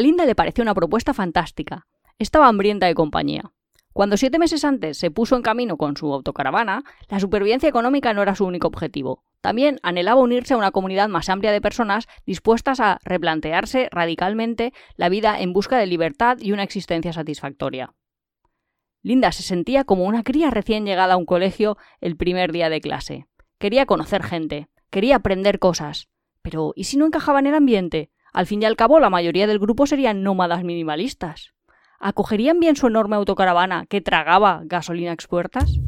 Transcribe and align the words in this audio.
A 0.00 0.02
Linda 0.02 0.24
le 0.24 0.34
pareció 0.34 0.62
una 0.62 0.72
propuesta 0.72 1.12
fantástica. 1.12 1.86
Estaba 2.18 2.48
hambrienta 2.48 2.86
de 2.86 2.94
compañía. 2.94 3.52
Cuando 3.92 4.16
siete 4.16 4.38
meses 4.38 4.64
antes 4.64 4.96
se 4.96 5.10
puso 5.10 5.36
en 5.36 5.42
camino 5.42 5.76
con 5.76 5.94
su 5.94 6.10
autocaravana, 6.14 6.84
la 7.10 7.20
supervivencia 7.20 7.68
económica 7.68 8.14
no 8.14 8.22
era 8.22 8.34
su 8.34 8.46
único 8.46 8.66
objetivo. 8.66 9.24
También 9.42 9.78
anhelaba 9.82 10.22
unirse 10.22 10.54
a 10.54 10.56
una 10.56 10.70
comunidad 10.70 11.10
más 11.10 11.28
amplia 11.28 11.52
de 11.52 11.60
personas 11.60 12.08
dispuestas 12.24 12.80
a 12.80 12.98
replantearse 13.04 13.90
radicalmente 13.92 14.72
la 14.96 15.10
vida 15.10 15.38
en 15.38 15.52
busca 15.52 15.76
de 15.76 15.86
libertad 15.86 16.38
y 16.40 16.52
una 16.52 16.62
existencia 16.62 17.12
satisfactoria. 17.12 17.92
Linda 19.02 19.32
se 19.32 19.42
sentía 19.42 19.84
como 19.84 20.04
una 20.04 20.22
cría 20.22 20.48
recién 20.48 20.86
llegada 20.86 21.12
a 21.12 21.18
un 21.18 21.26
colegio 21.26 21.76
el 22.00 22.16
primer 22.16 22.52
día 22.52 22.70
de 22.70 22.80
clase. 22.80 23.26
Quería 23.58 23.84
conocer 23.84 24.22
gente, 24.22 24.70
quería 24.88 25.16
aprender 25.16 25.58
cosas. 25.58 26.08
Pero 26.40 26.72
¿y 26.74 26.84
si 26.84 26.96
no 26.96 27.04
encajaba 27.04 27.40
en 27.40 27.48
el 27.48 27.54
ambiente? 27.54 28.10
Al 28.32 28.46
fin 28.46 28.62
y 28.62 28.64
al 28.64 28.76
cabo, 28.76 29.00
la 29.00 29.10
mayoría 29.10 29.48
del 29.48 29.58
grupo 29.58 29.86
serían 29.86 30.22
nómadas 30.22 30.62
minimalistas. 30.62 31.52
¿Acogerían 31.98 32.60
bien 32.60 32.76
su 32.76 32.86
enorme 32.86 33.16
autocaravana 33.16 33.86
que 33.86 34.00
tragaba 34.00 34.62
gasolina 34.64 35.12
expuertas? 35.12 35.78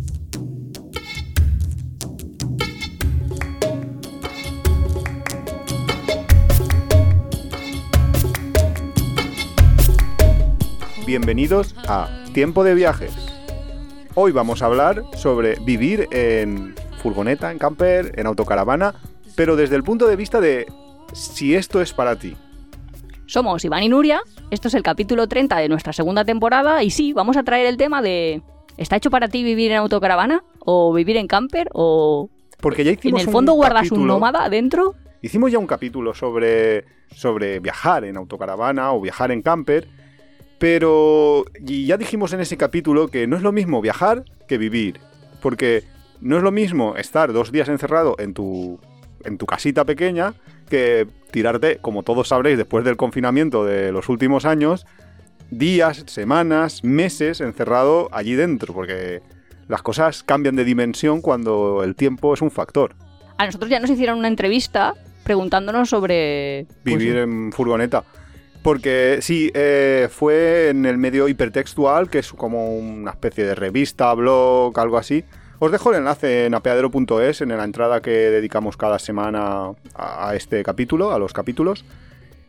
Bienvenidos 11.06 11.76
a 11.86 12.08
Tiempo 12.34 12.64
de 12.64 12.74
Viajes. 12.74 13.14
Hoy 14.14 14.32
vamos 14.32 14.62
a 14.62 14.66
hablar 14.66 15.04
sobre 15.14 15.60
vivir 15.60 16.08
en 16.10 16.74
furgoneta, 17.02 17.52
en 17.52 17.58
camper, 17.58 18.18
en 18.18 18.26
autocaravana, 18.26 18.94
pero 19.36 19.54
desde 19.54 19.76
el 19.76 19.84
punto 19.84 20.08
de 20.08 20.16
vista 20.16 20.40
de 20.40 20.66
si 21.12 21.54
esto 21.54 21.80
es 21.80 21.92
para 21.92 22.16
ti. 22.16 22.36
Somos 23.26 23.64
Iván 23.64 23.82
y 23.82 23.88
Nuria, 23.88 24.20
esto 24.50 24.68
es 24.68 24.74
el 24.74 24.82
capítulo 24.82 25.26
30 25.26 25.56
de 25.56 25.68
nuestra 25.68 25.92
segunda 25.92 26.24
temporada 26.24 26.82
y 26.82 26.90
sí, 26.90 27.12
vamos 27.12 27.36
a 27.36 27.42
traer 27.42 27.66
el 27.66 27.76
tema 27.76 28.02
de 28.02 28.42
¿está 28.76 28.96
hecho 28.96 29.10
para 29.10 29.28
ti 29.28 29.42
vivir 29.42 29.70
en 29.70 29.78
autocaravana 29.78 30.42
o 30.58 30.92
vivir 30.92 31.16
en 31.16 31.26
camper 31.26 31.68
o 31.72 32.30
Porque 32.60 32.84
ya 32.84 32.90
en 32.90 32.98
hicimos 32.98 33.22
el 33.22 33.30
fondo 33.30 33.52
un 33.52 33.58
guardas 33.58 33.90
un 33.90 34.06
nómada 34.06 34.44
adentro? 34.44 34.94
Hicimos 35.22 35.52
ya 35.52 35.58
un 35.58 35.66
capítulo 35.66 36.14
sobre, 36.14 36.84
sobre 37.14 37.60
viajar 37.60 38.04
en 38.04 38.16
autocaravana 38.16 38.92
o 38.92 39.00
viajar 39.00 39.30
en 39.30 39.40
camper, 39.40 39.86
pero 40.58 41.44
y 41.64 41.86
ya 41.86 41.96
dijimos 41.96 42.32
en 42.32 42.40
ese 42.40 42.56
capítulo 42.56 43.08
que 43.08 43.26
no 43.26 43.36
es 43.36 43.42
lo 43.42 43.52
mismo 43.52 43.80
viajar 43.80 44.24
que 44.48 44.58
vivir, 44.58 44.98
porque 45.40 45.84
no 46.20 46.36
es 46.36 46.42
lo 46.42 46.50
mismo 46.50 46.96
estar 46.96 47.32
dos 47.32 47.52
días 47.52 47.68
encerrado 47.68 48.16
en 48.18 48.34
tu, 48.34 48.80
en 49.24 49.38
tu 49.38 49.46
casita 49.46 49.84
pequeña 49.84 50.34
que 50.68 51.06
tirarte, 51.30 51.78
como 51.80 52.02
todos 52.02 52.28
sabréis, 52.28 52.56
después 52.56 52.84
del 52.84 52.96
confinamiento 52.96 53.64
de 53.64 53.92
los 53.92 54.08
últimos 54.08 54.44
años, 54.44 54.86
días, 55.50 56.04
semanas, 56.06 56.82
meses 56.82 57.40
encerrado 57.40 58.08
allí 58.12 58.34
dentro, 58.34 58.72
porque 58.72 59.20
las 59.68 59.82
cosas 59.82 60.22
cambian 60.22 60.56
de 60.56 60.64
dimensión 60.64 61.20
cuando 61.20 61.82
el 61.84 61.94
tiempo 61.94 62.34
es 62.34 62.42
un 62.42 62.50
factor. 62.50 62.94
A 63.38 63.46
nosotros 63.46 63.70
ya 63.70 63.80
nos 63.80 63.90
hicieron 63.90 64.18
una 64.18 64.28
entrevista 64.28 64.94
preguntándonos 65.24 65.88
sobre 65.88 66.66
pues, 66.82 66.96
vivir 66.96 67.16
en 67.16 67.52
furgoneta. 67.52 68.04
Porque 68.62 69.18
sí, 69.22 69.50
eh, 69.54 70.08
fue 70.10 70.68
en 70.68 70.86
el 70.86 70.96
medio 70.96 71.26
hipertextual, 71.26 72.08
que 72.08 72.20
es 72.20 72.32
como 72.32 72.76
una 72.76 73.10
especie 73.10 73.44
de 73.44 73.54
revista, 73.56 74.14
blog, 74.14 74.78
algo 74.78 74.98
así. 74.98 75.24
Os 75.64 75.70
dejo 75.70 75.92
el 75.92 75.98
enlace 75.98 76.46
en 76.46 76.54
apeadero.es, 76.54 77.40
en 77.40 77.56
la 77.56 77.62
entrada 77.62 78.02
que 78.02 78.10
dedicamos 78.10 78.76
cada 78.76 78.98
semana 78.98 79.70
a 79.94 80.34
este 80.34 80.60
capítulo, 80.64 81.12
a 81.12 81.20
los 81.20 81.32
capítulos. 81.32 81.84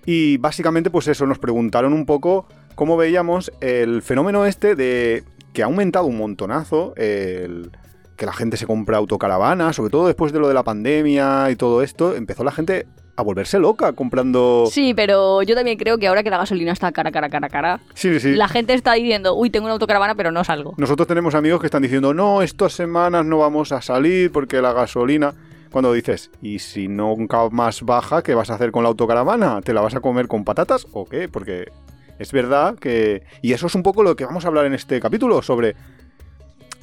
Y 0.03 0.37
básicamente, 0.37 0.89
pues 0.89 1.07
eso, 1.07 1.27
nos 1.27 1.37
preguntaron 1.37 1.93
un 1.93 2.07
poco 2.07 2.47
cómo 2.73 2.97
veíamos 2.97 3.51
el 3.61 4.01
fenómeno 4.01 4.47
este 4.47 4.73
de 4.73 5.23
que 5.53 5.61
ha 5.61 5.67
aumentado 5.67 6.07
un 6.07 6.17
montonazo 6.17 6.95
el 6.95 7.69
que 8.17 8.25
la 8.25 8.33
gente 8.33 8.57
se 8.57 8.65
compra 8.65 8.97
autocaravana, 8.97 9.73
sobre 9.73 9.91
todo 9.91 10.07
después 10.07 10.33
de 10.33 10.39
lo 10.39 10.47
de 10.47 10.55
la 10.55 10.63
pandemia 10.63 11.51
y 11.51 11.55
todo 11.55 11.83
esto, 11.83 12.15
empezó 12.15 12.43
la 12.43 12.51
gente 12.51 12.87
a 13.15 13.21
volverse 13.21 13.59
loca 13.59 13.93
comprando... 13.93 14.65
Sí, 14.71 14.93
pero 14.93 15.43
yo 15.43 15.55
también 15.55 15.77
creo 15.77 15.97
que 15.97 16.07
ahora 16.07 16.23
que 16.23 16.29
la 16.29 16.37
gasolina 16.37 16.71
está 16.71 16.91
cara, 16.91 17.11
cara, 17.11 17.29
cara, 17.29 17.49
cara, 17.49 17.79
Sí, 17.93 18.19
sí. 18.19 18.33
la 18.35 18.47
gente 18.47 18.73
está 18.73 18.93
diciendo, 18.93 19.35
uy, 19.35 19.49
tengo 19.49 19.65
una 19.65 19.73
autocaravana, 19.73 20.15
pero 20.15 20.31
no 20.31 20.43
salgo. 20.43 20.73
Nosotros 20.77 21.07
tenemos 21.07 21.35
amigos 21.35 21.59
que 21.59 21.67
están 21.67 21.83
diciendo, 21.83 22.13
no, 22.13 22.41
estas 22.41 22.73
semanas 22.73 23.25
no 23.25 23.37
vamos 23.37 23.71
a 23.71 23.81
salir 23.81 24.31
porque 24.31 24.61
la 24.61 24.73
gasolina... 24.73 25.33
Cuando 25.71 25.91
dices, 25.91 26.29
¿y 26.39 26.59
si 26.59 26.87
nunca 26.87 27.49
más 27.49 27.81
baja, 27.81 28.21
qué 28.21 28.35
vas 28.35 28.51
a 28.51 28.53
hacer 28.53 28.71
con 28.71 28.83
la 28.83 28.89
autocaravana? 28.89 29.59
¿Te 29.61 29.73
la 29.73 29.81
vas 29.81 29.95
a 29.95 30.01
comer 30.01 30.27
con 30.27 30.43
patatas 30.43 30.85
o 30.91 31.05
qué? 31.05 31.27
Porque 31.27 31.71
es 32.19 32.31
verdad 32.31 32.75
que... 32.77 33.23
Y 33.41 33.53
eso 33.53 33.65
es 33.65 33.73
un 33.73 33.81
poco 33.81 34.03
lo 34.03 34.15
que 34.15 34.23
vamos 34.23 34.45
a 34.45 34.49
hablar 34.49 34.67
en 34.67 34.75
este 34.75 34.99
capítulo, 34.99 35.41
sobre 35.41 35.75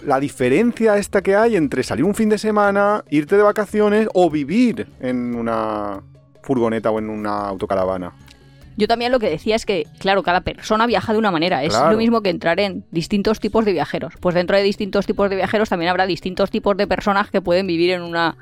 la 0.04 0.18
diferencia 0.18 0.96
esta 0.96 1.22
que 1.22 1.36
hay 1.36 1.54
entre 1.54 1.84
salir 1.84 2.04
un 2.04 2.16
fin 2.16 2.30
de 2.30 2.38
semana, 2.38 3.04
irte 3.10 3.36
de 3.36 3.44
vacaciones 3.44 4.08
o 4.12 4.28
vivir 4.28 4.88
en 4.98 5.36
una 5.36 6.00
furgoneta 6.42 6.90
o 6.90 6.98
en 6.98 7.10
una 7.10 7.46
autocaravana. 7.48 8.12
Yo 8.76 8.86
también 8.88 9.12
lo 9.12 9.18
que 9.18 9.28
decía 9.28 9.56
es 9.56 9.66
que, 9.66 9.86
claro, 9.98 10.22
cada 10.22 10.40
persona 10.40 10.86
viaja 10.86 11.12
de 11.12 11.18
una 11.18 11.30
manera. 11.30 11.62
Es 11.64 11.74
Claro. 11.74 11.92
lo 11.92 11.98
mismo 11.98 12.22
que 12.22 12.30
entrar 12.30 12.60
en 12.60 12.84
distintos 12.90 13.38
tipos 13.40 13.64
de 13.64 13.72
viajeros. 13.72 14.14
Pues 14.20 14.34
dentro 14.34 14.56
de 14.56 14.62
distintos 14.62 15.06
tipos 15.06 15.28
de 15.28 15.36
viajeros 15.36 15.68
también 15.68 15.90
habrá 15.90 16.06
distintos 16.06 16.50
tipos 16.50 16.76
de 16.76 16.86
personas 16.86 17.30
que 17.30 17.42
pueden 17.42 17.66
vivir 17.66 17.90
en 17.90 18.02
una 18.02 18.36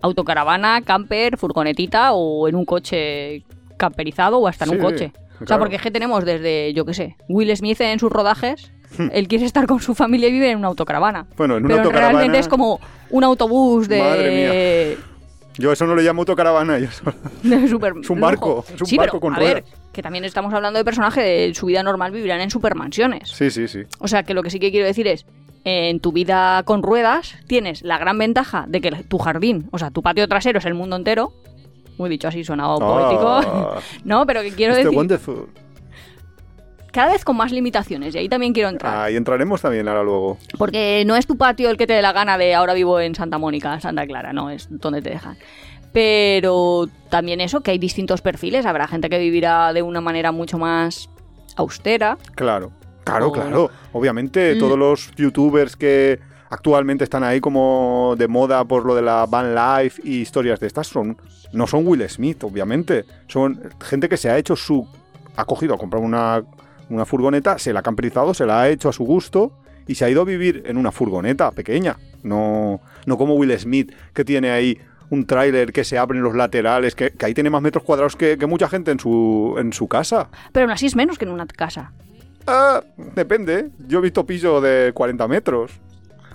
autocaravana, 0.00 0.80
camper, 0.82 1.36
furgonetita 1.36 2.12
o 2.12 2.48
en 2.48 2.54
un 2.56 2.64
coche 2.64 3.44
camperizado 3.76 4.38
o 4.38 4.48
hasta 4.48 4.64
en 4.64 4.70
un 4.72 4.78
coche. 4.78 5.12
O 5.42 5.46
sea, 5.46 5.58
porque 5.58 5.76
es 5.76 5.82
que 5.82 5.90
tenemos 5.90 6.24
desde, 6.24 6.72
yo 6.72 6.84
qué 6.84 6.94
sé, 6.94 7.16
Will 7.28 7.54
Smith 7.56 7.80
en 7.80 7.98
sus 7.98 8.10
rodajes, 8.12 8.72
él 9.12 9.28
quiere 9.28 9.44
estar 9.44 9.66
con 9.66 9.80
su 9.80 9.94
familia 9.94 10.28
y 10.28 10.32
vive 10.32 10.50
en 10.50 10.58
una 10.58 10.68
autocaravana. 10.68 11.26
Bueno, 11.36 11.56
en 11.56 11.64
una 11.64 11.74
Pero 11.74 11.82
autocaravana... 11.82 12.18
realmente 12.18 12.38
es 12.38 12.48
como 12.48 12.80
un 13.10 13.24
autobús 13.24 13.88
de... 13.88 13.98
Madre 13.98 14.96
Yo 15.58 15.70
eso 15.72 15.86
no 15.86 15.94
le 15.94 16.02
llamo 16.02 16.22
autocaravana, 16.22 16.78
yo 16.78 16.86
eso- 16.86 17.04
super 17.68 17.94
Es 18.02 18.10
un 18.10 18.20
barco, 18.20 18.64
es 18.74 18.80
un 18.80 18.86
Sí, 18.86 18.96
barco 18.96 19.12
pero, 19.12 19.20
con 19.20 19.34
a 19.34 19.38
ver, 19.38 19.52
ruedas. 19.64 19.70
que 19.92 20.02
también 20.02 20.24
estamos 20.24 20.52
hablando 20.54 20.78
de 20.78 20.84
personajes 20.84 21.22
de 21.24 21.52
su 21.54 21.66
vida 21.66 21.82
normal 21.82 22.10
vivirán 22.12 22.40
en 22.40 22.50
supermansiones. 22.50 23.28
Sí, 23.30 23.50
sí, 23.50 23.68
sí. 23.68 23.82
O 23.98 24.08
sea, 24.08 24.22
que 24.22 24.34
lo 24.34 24.42
que 24.42 24.50
sí 24.50 24.58
que 24.58 24.70
quiero 24.70 24.86
decir 24.86 25.06
es, 25.08 25.26
en 25.64 26.00
tu 26.00 26.10
vida 26.12 26.62
con 26.64 26.82
ruedas 26.82 27.36
tienes 27.46 27.82
la 27.82 27.98
gran 27.98 28.18
ventaja 28.18 28.64
de 28.66 28.80
que 28.80 28.90
tu 28.90 29.18
jardín, 29.18 29.68
o 29.70 29.78
sea, 29.78 29.90
tu 29.90 30.02
patio 30.02 30.26
trasero 30.26 30.58
es 30.58 30.64
el 30.64 30.74
mundo 30.74 30.96
entero. 30.96 31.32
Muy 31.98 32.08
dicho 32.08 32.26
así, 32.26 32.42
sonado 32.42 32.78
poético. 32.78 33.28
Ah, 33.28 33.78
no, 34.04 34.26
pero 34.26 34.40
que 34.42 34.50
quiero 34.52 34.72
este 34.72 34.84
decir, 34.84 34.96
wonderful. 34.96 35.46
Cada 36.92 37.12
vez 37.12 37.24
con 37.24 37.36
más 37.36 37.50
limitaciones, 37.52 38.14
y 38.14 38.18
ahí 38.18 38.28
también 38.28 38.52
quiero 38.52 38.68
entrar. 38.68 38.96
Ahí 38.96 39.16
entraremos 39.16 39.60
también 39.60 39.88
ahora 39.88 40.02
luego. 40.02 40.38
Porque 40.58 41.02
no 41.06 41.16
es 41.16 41.26
tu 41.26 41.36
patio 41.36 41.70
el 41.70 41.76
que 41.76 41.86
te 41.86 41.94
dé 41.94 42.02
la 42.02 42.12
gana 42.12 42.38
de 42.38 42.54
ahora 42.54 42.74
vivo 42.74 43.00
en 43.00 43.14
Santa 43.14 43.38
Mónica, 43.38 43.80
Santa 43.80 44.06
Clara, 44.06 44.32
no, 44.32 44.50
es 44.50 44.68
donde 44.70 45.02
te 45.02 45.10
dejan. 45.10 45.36
Pero 45.92 46.88
también 47.10 47.40
eso, 47.40 47.60
que 47.60 47.70
hay 47.72 47.78
distintos 47.78 48.22
perfiles. 48.22 48.64
Habrá 48.66 48.86
gente 48.88 49.10
que 49.10 49.18
vivirá 49.18 49.72
de 49.72 49.82
una 49.82 50.00
manera 50.00 50.32
mucho 50.32 50.58
más 50.58 51.10
austera. 51.56 52.16
Claro, 52.34 52.72
claro, 53.04 53.28
O- 53.28 53.32
claro. 53.32 53.70
Obviamente 53.92 54.54
Mm. 54.54 54.58
todos 54.58 54.78
los 54.78 55.10
youtubers 55.16 55.76
que 55.76 56.18
actualmente 56.48 57.04
están 57.04 57.24
ahí 57.24 57.40
como 57.40 58.14
de 58.18 58.26
moda 58.28 58.64
por 58.64 58.84
lo 58.86 58.94
de 58.94 59.02
la 59.02 59.26
van 59.26 59.54
life 59.54 60.00
y 60.04 60.20
historias 60.20 60.60
de 60.60 60.66
estas 60.66 60.86
son 60.86 61.16
no 61.52 61.66
son 61.66 61.86
Will 61.86 62.08
Smith, 62.08 62.42
obviamente. 62.44 63.04
Son 63.28 63.60
gente 63.80 64.08
que 64.08 64.16
se 64.16 64.30
ha 64.30 64.38
hecho 64.38 64.56
su 64.56 64.86
ha 65.36 65.44
cogido 65.44 65.74
a 65.74 65.78
comprar 65.78 66.02
una 66.02 66.42
una 66.88 67.04
furgoneta, 67.04 67.58
se 67.58 67.72
la 67.72 67.80
ha 67.80 67.82
camperizado, 67.82 68.34
se 68.34 68.46
la 68.46 68.62
ha 68.62 68.68
hecho 68.68 68.88
a 68.88 68.92
su 68.92 69.04
gusto 69.04 69.52
y 69.86 69.94
se 69.94 70.04
ha 70.04 70.10
ido 70.10 70.22
a 70.22 70.24
vivir 70.24 70.62
en 70.66 70.76
una 70.76 70.92
furgoneta 70.92 71.50
pequeña. 71.50 71.96
No 72.22 72.80
no 73.06 73.18
como 73.18 73.34
Will 73.34 73.56
Smith 73.58 73.92
que 74.12 74.24
tiene 74.24 74.50
ahí 74.50 74.78
un 75.10 75.26
tráiler 75.26 75.72
que 75.72 75.84
se 75.84 75.98
abre 75.98 76.18
en 76.18 76.24
los 76.24 76.34
laterales, 76.34 76.94
que, 76.94 77.10
que 77.10 77.26
ahí 77.26 77.34
tiene 77.34 77.50
más 77.50 77.60
metros 77.60 77.84
cuadrados 77.84 78.16
que, 78.16 78.38
que 78.38 78.46
mucha 78.46 78.68
gente 78.68 78.90
en 78.90 78.98
su, 78.98 79.56
en 79.58 79.72
su 79.72 79.86
casa. 79.86 80.28
Pero 80.52 80.64
aún 80.64 80.72
así 80.72 80.86
es 80.86 80.96
menos 80.96 81.18
que 81.18 81.26
en 81.26 81.32
una 81.32 81.46
casa. 81.46 81.92
Ah, 82.46 82.82
depende. 83.14 83.68
Yo 83.86 83.98
he 83.98 84.02
visto 84.02 84.24
piso 84.24 84.60
de 84.62 84.92
40 84.94 85.28
metros. 85.28 85.72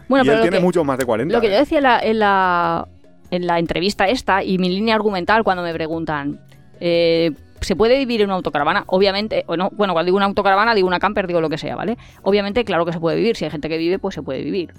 Bueno, 0.07 0.23
y 0.23 0.27
pero 0.27 0.37
él 0.37 0.43
tiene 0.43 0.57
que, 0.57 0.63
mucho 0.63 0.83
más 0.83 0.99
de 0.99 1.05
40. 1.05 1.33
lo 1.33 1.41
que 1.41 1.49
yo 1.49 1.57
decía 1.57 1.79
en 1.79 1.83
la, 1.83 1.99
en 1.99 2.19
la, 2.19 2.87
en 3.31 3.47
la 3.47 3.57
entrevista 3.57 4.07
esta 4.07 4.43
y 4.43 4.59
mi 4.59 4.69
línea 4.69 4.93
argumental 4.93 5.43
cuando 5.43 5.63
me 5.63 5.73
preguntan, 5.73 6.39
eh, 6.79 7.31
¿se 7.61 7.75
puede 7.75 7.97
vivir 7.97 8.21
en 8.21 8.27
una 8.27 8.35
autocaravana? 8.35 8.83
Obviamente, 8.87 9.43
o 9.47 9.57
no, 9.57 9.69
bueno, 9.71 9.93
cuando 9.93 10.05
digo 10.07 10.17
una 10.17 10.25
autocaravana 10.27 10.73
digo 10.75 10.87
una 10.87 10.99
camper, 10.99 11.27
digo 11.27 11.41
lo 11.41 11.49
que 11.49 11.57
sea, 11.57 11.75
¿vale? 11.75 11.97
Obviamente, 12.23 12.63
claro 12.65 12.85
que 12.85 12.93
se 12.93 12.99
puede 12.99 13.17
vivir. 13.17 13.35
Si 13.35 13.45
hay 13.45 13.51
gente 13.51 13.69
que 13.69 13.77
vive, 13.77 13.99
pues 13.99 14.15
se 14.15 14.21
puede 14.21 14.41
vivir. 14.43 14.73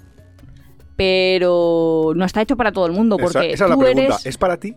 Pero 0.95 2.11
no 2.15 2.25
está 2.25 2.41
hecho 2.41 2.57
para 2.57 2.71
todo 2.71 2.85
el 2.85 2.91
mundo 2.91 3.15
Esa, 3.17 3.23
porque 3.23 3.53
esa 3.53 3.63
es 3.65 3.69
la 3.69 3.77
pregunta. 3.77 4.01
eres... 4.03 4.25
¿Es 4.25 4.37
para 4.37 4.57
ti? 4.57 4.75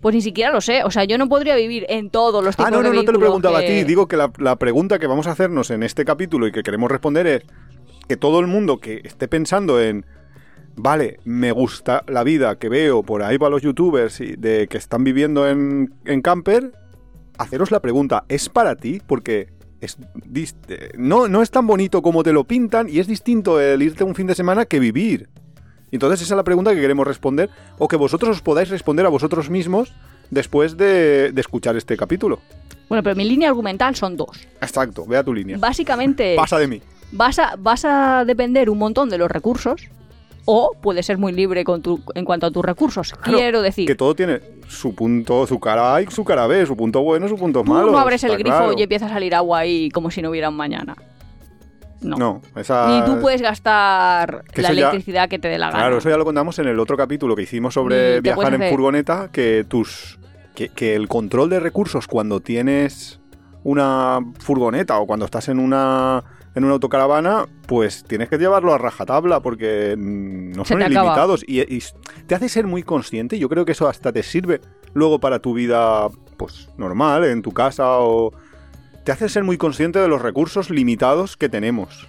Pues 0.00 0.14
ni 0.14 0.20
siquiera 0.20 0.52
lo 0.52 0.60
sé. 0.60 0.84
O 0.84 0.90
sea, 0.90 1.04
yo 1.04 1.18
no 1.18 1.28
podría 1.28 1.56
vivir 1.56 1.86
en 1.88 2.10
todos 2.10 2.44
los 2.44 2.54
tipos 2.54 2.68
Ah, 2.68 2.70
no, 2.70 2.78
de 2.82 2.90
no, 2.90 2.94
no 2.94 3.04
te 3.04 3.12
lo 3.12 3.18
preguntaba 3.18 3.60
que- 3.60 3.64
a 3.66 3.68
ti. 3.68 3.84
Digo 3.84 4.06
que 4.06 4.16
la, 4.16 4.30
la 4.38 4.56
pregunta 4.56 4.98
que 4.98 5.06
vamos 5.06 5.26
a 5.26 5.32
hacernos 5.32 5.70
en 5.70 5.82
este 5.82 6.04
capítulo 6.04 6.46
y 6.46 6.52
que 6.52 6.62
queremos 6.62 6.90
responder 6.90 7.26
es 7.26 7.42
que 8.06 8.16
todo 8.16 8.38
el 8.40 8.46
mundo 8.46 8.78
que 8.78 9.00
esté 9.02 9.26
pensando 9.28 9.80
en, 9.80 10.04
vale, 10.76 11.18
me 11.24 11.52
gusta 11.52 12.02
la 12.06 12.24
vida 12.24 12.58
que 12.58 12.68
veo 12.68 13.02
por 13.02 13.22
ahí 13.22 13.38
para 13.38 13.50
los 13.50 13.62
youtubers 13.62 14.20
y 14.20 14.36
de 14.36 14.66
que 14.68 14.78
están 14.78 15.04
viviendo 15.04 15.48
en, 15.48 15.94
en 16.04 16.22
camper, 16.22 16.72
haceros 17.38 17.70
la 17.70 17.80
pregunta, 17.80 18.24
¿es 18.28 18.48
para 18.48 18.76
ti? 18.76 19.00
Porque 19.06 19.48
es 19.80 19.98
eh, 20.68 20.90
no, 20.96 21.28
no 21.28 21.42
es 21.42 21.50
tan 21.50 21.66
bonito 21.66 22.00
como 22.02 22.22
te 22.22 22.32
lo 22.32 22.44
pintan 22.44 22.88
y 22.88 22.98
es 23.00 23.06
distinto 23.06 23.60
el 23.60 23.82
irte 23.82 24.04
un 24.04 24.14
fin 24.14 24.26
de 24.26 24.34
semana 24.34 24.64
que 24.64 24.78
vivir. 24.80 25.28
Entonces 25.90 26.22
esa 26.22 26.34
es 26.34 26.36
la 26.36 26.44
pregunta 26.44 26.74
que 26.74 26.80
queremos 26.80 27.06
responder 27.06 27.50
o 27.78 27.86
que 27.86 27.96
vosotros 27.96 28.36
os 28.36 28.42
podáis 28.42 28.68
responder 28.68 29.06
a 29.06 29.10
vosotros 29.10 29.50
mismos 29.50 29.92
después 30.30 30.76
de, 30.76 31.30
de 31.32 31.40
escuchar 31.40 31.76
este 31.76 31.96
capítulo. 31.96 32.40
Bueno, 32.88 33.02
pero 33.02 33.14
mi 33.14 33.24
línea 33.24 33.48
argumental 33.48 33.94
son 33.94 34.16
dos. 34.16 34.46
Exacto, 34.60 35.06
vea 35.06 35.22
tu 35.22 35.32
línea. 35.32 35.56
Básicamente, 35.58 36.34
Pasa 36.36 36.58
de 36.58 36.66
mí. 36.66 36.82
vas 37.12 37.38
a, 37.38 37.54
vas 37.56 37.84
a 37.84 38.24
depender 38.24 38.70
un 38.70 38.78
montón 38.78 39.08
de 39.08 39.18
los 39.18 39.30
recursos 39.30 39.88
o 40.46 40.72
puedes 40.80 41.06
ser 41.06 41.18
muy 41.18 41.32
libre 41.32 41.64
con 41.64 41.80
tu, 41.82 42.00
en 42.14 42.24
cuanto 42.24 42.46
a 42.46 42.50
tus 42.50 42.64
recursos. 42.64 43.12
Claro, 43.12 43.38
Quiero 43.38 43.62
decir, 43.62 43.86
Que 43.86 43.94
todo 43.94 44.14
tiene 44.14 44.40
su 44.68 44.94
punto, 44.94 45.46
su 45.46 45.58
cara 45.60 45.94
A 45.94 46.02
y 46.02 46.06
su 46.08 46.24
cara 46.24 46.46
B, 46.46 46.66
su 46.66 46.76
punto 46.76 47.02
bueno, 47.02 47.28
su 47.28 47.36
punto 47.36 47.62
tú 47.64 47.72
malo. 47.72 47.90
no 47.92 47.98
abres 47.98 48.22
el 48.24 48.32
grifo 48.36 48.56
claro. 48.56 48.74
y 48.76 48.82
empieza 48.82 49.06
a 49.06 49.08
salir 49.08 49.34
agua 49.34 49.60
ahí 49.60 49.90
como 49.90 50.10
si 50.10 50.20
no 50.22 50.30
hubiera 50.30 50.48
un 50.50 50.56
mañana. 50.56 50.94
No. 52.00 52.16
No, 52.18 52.42
esa... 52.56 52.88
Ni 53.00 53.06
tú 53.06 53.18
puedes 53.22 53.40
gastar 53.40 54.44
Que 54.52 54.60
la 54.60 54.68
ya- 54.68 54.80
electricidad 54.88 55.28
que 55.30 55.38
te 55.38 55.48
dé 55.48 55.56
la 55.56 55.68
gana. 55.68 55.78
Claro, 55.78 55.98
eso 55.98 56.10
ya 56.10 56.18
lo 56.18 56.24
contamos 56.26 56.58
en 56.58 56.68
el 56.68 56.78
otro 56.78 56.98
capítulo 56.98 57.34
que 57.34 57.42
hicimos 57.42 57.72
sobre 57.72 58.16
te 58.16 58.20
viajar 58.20 58.52
en 58.52 58.60
hacer- 58.60 58.70
furgoneta, 58.70 59.30
que 59.32 59.64
tus 59.66 60.18
que, 60.54 60.68
que 60.68 60.94
el 60.94 61.08
control 61.08 61.48
de 61.48 61.60
recursos 61.60 62.06
cuando 62.06 62.40
tienes 62.40 63.20
una 63.62 64.18
furgoneta 64.38 64.98
o 64.98 65.06
cuando 65.06 65.24
estás 65.24 65.48
en 65.48 65.58
una 65.58 66.22
en 66.54 66.64
una 66.64 66.74
autocaravana, 66.74 67.46
pues 67.66 68.04
tienes 68.04 68.28
que 68.28 68.38
llevarlo 68.38 68.72
a 68.72 68.78
rajatabla 68.78 69.40
porque 69.40 69.96
mm, 69.98 70.52
no 70.52 70.64
Se 70.64 70.74
son 70.74 70.78
te 70.78 70.86
ilimitados 70.86 71.44
y, 71.46 71.60
y 71.62 71.82
te 72.26 72.34
hace 72.34 72.48
ser 72.48 72.66
muy 72.66 72.82
consciente. 72.82 73.38
Yo 73.38 73.48
creo 73.48 73.64
que 73.64 73.72
eso 73.72 73.88
hasta 73.88 74.12
te 74.12 74.22
sirve 74.22 74.60
luego 74.92 75.18
para 75.18 75.40
tu 75.40 75.54
vida, 75.54 76.08
pues 76.36 76.68
normal, 76.76 77.24
en 77.24 77.42
tu 77.42 77.52
casa 77.52 77.98
o 77.98 78.32
te 79.04 79.12
hace 79.12 79.28
ser 79.28 79.44
muy 79.44 79.58
consciente 79.58 79.98
de 79.98 80.08
los 80.08 80.22
recursos 80.22 80.70
limitados 80.70 81.36
que 81.36 81.48
tenemos. 81.48 82.08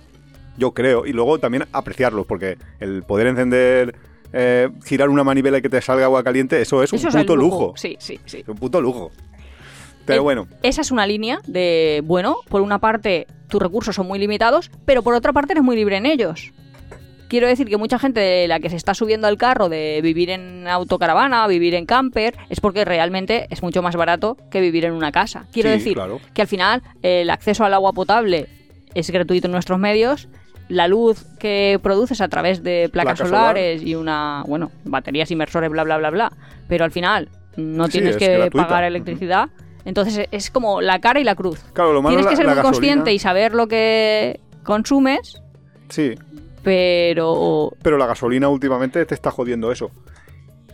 Yo 0.57 0.73
creo. 0.73 1.05
Y 1.05 1.11
luego 1.11 1.39
también 1.39 1.65
apreciarlos, 1.73 2.25
porque 2.25 2.57
el 2.79 3.03
poder 3.03 3.27
encender, 3.27 3.95
eh, 4.31 4.69
girar 4.85 5.09
una 5.09 5.23
manivela 5.23 5.57
y 5.57 5.61
que 5.61 5.69
te 5.69 5.81
salga 5.81 6.05
agua 6.05 6.23
caliente, 6.23 6.61
eso 6.61 6.81
es 6.83 6.93
Eso 6.93 7.07
un 7.09 7.15
es 7.17 7.23
puto 7.23 7.35
lujo. 7.35 7.73
Sí, 7.75 7.97
sí, 7.99 8.19
sí. 8.25 8.37
Es 8.37 8.47
un 8.47 8.55
puto 8.55 8.79
lujo. 8.79 9.11
Pero 10.05 10.19
Eh, 10.21 10.23
bueno, 10.23 10.47
Esa 10.61 10.81
es 10.81 10.91
una 10.91 11.05
línea 11.07 11.39
de, 11.47 12.01
bueno, 12.05 12.37
por 12.47 12.61
una 12.61 12.79
parte 12.79 13.27
tus 13.47 13.61
recursos 13.61 13.95
son 13.95 14.07
muy 14.07 14.19
limitados, 14.19 14.71
pero 14.85 15.03
por 15.03 15.13
otra 15.13 15.33
parte 15.33 15.53
eres 15.53 15.63
muy 15.63 15.75
libre 15.75 15.97
en 15.97 16.05
ellos. 16.05 16.51
Quiero 17.27 17.47
decir 17.47 17.67
que 17.67 17.77
mucha 17.77 17.97
gente 17.97 18.19
de 18.19 18.47
la 18.47 18.59
que 18.59 18.69
se 18.69 18.75
está 18.75 18.93
subiendo 18.93 19.25
al 19.27 19.37
carro 19.37 19.67
de 19.67 19.99
vivir 20.03 20.29
en 20.29 20.67
autocaravana, 20.67 21.47
vivir 21.47 21.73
en 21.73 21.87
camper, 21.87 22.35
es 22.49 22.59
porque 22.59 22.85
realmente 22.85 23.47
es 23.49 23.63
mucho 23.63 23.81
más 23.81 23.95
barato 23.95 24.37
que 24.51 24.61
vivir 24.61 24.85
en 24.85 24.93
una 24.93 25.11
casa. 25.11 25.45
Quiero 25.51 25.69
Sí, 25.69 25.77
decir 25.77 25.93
claro. 25.95 26.21
que 26.35 26.43
al 26.43 26.47
final 26.47 26.83
el 27.01 27.29
acceso 27.31 27.65
al 27.65 27.73
agua 27.73 27.93
potable 27.93 28.47
es 28.93 29.09
gratuito 29.09 29.47
en 29.47 29.53
nuestros 29.53 29.79
medios, 29.79 30.27
la 30.69 30.87
luz 30.87 31.25
que 31.39 31.79
produces 31.81 32.21
a 32.21 32.27
través 32.27 32.61
de 32.63 32.89
placas 32.93 33.15
Placa 33.17 33.27
solar. 33.29 33.41
solares 33.55 33.81
y 33.81 33.95
una, 33.95 34.43
bueno, 34.47 34.71
baterías 34.83 35.29
inversores, 35.31 35.69
bla, 35.71 35.83
bla, 35.83 35.97
bla, 35.97 36.11
bla, 36.11 36.31
pero 36.67 36.85
al 36.85 36.91
final 36.91 37.29
no 37.57 37.89
tienes 37.89 38.11
es 38.11 38.17
que 38.17 38.37
gratuita. 38.37 38.67
pagar 38.67 38.83
electricidad. 38.83 39.49
Entonces 39.85 40.27
es 40.31 40.49
como 40.49 40.81
la 40.81 40.99
cara 40.99 41.19
y 41.19 41.23
la 41.23 41.35
cruz. 41.35 41.63
claro, 41.73 41.93
lo 41.93 42.01
malo 42.01 42.15
Tienes 42.17 42.29
que 42.29 42.35
ser 42.35 42.45
la 42.45 42.55
muy 42.55 42.63
consciente 42.63 43.13
y 43.13 43.19
saber 43.19 43.53
lo 43.53 43.67
que 43.67 44.39
consumes, 44.63 45.41
Sí, 45.89 46.15
pero 46.63 47.71
pero 47.81 47.97
la 47.97 48.07
gasolina 48.07 48.49
últimamente 48.49 49.05
te 49.05 49.13
está 49.13 49.31
jodiendo 49.31 49.71
eso. 49.71 49.91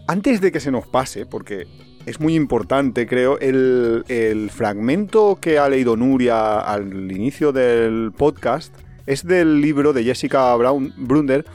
Antes 0.07 0.41
de 0.41 0.51
que 0.51 0.59
se 0.59 0.71
nos 0.71 0.87
pase, 0.87 1.25
porque 1.25 1.67
es 2.05 2.19
muy 2.19 2.35
importante, 2.35 3.05
creo, 3.05 3.37
el, 3.39 4.03
el 4.07 4.49
fragmento 4.49 5.37
que 5.39 5.59
ha 5.59 5.69
leído 5.69 5.95
Nuria 5.95 6.59
al 6.59 7.11
inicio 7.11 7.51
del 7.51 8.11
podcast 8.17 8.73
es 9.05 9.25
del 9.25 9.61
libro 9.61 9.93
de 9.93 10.03
Jessica 10.03 10.55
Brown, 10.55 10.93
Brunder, 10.97 11.45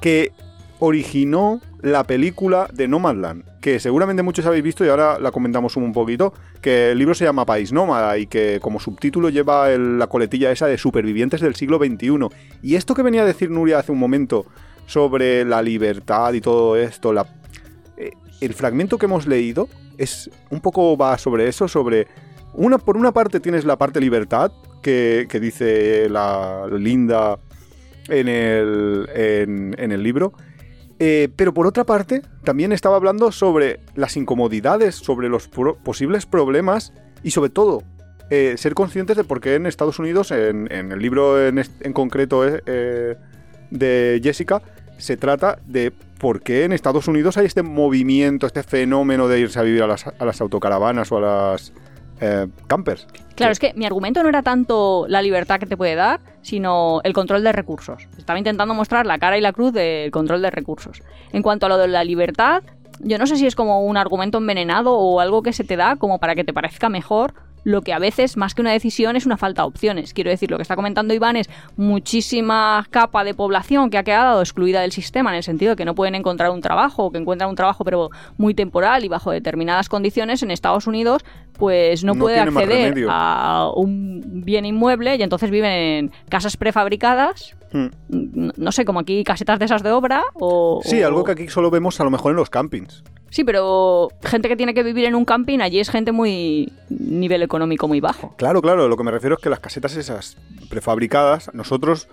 que 0.00 0.32
originó 0.80 1.60
la 1.82 2.04
película 2.04 2.68
de 2.72 2.88
Nomadland, 2.88 3.44
que 3.60 3.78
seguramente 3.78 4.22
muchos 4.22 4.46
habéis 4.46 4.64
visto 4.64 4.84
y 4.84 4.88
ahora 4.88 5.18
la 5.18 5.30
comentamos 5.30 5.76
un 5.76 5.92
poquito, 5.92 6.32
que 6.60 6.90
el 6.90 6.98
libro 6.98 7.14
se 7.14 7.24
llama 7.24 7.46
País 7.46 7.72
Nómada 7.72 8.18
y 8.18 8.26
que 8.26 8.58
como 8.60 8.80
subtítulo 8.80 9.28
lleva 9.28 9.68
la 9.68 10.06
coletilla 10.08 10.50
esa 10.50 10.66
de 10.66 10.78
supervivientes 10.78 11.40
del 11.40 11.54
siglo 11.54 11.78
XXI. 11.78 12.28
Y 12.62 12.74
esto 12.74 12.94
que 12.94 13.02
venía 13.02 13.22
a 13.22 13.26
decir 13.26 13.50
Nuria 13.50 13.78
hace 13.78 13.92
un 13.92 13.98
momento 13.98 14.46
sobre 14.86 15.44
la 15.44 15.62
libertad 15.62 16.32
y 16.32 16.40
todo 16.40 16.76
esto, 16.76 17.14
eh, 17.96 18.10
el 18.40 18.54
fragmento 18.54 18.98
que 18.98 19.06
hemos 19.06 19.26
leído 19.26 19.68
es 19.98 20.30
un 20.48 20.60
poco 20.60 20.96
va 20.96 21.16
sobre 21.18 21.46
eso, 21.46 21.68
sobre 21.68 22.08
una 22.54 22.78
por 22.78 22.96
una 22.96 23.12
parte 23.12 23.38
tienes 23.38 23.64
la 23.64 23.76
parte 23.76 24.00
libertad 24.00 24.50
que, 24.82 25.26
que 25.28 25.38
dice 25.38 26.08
la 26.08 26.66
Linda 26.72 27.38
en 28.08 28.28
el, 28.28 29.08
en, 29.14 29.74
en 29.78 29.92
el 29.92 30.02
libro. 30.02 30.32
Eh, 31.00 31.30
pero 31.34 31.52
por 31.52 31.66
otra 31.66 31.84
parte, 31.84 32.22
también 32.44 32.72
estaba 32.72 32.96
hablando 32.96 33.32
sobre 33.32 33.80
las 33.96 34.16
incomodidades, 34.16 34.94
sobre 34.94 35.28
los 35.28 35.48
posibles 35.48 36.26
problemas 36.26 36.92
y 37.22 37.30
sobre 37.32 37.50
todo 37.50 37.82
eh, 38.32 38.54
ser 38.56 38.74
conscientes 38.74 39.16
de 39.16 39.24
por 39.24 39.40
qué 39.40 39.56
en 39.56 39.66
Estados 39.66 39.98
Unidos, 39.98 40.30
en, 40.30 40.70
el 40.70 40.98
libro 41.00 41.44
en, 41.44 41.92
concreto 41.92 42.46
eh, 42.46 42.62
eh, 42.64 43.16
de 43.70 44.20
Jessica, 44.22 44.62
se 44.98 45.16
trata 45.16 45.58
de 45.66 45.90
por 45.90 46.40
qué 46.40 46.62
en 46.62 46.72
Estados 46.72 47.08
Unidos 47.08 47.36
hay 47.38 47.46
este 47.46 47.64
movimiento, 47.64 48.46
este 48.46 48.62
fenómeno 48.62 49.26
de 49.26 49.40
irse 49.40 49.58
a 49.58 49.62
vivir 49.62 49.82
a 49.82 49.88
las 49.88 50.40
autocaravanas 50.40 51.10
o 51.10 51.16
a 51.16 51.20
las 51.20 51.72
eh, 52.20 52.46
campers. 52.66 53.06
claro, 53.34 53.52
es 53.52 53.58
que 53.58 53.72
mi 53.74 53.86
argumento 53.86 54.22
no 54.22 54.28
era 54.28 54.42
tanto 54.42 55.06
la 55.08 55.22
libertad 55.22 55.58
que 55.58 55.66
te 55.66 55.76
puede 55.76 55.94
dar, 55.94 56.20
sino 56.42 57.00
el 57.04 57.12
control 57.12 57.42
de 57.42 57.52
recursos. 57.52 58.08
Estaba 58.18 58.38
intentando 58.38 58.74
mostrar 58.74 59.06
la 59.06 59.18
cara 59.18 59.38
y 59.38 59.40
la 59.40 59.52
cruz 59.52 59.72
del 59.72 60.10
control 60.10 60.42
de 60.42 60.50
recursos. 60.50 61.02
En 61.32 61.42
cuanto 61.42 61.66
a 61.66 61.68
lo 61.68 61.78
de 61.78 61.88
la 61.88 62.04
libertad, 62.04 62.62
yo 63.00 63.18
no 63.18 63.26
sé 63.26 63.36
si 63.36 63.46
es 63.46 63.54
como 63.54 63.84
un 63.84 63.96
argumento 63.96 64.38
envenenado 64.38 64.94
o 64.94 65.20
algo 65.20 65.42
que 65.42 65.52
se 65.52 65.64
te 65.64 65.76
da 65.76 65.96
como 65.96 66.18
para 66.18 66.34
que 66.34 66.44
te 66.44 66.52
parezca 66.52 66.88
mejor 66.88 67.34
lo 67.64 67.82
que 67.82 67.92
a 67.92 67.98
veces, 67.98 68.36
más 68.36 68.54
que 68.54 68.62
una 68.62 68.72
decisión, 68.72 69.16
es 69.16 69.26
una 69.26 69.36
falta 69.36 69.62
de 69.62 69.68
opciones. 69.68 70.14
Quiero 70.14 70.30
decir, 70.30 70.50
lo 70.50 70.56
que 70.56 70.62
está 70.62 70.76
comentando 70.76 71.14
Iván 71.14 71.36
es 71.36 71.48
muchísima 71.76 72.86
capa 72.90 73.24
de 73.24 73.34
población 73.34 73.90
que 73.90 73.98
ha 73.98 74.04
quedado 74.04 74.40
excluida 74.40 74.80
del 74.80 74.92
sistema, 74.92 75.30
en 75.30 75.36
el 75.36 75.42
sentido 75.42 75.70
de 75.70 75.76
que 75.76 75.84
no 75.84 75.94
pueden 75.94 76.14
encontrar 76.14 76.50
un 76.50 76.60
trabajo, 76.60 77.04
o 77.04 77.10
que 77.10 77.18
encuentran 77.18 77.50
un 77.50 77.56
trabajo 77.56 77.84
pero 77.84 78.10
muy 78.36 78.54
temporal 78.54 79.04
y 79.04 79.08
bajo 79.08 79.30
determinadas 79.30 79.88
condiciones 79.88 80.42
en 80.42 80.50
Estados 80.50 80.86
Unidos, 80.86 81.24
pues 81.58 82.04
no, 82.04 82.14
No 82.14 82.20
puede 82.20 82.40
acceder 82.40 83.06
a 83.08 83.70
un 83.74 84.42
bien 84.44 84.64
inmueble 84.64 85.16
y 85.16 85.22
entonces 85.22 85.50
viven 85.50 85.70
en 85.70 86.12
casas 86.28 86.56
prefabricadas, 86.56 87.56
Hmm. 87.72 87.86
no, 88.08 88.72
sé, 88.72 88.84
como 88.84 88.98
aquí 89.00 89.22
casetas 89.24 89.58
de 89.58 89.64
esas 89.66 89.82
de 89.82 89.92
obra 89.92 90.24
o... 90.34 90.80
Sí, 90.84 91.02
o- 91.02 91.06
algo 91.06 91.24
que 91.24 91.32
aquí 91.32 91.48
solo 91.48 91.70
vemos 91.70 92.00
a 92.00 92.04
lo 92.04 92.10
mejor 92.10 92.30
en 92.32 92.36
los 92.36 92.50
campings. 92.50 93.04
Sí, 93.30 93.44
pero 93.44 94.08
gente 94.24 94.48
que 94.48 94.56
tiene 94.56 94.74
que 94.74 94.82
vivir 94.82 95.04
en 95.04 95.14
un 95.14 95.24
camping, 95.24 95.60
allí 95.60 95.78
es 95.78 95.88
gente 95.88 96.10
muy... 96.10 96.72
nivel 96.88 97.42
económico 97.42 97.86
muy 97.86 98.00
bajo. 98.00 98.34
Claro, 98.36 98.60
claro, 98.60 98.88
lo 98.88 98.96
que 98.96 99.04
me 99.04 99.12
refiero 99.12 99.36
es 99.36 99.40
que 99.42 99.50
las 99.50 99.60
casetas 99.60 99.96
esas 99.96 100.36
prefabricadas, 100.68 101.50
nosotros, 101.54 102.08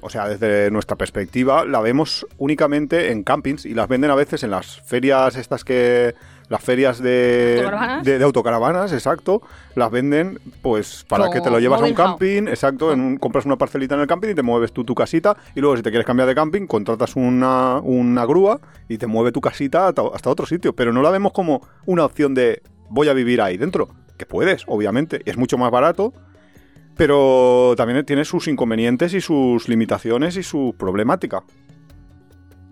o 0.00 0.08
sea, 0.10 0.28
desde 0.28 0.70
nuestra 0.70 0.96
perspectiva, 0.96 1.64
la 1.64 1.80
vemos 1.80 2.26
únicamente 2.38 3.10
en 3.12 3.22
campings 3.24 3.66
y 3.66 3.74
las 3.74 3.88
venden 3.88 4.10
a 4.10 4.14
veces 4.14 4.42
en 4.42 4.50
las 4.50 4.80
ferias 4.82 5.36
estas 5.36 5.64
que... 5.64 6.14
Las 6.48 6.64
ferias 6.64 7.00
de 7.00 7.58
¿Autocaravanas? 7.60 8.04
de, 8.04 8.18
de 8.18 8.24
autocaravanas, 8.24 8.92
exacto, 8.92 9.40
las 9.76 9.88
venden 9.88 10.40
pues 10.62 11.04
para 11.08 11.26
Como 11.26 11.32
que 11.34 11.40
te 11.42 11.48
lo 11.48 11.60
llevas 11.60 11.80
a 11.80 11.84
un 11.84 11.94
camping, 11.94 12.48
exacto, 12.48 12.92
en 12.92 13.00
un- 13.00 13.16
compras 13.18 13.46
una 13.46 13.54
parcelita 13.54 13.94
en 13.94 14.00
el 14.00 14.08
camping 14.08 14.30
y 14.30 14.34
te 14.34 14.42
mueves 14.42 14.72
tú 14.72 14.82
tu 14.82 14.96
casita. 14.96 15.36
Y 15.54 15.60
luego 15.60 15.76
si 15.76 15.84
te 15.84 15.90
quieres 15.90 16.04
cambiar 16.04 16.26
de 16.26 16.34
camping 16.34 16.66
contratas 16.66 17.14
una, 17.14 17.78
una 17.78 18.24
grúa 18.26 18.58
y 18.88 18.98
te 18.98 19.06
mueve 19.06 19.30
tu 19.30 19.40
casita 19.40 19.86
hasta, 19.86 20.02
hasta 20.12 20.28
otro 20.28 20.44
sitio, 20.44 20.72
pero 20.72 20.92
no 20.92 21.02
la 21.02 21.10
vemos 21.10 21.30
como 21.30 21.62
una 21.86 22.04
opción 22.04 22.34
de 22.34 22.62
voy 22.88 23.06
a 23.06 23.12
vivir 23.12 23.40
ahí 23.40 23.56
dentro, 23.56 23.88
que 24.18 24.26
puedes, 24.26 24.64
obviamente, 24.66 25.20
es 25.26 25.36
mucho 25.36 25.56
más 25.56 25.70
barato, 25.70 26.12
pero 26.96 27.74
también 27.76 28.04
tiene 28.04 28.24
sus 28.24 28.48
inconvenientes 28.48 29.14
y 29.14 29.20
sus 29.20 29.68
limitaciones 29.68 30.36
y 30.36 30.42
su 30.42 30.74
problemática. 30.78 31.42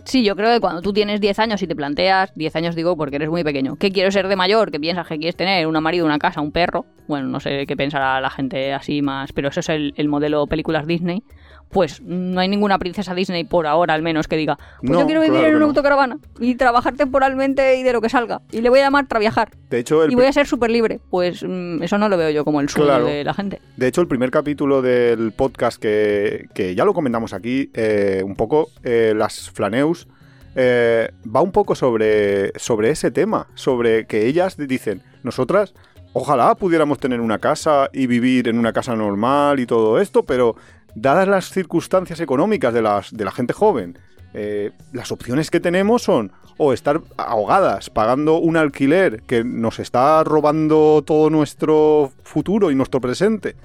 Sí, 0.09 0.25
yo 0.25 0.35
creo 0.37 0.55
que 0.55 0.61
cuando 0.61 0.81
tú 0.81 0.95
tienes 0.95 1.21
10 1.21 1.39
años 1.39 1.61
y 1.61 1.67
te 1.67 1.77
planteas, 1.77 2.33
10 2.35 2.57
años 2.57 2.75
digo 2.75 2.97
porque 2.97 3.17
eres 3.17 3.29
muy 3.29 3.45
pequeño, 3.45 3.77
¿qué 3.77 3.93
quiero 3.93 4.11
ser 4.11 4.27
de 4.29 4.37
mayor? 4.37 4.71
¿Qué 4.71 4.81
piensas 4.81 5.07
que 5.07 5.19
quieres 5.19 5.37
tener? 5.37 5.67
¿Una 5.67 5.83
marido, 5.83 6.07
una 6.07 6.19
casa, 6.19 6.41
un 6.41 6.51
perro? 6.51 6.87
Bueno, 7.09 7.29
no 7.29 7.41
sé 7.41 7.67
qué 7.67 7.77
pensará 7.77 8.19
la 8.19 8.31
gente 8.31 8.73
así 8.73 9.03
más, 9.03 9.35
pero 9.35 9.49
eso 9.49 9.61
es 9.61 9.69
el, 9.69 9.93
el 9.99 10.09
modelo 10.09 10.47
películas 10.47 10.87
Disney. 10.87 11.23
Pues 11.71 12.01
no 12.01 12.41
hay 12.41 12.49
ninguna 12.49 12.79
princesa 12.79 13.15
Disney 13.15 13.45
por 13.45 13.67
ahora 13.67 13.93
al 13.95 14.03
menos 14.03 14.27
que 14.27 14.37
diga, 14.37 14.57
pues 14.81 14.91
No, 14.91 15.01
yo 15.01 15.07
quiero 15.07 15.21
vivir 15.21 15.33
claro 15.41 15.49
en 15.49 15.55
una 15.57 15.65
no. 15.65 15.69
autocaravana 15.69 16.19
y 16.41 16.55
trabajar 16.55 16.95
temporalmente 16.97 17.77
y 17.77 17.83
de 17.83 17.93
lo 17.93 18.01
que 18.01 18.09
salga. 18.09 18.41
Y 18.51 18.61
le 18.63 18.71
voy 18.71 18.79
a 18.81 18.85
llamar 18.85 19.07
Traviajar. 19.07 19.51
De 19.69 19.79
hecho, 19.81 20.05
el, 20.05 20.13
Y 20.13 20.15
voy 20.15 20.25
a 20.25 20.33
ser 20.33 20.47
súper 20.47 20.71
libre. 20.71 20.99
Pues 21.11 21.43
mm, 21.47 21.83
eso 21.83 21.99
no 21.99 22.09
lo 22.09 22.17
veo 22.17 22.31
yo 22.31 22.45
como 22.45 22.61
el 22.61 22.69
sueño 22.69 22.87
Claro. 22.89 23.05
de 23.07 23.23
la 23.23 23.35
gente. 23.35 23.61
De 23.77 23.87
hecho, 23.87 24.01
el 24.01 24.09
primer 24.09 24.31
capítulo 24.31 24.81
del 24.83 25.33
podcast 25.33 25.81
que, 25.81 26.47
que 26.55 26.75
ya 26.75 26.85
lo 26.87 26.95
comentamos 26.95 27.33
aquí, 27.35 27.71
eh, 27.75 28.23
un 28.25 28.35
poco, 28.35 28.69
eh, 28.83 29.13
las 29.15 29.51
flaneus 29.51 30.09
eh, 30.57 31.11
va 31.35 31.43
un 31.43 31.53
poco 31.53 31.75
sobre, 31.75 32.53
sobre 32.59 32.91
ese 32.91 33.11
tema, 33.11 33.47
sobre 33.55 34.07
que 34.07 34.27
ellas 34.27 34.57
dicen, 34.57 35.03
nosotras, 35.23 35.75
ojalá 36.15 36.55
pudiéramos 36.55 36.99
tener 36.99 37.21
una 37.21 37.39
casa 37.39 37.91
y 37.93 38.07
vivir 38.07 38.49
en 38.49 38.59
una 38.59 38.73
casa 38.73 38.97
normal 38.97 39.61
y 39.61 39.67
todo 39.67 40.01
esto, 40.01 40.25
pero 40.25 40.57
dadas 41.01 41.29
las 41.29 41.51
circunstancias 41.51 42.21
económicas 42.21 42.73
de, 42.75 42.83
las, 42.83 43.13
de 43.13 43.25
la 43.25 43.31
gente 43.31 43.53
joven, 43.53 43.99
eh, 44.35 44.73
las 44.93 45.11
opciones 45.11 45.51
que 45.51 45.61
tenemos 45.61 46.03
son 46.03 46.33
o 46.59 46.73
estar 46.73 47.01
ahogadas 47.17 47.89
pagando 47.89 48.39
un 48.39 48.57
alquiler 48.57 49.23
que 49.23 49.45
nos 49.45 49.79
está 49.79 50.23
robando 50.25 51.03
todo 51.07 51.31
nuestro 51.31 52.13
futuro 52.23 52.71
y 52.71 52.75
nuestro 52.75 53.01
presente, 53.01 53.57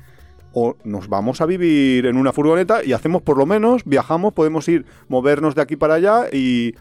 o 0.54 0.78
nos 0.84 1.10
vamos 1.10 1.42
a 1.42 1.46
vivir 1.46 2.06
en 2.06 2.16
una 2.16 2.32
furgoneta 2.32 2.84
y 2.84 2.94
hacemos 2.94 3.24
por 3.24 3.38
lo 3.38 3.46
menos, 3.46 3.84
viajamos, 3.84 4.34
podemos 4.34 4.68
ir, 4.70 4.86
movernos 5.10 5.56
de 5.56 5.63
aquí 5.63 5.75
para 5.75 5.96
allá 5.96 6.28
y, 6.32 6.75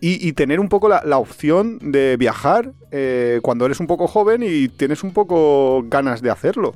y, 0.00 0.32
tener 0.32 0.58
un 0.58 0.68
poco 0.68 0.88
la, 0.88 1.02
la 1.04 1.18
opción 1.18 1.78
de 1.80 2.16
viajar 2.16 2.72
eh, 2.90 3.38
cuando 3.42 3.64
eres 3.66 3.78
un 3.80 3.86
poco 3.86 4.08
joven 4.08 4.42
y 4.42 4.68
tienes 4.68 5.04
un 5.04 5.12
poco 5.12 5.84
ganas 5.86 6.20
de 6.22 6.30
hacerlo. 6.30 6.74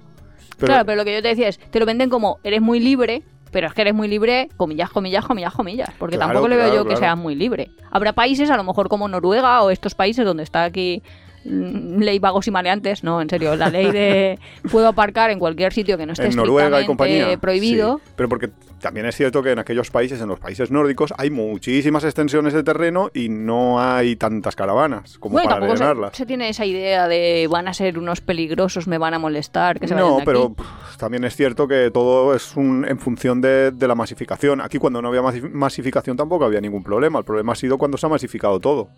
Pero- 0.56 0.66
Claro, 0.68 0.84
pero 0.86 0.96
lo 0.96 1.04
que 1.04 1.14
yo 1.14 1.22
te 1.22 1.28
decía 1.28 1.48
es, 1.48 1.58
te 1.58 1.80
lo 1.80 1.86
venden 1.86 2.10
como 2.10 2.38
eres 2.44 2.60
muy 2.62 2.80
libre, 2.80 3.22
pero 3.50 3.66
es 3.68 3.74
que 3.74 3.82
eres 3.82 3.94
muy 3.94 4.08
libre, 4.08 4.48
comillas, 4.56 4.90
comillas, 4.90 5.24
comillas, 5.24 5.52
comillas. 5.54 5.90
Porque 5.98 6.16
Claro, 6.16 6.30
tampoco 6.32 6.48
le 6.48 6.56
veo 6.56 6.64
claro, 6.66 6.76
yo 6.76 6.82
que 6.84 6.88
claro. 6.94 7.00
seas 7.00 7.16
muy 7.16 7.34
libre. 7.36 7.70
Habrá 7.90 8.12
países, 8.12 8.50
a 8.50 8.56
lo 8.56 8.64
mejor 8.64 8.88
como 8.88 9.06
Noruega 9.08 9.62
o 9.62 9.70
estos 9.70 9.94
países 9.94 10.24
donde 10.24 10.42
está 10.42 10.64
aquí 10.64 11.02
ley 11.44 12.18
vagos 12.18 12.46
y 12.48 12.50
maleantes, 12.50 13.04
no, 13.04 13.20
en 13.20 13.28
serio, 13.28 13.54
la 13.56 13.68
ley 13.70 13.90
de 13.90 14.38
puedo 14.70 14.88
aparcar 14.88 15.30
en 15.30 15.38
cualquier 15.38 15.72
sitio 15.72 15.96
que 15.98 16.06
no 16.06 16.12
esté 16.12 16.26
en 16.26 16.36
Noruega 16.36 16.80
y 16.80 16.86
compañía. 16.86 17.36
prohibido. 17.38 17.98
sí. 18.04 18.12
pero 18.16 18.28
porque 18.28 18.50
también 18.80 19.06
es 19.06 19.16
cierto 19.16 19.42
que 19.42 19.50
en 19.52 19.58
aquellos 19.58 19.90
países, 19.90 20.20
en 20.20 20.28
los 20.28 20.38
países 20.38 20.70
nórdicos, 20.70 21.14
hay 21.16 21.30
muchísimas 21.30 22.04
extensiones 22.04 22.52
de 22.52 22.62
terreno 22.62 23.10
y 23.14 23.30
no 23.30 23.80
hay 23.80 24.16
tantas 24.16 24.56
caravanas 24.56 25.16
como 25.18 25.34
Bueno, 25.34 25.48
para 25.48 25.66
tampoco 25.66 26.10
se, 26.10 26.16
se 26.18 26.26
tiene 26.26 26.50
esa 26.50 26.66
idea 26.66 27.08
de 27.08 27.46
van 27.50 27.66
a 27.66 27.72
ser 27.72 27.98
unos 27.98 28.20
peligrosos, 28.20 28.86
me 28.86 28.98
van 28.98 29.14
a 29.14 29.18
molestar, 29.18 29.80
que 29.80 29.88
se 29.88 29.94
No, 29.94 30.16
aquí. 30.16 30.24
pero 30.26 30.52
pff, 30.52 30.96
también 30.98 31.24
es 31.24 31.34
cierto 31.34 31.66
que 31.66 31.90
todo 31.90 32.34
es 32.34 32.56
un, 32.56 32.84
en 32.86 32.98
función 32.98 33.40
de, 33.40 33.70
de 33.70 33.88
la 33.88 33.94
masificación. 33.94 34.60
Aquí 34.60 34.76
cuando 34.78 35.00
no 35.00 35.08
había 35.08 35.22
masi- 35.22 35.48
masificación 35.50 36.16
tampoco 36.18 36.44
había 36.44 36.60
ningún 36.60 36.82
problema. 36.82 37.18
El 37.18 37.24
problema 37.24 37.52
ha 37.52 37.56
sido 37.56 37.78
cuando 37.78 37.96
se 37.96 38.04
ha 38.04 38.10
masificado 38.10 38.60
todo. 38.60 38.88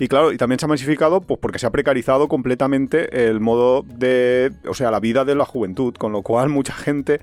Y 0.00 0.08
claro, 0.08 0.32
y 0.32 0.36
también 0.38 0.58
se 0.58 0.64
ha 0.64 0.68
masificado 0.68 1.20
pues 1.20 1.38
porque 1.40 1.58
se 1.60 1.66
ha 1.66 1.70
precarizado 1.70 2.26
completamente 2.26 3.28
el 3.28 3.38
modo 3.38 3.82
de, 3.86 4.50
o 4.66 4.74
sea, 4.74 4.90
la 4.90 4.98
vida 4.98 5.24
de 5.24 5.34
la 5.36 5.44
juventud, 5.44 5.94
con 5.94 6.10
lo 6.10 6.22
cual 6.22 6.48
mucha 6.48 6.72
gente 6.72 7.20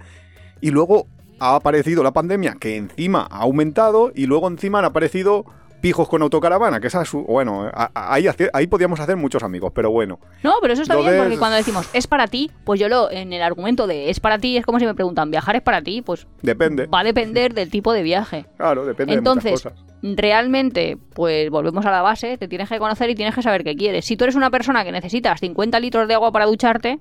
y 0.61 0.69
luego 0.71 1.07
ha 1.39 1.55
aparecido 1.55 2.03
la 2.03 2.11
pandemia 2.13 2.55
que 2.59 2.77
encima 2.77 3.27
ha 3.29 3.39
aumentado 3.41 4.11
y 4.15 4.27
luego 4.27 4.47
encima 4.47 4.79
han 4.79 4.85
aparecido 4.85 5.43
pijos 5.81 6.09
con 6.09 6.23
autocaravana, 6.23 6.79
que 6.79 6.87
esa 6.87 7.03
es 7.03 7.09
su- 7.09 7.21
bueno, 7.23 7.69
ahí 7.93 8.27
ahí 8.53 8.65
podíamos 8.67 8.99
hacer 8.99 9.15
muchos 9.15 9.43
amigos, 9.43 9.71
pero 9.75 9.91
bueno. 9.91 10.19
No, 10.43 10.55
pero 10.61 10.73
eso 10.73 10.81
está 10.81 10.95
bien 10.97 11.17
porque 11.17 11.37
cuando 11.37 11.55
decimos 11.57 11.87
es 11.93 12.07
para 12.07 12.27
ti, 12.27 12.49
pues 12.63 12.79
yo 12.79 12.89
lo 12.89 13.11
en 13.11 13.31
el 13.33 13.41
argumento 13.43 13.85
de 13.85 14.09
es 14.09 14.19
para 14.19 14.39
ti 14.39 14.57
es 14.57 14.65
como 14.65 14.79
si 14.79 14.85
me 14.85 14.95
preguntan 14.95 15.29
viajar 15.29 15.55
es 15.55 15.61
para 15.61 15.81
ti, 15.83 16.01
pues 16.01 16.25
Depende. 16.41 16.87
va 16.87 17.01
a 17.01 17.03
depender 17.03 17.53
del 17.53 17.69
tipo 17.69 17.93
de 17.93 18.01
viaje. 18.03 18.45
Claro, 18.57 18.85
depende 18.85 19.13
Entonces, 19.13 19.43
de 19.45 19.51
muchas 19.51 19.73
cosas. 19.73 19.86
Realmente, 20.03 20.97
pues 21.13 21.49
volvemos 21.49 21.85
a 21.85 21.91
la 21.91 22.01
base, 22.01 22.37
te 22.37 22.47
tienes 22.47 22.69
que 22.69 22.79
conocer 22.79 23.09
y 23.09 23.15
tienes 23.15 23.33
que 23.35 23.41
saber 23.41 23.63
qué 23.63 23.75
quieres. 23.75 24.05
Si 24.05 24.15
tú 24.17 24.23
eres 24.25 24.35
una 24.35 24.49
persona 24.49 24.83
que 24.83 24.91
necesitas 24.91 25.39
50 25.39 25.79
litros 25.79 26.07
de 26.07 26.13
agua 26.13 26.31
para 26.31 26.45
ducharte, 26.45 26.99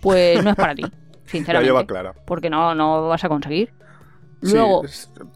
pues 0.00 0.42
no 0.42 0.50
es 0.50 0.56
para 0.56 0.74
ti, 0.74 0.82
La 0.82 0.90
sinceramente. 1.26 1.66
lleva 1.70 1.86
clara. 1.86 2.12
Porque 2.26 2.50
no, 2.50 2.74
no 2.74 3.08
vas 3.08 3.24
a 3.24 3.28
conseguir. 3.28 3.70
Luego, 4.40 4.82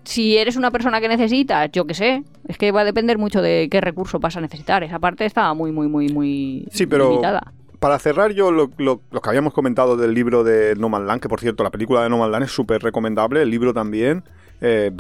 si 0.04 0.36
eres 0.38 0.54
una 0.56 0.70
persona 0.70 1.00
que 1.00 1.08
necesitas, 1.08 1.68
yo 1.72 1.86
qué 1.86 1.94
sé, 1.94 2.22
es 2.46 2.56
que 2.56 2.70
va 2.70 2.82
a 2.82 2.84
depender 2.84 3.18
mucho 3.18 3.42
de 3.42 3.66
qué 3.68 3.80
recurso 3.80 4.20
vas 4.20 4.36
a 4.36 4.40
necesitar. 4.40 4.84
Esa 4.84 5.00
parte 5.00 5.24
está 5.24 5.52
muy, 5.54 5.72
muy, 5.72 5.88
muy, 5.88 6.08
muy 6.08 6.68
Sí, 6.70 6.86
pero- 6.86 7.08
limitada. 7.10 7.52
para 7.80 7.98
cerrar 7.98 8.30
yo 8.32 8.52
lo, 8.52 8.70
lo- 8.78 9.02
lo 9.10 9.20
que 9.20 9.28
habíamos 9.28 9.52
comentado 9.54 9.96
del 9.96 10.14
libro 10.14 10.44
de 10.44 10.76
No 10.76 10.88
Man 10.88 11.08
Land, 11.08 11.20
que 11.20 11.28
por 11.28 11.40
cierto 11.40 11.64
la 11.64 11.70
película 11.70 12.04
de 12.04 12.10
No 12.10 12.18
Man 12.18 12.30
Land 12.30 12.44
es 12.44 12.52
súper 12.52 12.80
recomendable, 12.80 13.42
el 13.42 13.50
libro 13.50 13.74
también, 13.74 14.22
eh, 14.60 14.92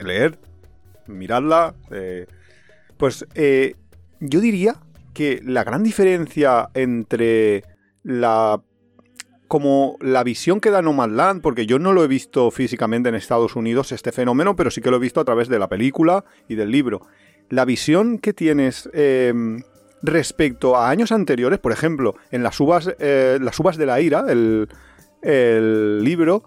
leer, 0.00 0.36
miradla, 1.06 1.74
eh, 1.90 2.26
pues 2.96 3.26
eh, 3.34 3.74
yo 4.20 4.40
diría 4.40 4.76
que 5.12 5.40
la 5.44 5.64
gran 5.64 5.82
diferencia 5.82 6.68
entre 6.74 7.64
la 8.02 8.60
como 9.48 9.96
la 10.00 10.24
visión 10.24 10.60
que 10.60 10.70
da 10.70 10.82
No 10.82 10.92
Man 10.92 11.16
Land, 11.16 11.42
porque 11.42 11.66
yo 11.66 11.78
no 11.78 11.92
lo 11.92 12.02
he 12.02 12.08
visto 12.08 12.50
físicamente 12.50 13.08
en 13.08 13.14
Estados 13.14 13.54
Unidos 13.54 13.92
este 13.92 14.10
fenómeno, 14.10 14.56
pero 14.56 14.70
sí 14.70 14.80
que 14.80 14.90
lo 14.90 14.96
he 14.96 15.00
visto 15.00 15.20
a 15.20 15.24
través 15.24 15.48
de 15.48 15.58
la 15.58 15.68
película 15.68 16.24
y 16.48 16.56
del 16.56 16.70
libro. 16.70 17.06
La 17.50 17.64
visión 17.64 18.18
que 18.18 18.32
tienes 18.32 18.88
eh, 18.94 19.32
respecto 20.02 20.76
a 20.76 20.90
años 20.90 21.12
anteriores, 21.12 21.58
por 21.58 21.72
ejemplo, 21.72 22.16
en 22.30 22.42
las 22.42 22.58
uvas, 22.58 22.94
eh, 22.98 23.38
las 23.40 23.58
uvas 23.60 23.76
de 23.76 23.86
la 23.86 24.00
ira, 24.00 24.24
el, 24.28 24.68
el 25.22 26.02
libro, 26.02 26.42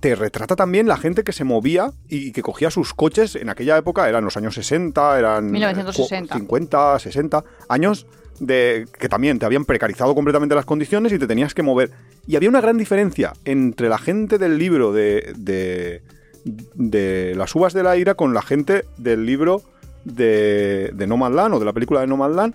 te 0.00 0.14
retrata 0.14 0.56
también 0.56 0.86
la 0.86 0.96
gente 0.96 1.24
que 1.24 1.32
se 1.32 1.44
movía 1.44 1.92
y 2.08 2.32
que 2.32 2.42
cogía 2.42 2.70
sus 2.70 2.94
coches 2.94 3.36
en 3.36 3.48
aquella 3.48 3.76
época, 3.76 4.08
eran 4.08 4.24
los 4.24 4.36
años 4.36 4.54
60, 4.54 5.18
eran 5.18 5.50
1960. 5.50 6.34
50, 6.34 6.98
60 6.98 7.44
años 7.68 8.06
de 8.40 8.86
que 8.98 9.08
también 9.08 9.38
te 9.38 9.46
habían 9.46 9.64
precarizado 9.64 10.14
completamente 10.14 10.54
las 10.54 10.64
condiciones 10.64 11.12
y 11.12 11.18
te 11.18 11.26
tenías 11.26 11.54
que 11.54 11.62
mover. 11.62 11.90
Y 12.26 12.36
había 12.36 12.48
una 12.48 12.60
gran 12.60 12.78
diferencia 12.78 13.32
entre 13.44 13.88
la 13.88 13.98
gente 13.98 14.38
del 14.38 14.58
libro 14.58 14.92
de, 14.92 15.32
de, 15.36 16.02
de 16.44 17.34
las 17.36 17.54
uvas 17.54 17.72
de 17.72 17.82
la 17.82 17.96
ira 17.96 18.14
con 18.14 18.34
la 18.34 18.42
gente 18.42 18.84
del 18.96 19.26
libro 19.26 19.62
de, 20.04 20.90
de 20.94 21.06
No 21.06 21.16
Man 21.16 21.34
Land 21.34 21.54
o 21.54 21.58
de 21.58 21.64
la 21.64 21.72
película 21.72 22.00
de 22.00 22.06
No 22.06 22.16
Man 22.16 22.36
Land 22.36 22.54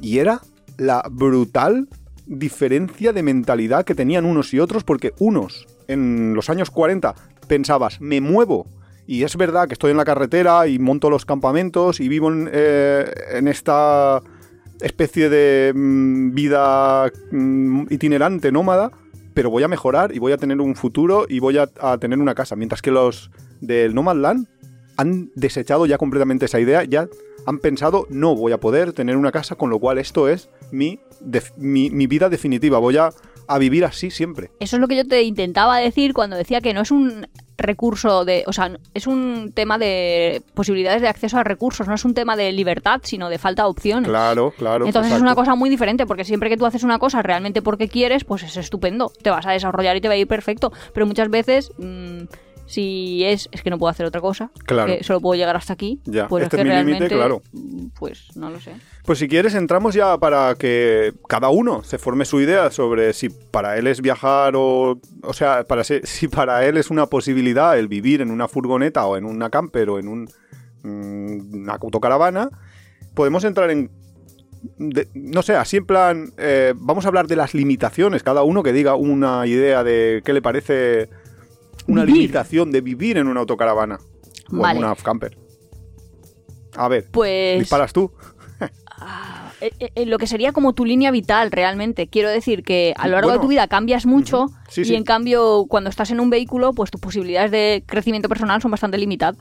y 0.00 0.18
era 0.18 0.40
la 0.76 1.02
brutal 1.10 1.88
diferencia 2.26 3.12
de 3.12 3.22
mentalidad 3.22 3.84
que 3.84 3.94
tenían 3.94 4.24
unos 4.24 4.52
y 4.52 4.60
otros 4.60 4.84
porque 4.84 5.12
unos 5.18 5.66
en 5.88 6.34
los 6.34 6.50
años 6.50 6.70
40 6.70 7.14
pensabas 7.46 8.00
me 8.00 8.20
muevo 8.20 8.66
y 9.06 9.22
es 9.24 9.36
verdad 9.36 9.68
que 9.68 9.74
estoy 9.74 9.90
en 9.90 9.96
la 9.96 10.04
carretera 10.04 10.66
y 10.66 10.78
monto 10.78 11.10
los 11.10 11.26
campamentos 11.26 12.00
y 12.00 12.08
vivo 12.08 12.30
en, 12.30 12.48
eh, 12.52 13.04
en 13.32 13.48
esta 13.48 14.22
especie 14.80 15.28
de 15.28 15.72
mm, 15.74 16.34
vida 16.34 17.10
mm, 17.30 17.86
itinerante, 17.90 18.50
nómada, 18.50 18.90
pero 19.34 19.50
voy 19.50 19.62
a 19.62 19.68
mejorar 19.68 20.14
y 20.14 20.18
voy 20.18 20.32
a 20.32 20.36
tener 20.36 20.60
un 20.60 20.74
futuro 20.74 21.26
y 21.28 21.40
voy 21.40 21.58
a, 21.58 21.66
tener 21.98 22.18
una 22.18 22.34
casa. 22.34 22.56
Mientras 22.56 22.82
que 22.82 22.90
los 22.90 23.30
del 23.60 23.94
Nomad 23.94 24.16
Land 24.16 24.48
han 24.96 25.30
desechado 25.34 25.86
ya 25.86 25.98
completamente 25.98 26.46
esa 26.46 26.60
idea, 26.60 26.84
ya 26.84 27.08
han 27.46 27.58
pensado, 27.58 28.06
no 28.10 28.36
voy 28.36 28.52
a 28.52 28.60
poder 28.60 28.92
tener 28.92 29.16
una 29.16 29.32
casa, 29.32 29.56
con 29.56 29.70
lo 29.70 29.78
cual 29.78 29.98
esto 29.98 30.28
es 30.28 30.48
mi, 30.70 31.00
mi, 31.56 31.90
mi 31.90 32.06
vida 32.06 32.28
definitiva, 32.28 32.78
voy 32.78 32.96
a, 32.96 33.10
a 33.46 33.58
vivir 33.58 33.84
así 33.84 34.10
siempre. 34.10 34.50
Eso 34.60 34.76
es 34.76 34.80
lo 34.80 34.88
que 34.88 34.96
yo 34.96 35.06
te 35.06 35.22
intentaba 35.22 35.78
decir 35.78 36.14
cuando 36.14 36.36
decía 36.36 36.60
que 36.60 36.74
no 36.74 36.82
es 36.82 36.90
un 36.90 37.26
recurso 37.56 38.24
de, 38.24 38.44
o 38.46 38.52
sea, 38.52 38.76
es 38.94 39.06
un 39.06 39.52
tema 39.54 39.78
de 39.78 40.42
posibilidades 40.54 41.02
de 41.02 41.08
acceso 41.08 41.38
a 41.38 41.44
recursos, 41.44 41.86
no 41.86 41.94
es 41.94 42.04
un 42.04 42.14
tema 42.14 42.36
de 42.36 42.52
libertad, 42.52 43.00
sino 43.04 43.28
de 43.28 43.38
falta 43.38 43.62
de 43.62 43.68
opciones. 43.68 44.08
Claro, 44.08 44.52
claro. 44.56 44.86
Entonces 44.86 45.12
es 45.12 45.20
una 45.20 45.34
cosa 45.34 45.54
muy 45.54 45.70
diferente, 45.70 46.06
porque 46.06 46.24
siempre 46.24 46.48
que 46.48 46.56
tú 46.56 46.66
haces 46.66 46.82
una 46.82 46.98
cosa 46.98 47.22
realmente 47.22 47.62
porque 47.62 47.88
quieres, 47.88 48.24
pues 48.24 48.42
es 48.42 48.56
estupendo, 48.56 49.12
te 49.22 49.30
vas 49.30 49.46
a 49.46 49.52
desarrollar 49.52 49.96
y 49.96 50.00
te 50.00 50.08
va 50.08 50.14
a 50.14 50.16
ir 50.16 50.26
perfecto. 50.26 50.72
Pero 50.92 51.06
muchas 51.06 51.30
veces, 51.30 51.70
mm, 51.78 52.24
si 52.66 53.22
es, 53.24 53.48
es 53.52 53.62
que 53.62 53.70
no 53.70 53.78
puedo 53.78 53.90
hacer 53.90 54.06
otra 54.06 54.20
cosa, 54.20 54.50
Claro. 54.64 54.86
que 54.96 55.04
solo 55.04 55.20
puedo 55.20 55.34
llegar 55.38 55.54
hasta 55.56 55.72
aquí, 55.74 56.00
Ya, 56.04 56.28
pues 56.28 56.44
este 56.44 56.56
es 56.56 56.62
que 56.62 56.68
es 56.68 56.74
mi 56.74 56.80
límite, 56.92 57.08
realmente, 57.08 57.14
claro. 57.16 57.42
mm, 57.52 57.86
pues 57.98 58.28
no 58.36 58.48
lo 58.50 58.58
sé. 58.60 58.72
Pues 59.04 59.18
si 59.18 59.28
quieres 59.28 59.54
entramos 59.54 59.94
ya 59.94 60.16
para 60.18 60.54
que 60.54 61.12
cada 61.28 61.50
uno 61.50 61.84
se 61.84 61.98
forme 61.98 62.24
su 62.24 62.40
idea 62.40 62.70
sobre 62.70 63.12
si 63.12 63.28
para 63.28 63.76
él 63.76 63.86
es 63.86 64.00
viajar 64.00 64.54
o... 64.56 64.98
O 65.22 65.32
sea, 65.34 65.64
para 65.64 65.84
se- 65.84 66.00
si 66.06 66.28
para 66.28 66.64
él 66.66 66.76
es 66.78 66.90
una 66.90 67.06
posibilidad 67.06 67.78
el 67.78 67.88
vivir 67.88 68.22
en 68.22 68.30
una 68.30 68.48
furgoneta 68.48 69.04
o 69.06 69.16
en 69.18 69.26
una 69.26 69.50
camper 69.50 69.90
o 69.90 69.98
en 69.98 70.08
un, 70.08 70.28
mm, 70.82 71.54
una 71.62 71.74
autocaravana, 71.74 72.48
podemos 73.14 73.44
entrar 73.44 73.70
en... 73.70 73.90
de- 74.78 75.08
no 75.14 75.42
sé, 75.42 75.54
así 75.54 75.76
en 75.76 75.84
plan... 75.86 76.32
eh, 76.38 76.72
vamos 76.76 77.04
a 77.04 77.08
hablar 77.08 77.26
de 77.26 77.36
las 77.36 77.52
limitaciones, 77.52 78.22
cada 78.22 78.42
uno 78.42 78.62
que 78.62 78.72
diga 78.72 78.94
una 78.94 79.46
idea 79.46 79.84
de 79.84 80.22
qué 80.24 80.32
le 80.32 80.40
parece 80.40 81.10
una 81.86 82.04
Vivir. 82.04 82.22
limitación 82.22 82.70
de 82.72 82.80
vivir 82.80 83.18
en 83.18 83.26
una 83.28 83.40
autocaravana 83.40 83.98
o 84.52 84.56
Vale. 84.58 84.78
en 84.78 84.84
una 84.84 84.94
camper. 84.96 85.36
A 86.76 86.88
ver, 86.88 87.06
Pues 87.10 87.58
disparas 87.60 87.92
tú. 87.92 88.12
ah, 88.98 89.52
eh, 89.60 89.70
eh, 89.78 89.90
eh, 89.94 90.06
lo 90.06 90.18
que 90.18 90.26
sería 90.26 90.52
como 90.52 90.72
tu 90.74 90.84
línea 90.84 91.10
vital 91.10 91.50
realmente. 91.50 92.08
Quiero 92.08 92.28
decir 92.30 92.62
que 92.62 92.94
a 92.96 93.06
lo 93.06 93.12
largo 93.14 93.28
Bueno. 93.28 93.40
de 93.40 93.44
tu 93.44 93.48
vida 93.48 93.68
cambias 93.68 94.06
mucho 94.06 94.46
Sí, 94.68 94.80
y 94.82 94.84
sí. 94.86 94.94
en 94.94 95.04
cambio 95.04 95.66
cuando 95.68 95.90
estás 95.90 96.10
en 96.10 96.20
un 96.20 96.30
vehículo, 96.30 96.72
pues 96.72 96.90
tus 96.90 97.00
posibilidades 97.00 97.50
de 97.50 97.84
crecimiento 97.86 98.28
personal 98.28 98.60
son 98.60 98.70
bastante 98.70 98.98
limitadas. 98.98 99.38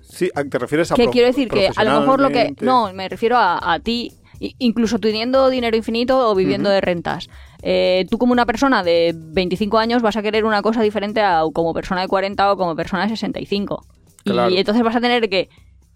Sí, 0.00 0.30
¿a- 0.34 0.44
¿te 0.44 0.58
refieres 0.58 0.90
a 0.92 0.94
Que 0.94 1.08
quiero 1.08 1.26
decir 1.26 1.48
que 1.48 1.70
a 1.74 1.84
lo 1.84 2.00
mejor 2.00 2.20
lo 2.20 2.30
que... 2.30 2.54
No, 2.60 2.92
me 2.92 3.08
refiero 3.08 3.36
a, 3.36 3.72
a 3.74 3.80
ti, 3.80 4.12
incluso 4.58 4.98
teniendo 5.00 5.50
dinero 5.50 5.76
infinito 5.76 6.30
o 6.30 6.34
viviendo 6.34 6.70
de 6.70 6.80
rentas. 6.80 7.28
Eh, 7.66 8.04
tú 8.10 8.18
como 8.18 8.32
una 8.32 8.44
persona 8.44 8.84
de 8.84 9.14
25 9.16 9.78
años 9.78 10.02
vas 10.02 10.16
a 10.16 10.22
querer 10.22 10.44
una 10.44 10.60
cosa 10.60 10.82
diferente 10.82 11.22
a 11.22 11.42
como 11.50 11.72
persona 11.72 12.02
de 12.02 12.08
40 12.08 12.52
o 12.52 12.56
como 12.58 12.76
persona 12.76 13.04
de 13.04 13.08
65. 13.08 13.86
Claro. 14.22 14.50
Y 14.50 14.58
entonces 14.58 14.84
vas 14.84 14.94
a 14.94 15.00
tener 15.00 15.30
que 15.30 15.48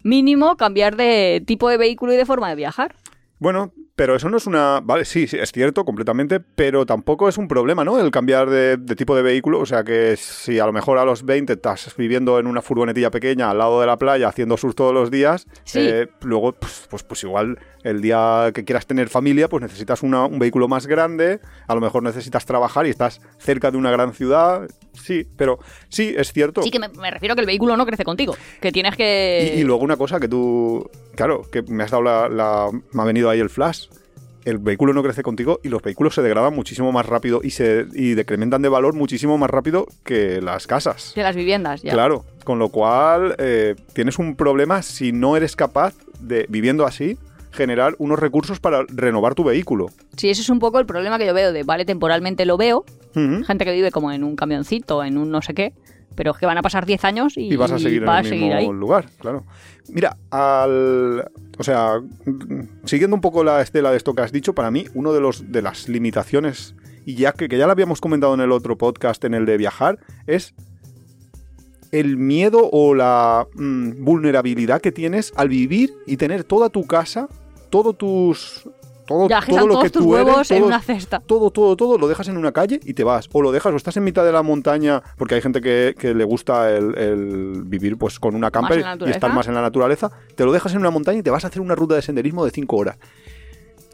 mínimo 0.03 0.57
cambiar 0.57 0.95
de 0.95 1.43
tipo 1.45 1.69
de 1.69 1.77
vehículo 1.77 2.11
y 2.11 2.17
de 2.17 2.25
forma 2.25 2.49
de 2.49 2.55
viajar. 2.55 2.95
Bueno, 3.37 3.71
pero 3.99 4.15
eso 4.15 4.29
no 4.29 4.37
es 4.37 4.47
una... 4.47 4.79
Vale, 4.81 5.03
sí, 5.03 5.27
sí, 5.27 5.35
es 5.37 5.51
cierto, 5.51 5.83
completamente, 5.83 6.39
pero 6.39 6.85
tampoco 6.85 7.27
es 7.27 7.37
un 7.37 7.49
problema, 7.49 7.83
¿no? 7.83 7.99
El 7.99 8.11
cambiar 8.11 8.49
de, 8.49 8.77
de 8.77 8.95
tipo 8.95 9.13
de 9.13 9.21
vehículo. 9.21 9.59
O 9.59 9.65
sea 9.65 9.83
que 9.83 10.15
si 10.15 10.57
a 10.57 10.65
lo 10.65 10.71
mejor 10.71 10.97
a 10.99 11.03
los 11.03 11.25
20 11.25 11.51
estás 11.51 11.93
viviendo 11.97 12.39
en 12.39 12.47
una 12.47 12.61
furgonetilla 12.61 13.11
pequeña 13.11 13.49
al 13.49 13.57
lado 13.57 13.81
de 13.81 13.87
la 13.87 13.97
playa 13.97 14.29
haciendo 14.29 14.55
surf 14.55 14.73
todos 14.73 14.93
los 14.93 15.11
días, 15.11 15.47
Sí. 15.65 15.79
eh, 15.81 16.07
luego, 16.21 16.53
pues, 16.53 16.87
pues, 16.89 17.03
pues 17.03 17.23
igual 17.25 17.59
el 17.83 18.01
día 18.01 18.51
que 18.53 18.63
quieras 18.63 18.87
tener 18.87 19.09
familia, 19.09 19.49
pues 19.49 19.61
necesitas 19.61 20.01
una- 20.01 20.25
un 20.25 20.39
vehículo 20.39 20.69
más 20.69 20.87
grande, 20.87 21.41
a 21.67 21.75
lo 21.75 21.81
mejor 21.81 22.01
necesitas 22.01 22.45
trabajar 22.45 22.87
y 22.87 22.91
estás 22.91 23.19
cerca 23.37 23.69
de 23.69 23.77
una 23.77 23.91
gran 23.91 24.13
ciudad. 24.13 24.67
Sí, 24.93 25.27
pero 25.35 25.59
sí, 25.89 26.13
es 26.17 26.31
cierto. 26.31 26.61
Sí 26.63 26.71
que 26.71 26.79
me, 26.79 26.87
me 26.89 27.11
refiero 27.11 27.35
que 27.35 27.41
el 27.41 27.47
vehículo 27.47 27.75
no 27.75 27.85
crece 27.85 28.05
contigo, 28.05 28.35
que 28.61 28.71
tienes 28.71 28.95
que... 28.95 29.53
Y, 29.57 29.59
y 29.59 29.63
luego 29.65 29.83
una 29.83 29.97
cosa 29.97 30.19
que 30.21 30.27
tú, 30.29 30.89
claro, 31.15 31.41
que 31.51 31.63
me 31.63 31.83
has 31.83 31.91
dado 31.91 32.03
la, 32.03 32.29
la- 32.29 32.69
me 32.93 33.01
ha 33.01 33.05
venido 33.05 33.29
ahí 33.29 33.39
el 33.41 33.49
flash. 33.49 33.87
El 34.45 34.57
vehículo 34.57 34.93
no 34.93 35.03
crece 35.03 35.23
contigo 35.23 35.59
y 35.63 35.69
los 35.69 35.81
vehículos 35.81 36.15
se 36.15 36.21
degradan 36.21 36.53
muchísimo 36.55 36.91
más 36.91 37.05
rápido 37.05 37.41
y 37.43 37.51
se 37.51 37.85
y 37.93 38.13
decrementan 38.13 38.61
de 38.61 38.69
valor 38.69 38.93
muchísimo 38.93 39.37
más 39.37 39.49
rápido 39.49 39.87
que 40.03 40.41
las 40.41 40.67
casas. 40.67 41.11
que 41.13 41.23
las 41.23 41.35
viviendas, 41.35 41.81
ya. 41.81 41.91
Claro, 41.91 42.25
con 42.43 42.59
lo 42.59 42.69
cual 42.69 43.35
eh, 43.37 43.75
tienes 43.93 44.17
un 44.19 44.35
problema 44.35 44.81
si 44.81 45.11
no 45.11 45.35
eres 45.35 45.55
capaz 45.55 45.95
de, 46.21 46.45
viviendo 46.49 46.85
así, 46.85 47.17
generar 47.51 47.95
unos 47.97 48.19
recursos 48.19 48.59
para 48.59 48.83
renovar 48.87 49.35
tu 49.35 49.43
vehículo. 49.43 49.87
Sí, 50.17 50.29
ese 50.29 50.41
es 50.41 50.49
un 50.49 50.59
poco 50.59 50.79
el 50.79 50.85
problema 50.85 51.17
que 51.17 51.25
yo 51.25 51.33
veo 51.33 51.51
de, 51.51 51.63
vale, 51.63 51.85
temporalmente 51.85 52.45
lo 52.45 52.57
veo, 52.57 52.85
gente 53.13 53.65
que 53.65 53.71
vive 53.71 53.91
como 53.91 54.11
en 54.11 54.23
un 54.23 54.35
camioncito, 54.35 55.03
en 55.03 55.17
un 55.17 55.31
no 55.31 55.41
sé 55.41 55.53
qué, 55.53 55.73
pero 56.15 56.31
es 56.31 56.37
que 56.37 56.45
van 56.45 56.57
a 56.57 56.61
pasar 56.61 56.85
10 56.85 57.03
años 57.05 57.37
y, 57.37 57.53
y 57.53 57.55
vas 57.55 57.71
a 57.71 57.79
seguir 57.79 58.03
en 58.03 58.09
el 58.09 58.25
seguir 58.25 58.55
mismo 58.55 58.71
ahí. 58.71 58.79
lugar, 58.79 59.09
claro. 59.19 59.45
Mira, 59.89 60.17
al, 60.29 61.31
o 61.57 61.63
sea, 61.63 62.01
siguiendo 62.85 63.15
un 63.15 63.21
poco 63.21 63.43
la 63.43 63.61
estela 63.61 63.91
de 63.91 63.97
esto 63.97 64.13
que 64.13 64.21
has 64.21 64.31
dicho, 64.31 64.53
para 64.53 64.71
mí 64.71 64.85
uno 64.93 65.13
de 65.13 65.21
los 65.21 65.51
de 65.51 65.61
las 65.61 65.89
limitaciones 65.89 66.75
y 67.05 67.15
ya 67.15 67.31
que, 67.31 67.49
que 67.49 67.57
ya 67.57 67.65
lo 67.65 67.71
habíamos 67.71 68.01
comentado 68.01 68.33
en 68.33 68.41
el 68.41 68.51
otro 68.51 68.77
podcast, 68.77 69.23
en 69.23 69.33
el 69.33 69.45
de 69.45 69.57
viajar, 69.57 69.99
es 70.27 70.53
el 71.91 72.17
miedo 72.17 72.69
o 72.71 72.93
la 72.93 73.47
mm, 73.55 74.03
vulnerabilidad 74.03 74.81
que 74.81 74.91
tienes 74.91 75.33
al 75.35 75.49
vivir 75.49 75.93
y 76.05 76.17
tener 76.17 76.43
toda 76.43 76.69
tu 76.69 76.85
casa, 76.85 77.27
todo 77.69 77.93
tus 77.93 78.69
todo, 79.09 79.27
lo 79.67 79.73
todos 79.73 79.83
que 79.83 79.89
tus 79.89 80.03
tú 80.03 80.15
eres, 80.15 80.25
huevos 80.27 80.51
en 80.51 80.57
todo- 80.59 80.67
una 80.67 80.81
cesta. 80.81 81.19
todo, 81.25 81.51
todo, 81.51 81.75
todo, 81.75 81.97
lo 81.97 82.07
dejas 82.07 82.27
en 82.27 82.37
una 82.37 82.51
calle 82.51 82.79
y 82.83 82.93
te 82.93 83.03
vas. 83.03 83.27
O 83.31 83.41
lo 83.41 83.51
dejas, 83.51 83.73
o 83.73 83.75
estás 83.75 83.97
en 83.97 84.03
mitad 84.03 84.23
de 84.23 84.31
la 84.31 84.43
montaña, 84.43 85.01
porque 85.17 85.35
hay 85.35 85.41
gente 85.41 85.61
que, 85.61 85.95
que 85.97 86.13
le 86.13 86.23
gusta 86.23 86.69
el, 86.75 86.97
el 86.97 87.63
vivir 87.65 87.97
pues 87.97 88.19
con 88.19 88.35
una 88.35 88.51
camper 88.51 88.79
y 89.07 89.09
estar 89.11 89.33
más 89.33 89.47
en 89.47 89.53
la 89.55 89.61
naturaleza. 89.61 90.11
Te 90.35 90.45
lo 90.45 90.51
dejas 90.51 90.73
en 90.73 90.79
una 90.79 90.89
montaña 90.91 91.19
y 91.19 91.23
te 91.23 91.29
vas 91.31 91.43
a 91.43 91.47
hacer 91.47 91.61
una 91.61 91.75
ruta 91.75 91.95
de 91.95 92.01
senderismo 92.01 92.45
de 92.45 92.51
5 92.51 92.75
horas. 92.77 92.97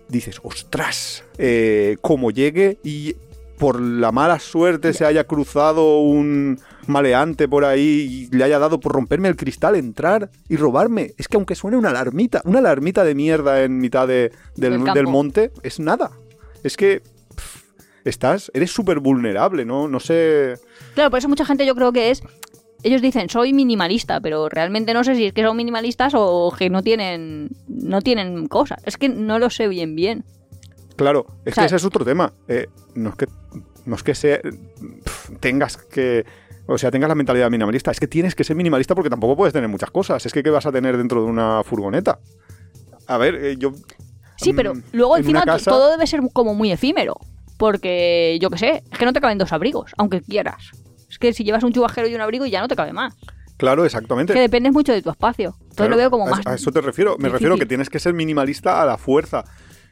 Dices, 0.07 0.39
ostras, 0.43 1.24
eh, 1.38 1.98
como 2.01 2.29
llegue 2.29 2.77
y 2.84 3.15
por 3.57 3.79
la 3.81 4.12
mala 4.12 4.39
suerte 4.39 4.93
se 4.93 5.05
haya 5.05 5.24
cruzado 5.25 6.00
un 6.00 6.59
maleante 6.88 7.47
por 7.47 7.65
ahí 7.65 8.27
y 8.31 8.35
le 8.35 8.43
haya 8.43 8.59
dado 8.59 8.79
por 8.79 8.91
romperme 8.93 9.27
el 9.27 9.35
cristal, 9.35 9.75
entrar 9.75 10.29
y 10.50 10.55
robarme. 10.57 11.13
Es 11.17 11.27
que 11.27 11.38
aunque 11.38 11.55
suene 11.55 11.77
una 11.77 11.89
alarmita, 11.89 12.41
una 12.45 12.59
alarmita 12.59 13.03
de 13.03 13.15
mierda 13.15 13.63
en 13.63 13.77
mitad 13.79 14.07
de- 14.07 14.31
del, 14.55 15.07
monte, 15.07 15.51
es 15.63 15.79
nada. 15.79 16.12
Es 16.63 16.77
que 16.77 17.01
pff, 17.35 17.62
estás, 18.05 18.51
eres 18.53 18.71
súper 18.71 19.00
vulnerable, 19.00 19.65
¿no? 19.65 19.88
No 19.88 20.00
sé. 20.00 20.55
Claro, 20.93 21.09
por 21.09 21.19
eso 21.19 21.29
mucha 21.29 21.45
gente 21.45 21.65
yo 21.65 21.75
creo 21.75 21.91
que 21.91 22.12
es... 22.12 22.21
Ellos 22.83 23.01
dicen, 23.01 23.29
soy 23.29 23.51
minimalista, 23.51 24.19
pero 24.21 24.47
realmente 24.47 24.93
no 24.93 25.03
sé 25.03 25.15
si 25.15 25.25
es 25.25 25.33
que 25.33 25.41
son 25.43 25.57
minimalistas 25.57 26.13
o 26.15 26.53
que 26.55 26.69
no 26.69 26.83
tienen, 26.83 27.50
no 27.67 28.01
tienen 28.01 28.45
cosas. 28.47 28.79
Es 28.85 28.97
que 28.97 29.09
no 29.09 29.39
lo 29.39 29.50
sé 29.50 29.67
bien 29.67 29.95
bien. 29.95 30.24
Claro, 30.95 31.25
es 31.45 31.53
O 31.53 31.55
sea- 31.55 31.63
que 31.63 31.65
ese 31.65 31.75
es 31.77 31.83
otro 31.85 32.05
tema. 32.05 32.31
Eh, 32.47 32.67
no 32.93 33.09
es 33.09 33.15
que, 33.15 33.25
no 33.86 33.96
es 33.96 34.04
que 34.04 34.13
pf, 34.13 35.36
tengas 35.39 35.77
que. 35.77 36.25
O 36.68 36.77
sea, 36.77 36.90
tengas 36.90 37.07
la 37.09 37.16
mentalidad 37.16 37.50
minimalista. 37.51 37.92
Es 37.92 38.00
que 38.00 38.07
tienes 38.07 38.33
que 38.33 38.44
ser 38.44 38.55
minimalista 38.55 38.96
porque 38.96 39.09
tampoco 39.09 39.36
puedes 39.38 39.53
tener 39.53 39.70
muchas 39.70 39.92
cosas. 39.92 40.25
Es 40.25 40.33
que, 40.33 40.42
¿qué 40.42 40.50
vas 40.50 40.66
a 40.66 40.72
tener 40.72 40.98
dentro 40.98 41.24
de 41.24 41.29
una 41.29 41.64
furgoneta? 41.64 42.20
A 43.07 43.18
ver, 43.18 43.36
eh, 43.36 43.55
yo. 43.57 43.72
Sí, 44.38 44.51
pero 44.53 44.74
mm, 44.74 44.81
luego 44.94 45.16
en 45.18 45.22
encima 45.24 45.44
casa- 45.44 45.70
todo 45.70 45.92
debe 45.92 46.07
ser 46.07 46.22
como 46.33 46.53
muy 46.55 46.72
efímero. 46.72 47.16
Porque, 47.57 48.38
yo 48.42 48.50
qué 48.50 48.57
sé, 48.57 48.83
es 48.92 48.98
que 49.00 49.05
no 49.05 49.14
te 49.14 49.22
caben 49.22 49.38
dos 49.38 49.53
abrigos, 49.53 49.94
aunque 49.98 50.22
quieras. 50.22 50.72
Es 51.09 51.18
que 51.20 51.31
si 51.33 51.44
llevas 51.46 51.64
un 51.64 51.72
chubajero 51.72 52.07
y 52.07 52.16
un 52.16 52.20
abrigo 52.22 52.46
ya 52.46 52.59
no 52.62 52.68
te 52.68 52.75
cabe 52.75 52.92
más. 52.92 53.16
Claro, 53.57 53.86
exactamente. 53.86 54.33
Que 54.33 54.42
dependes 54.42 54.74
mucho 54.74 54.92
de 54.92 55.01
tu 55.01 55.09
espacio. 55.09 55.55
Entonces 55.62 55.75
Claro, 55.77 55.92
lo 55.92 55.98
veo 55.98 56.12
como 56.12 56.25
más... 56.25 56.46
A 56.46 56.55
eso 56.55 56.72
te 56.72 56.81
refiero. 56.81 57.12
Me 57.12 57.16
difícil. 57.29 57.31
refiero 57.31 57.57
que 57.57 57.66
tienes 57.66 57.90
que 57.90 58.00
ser 58.00 58.14
minimalista 58.14 58.81
a 58.81 58.86
la 58.86 58.98
fuerza. 58.98 59.46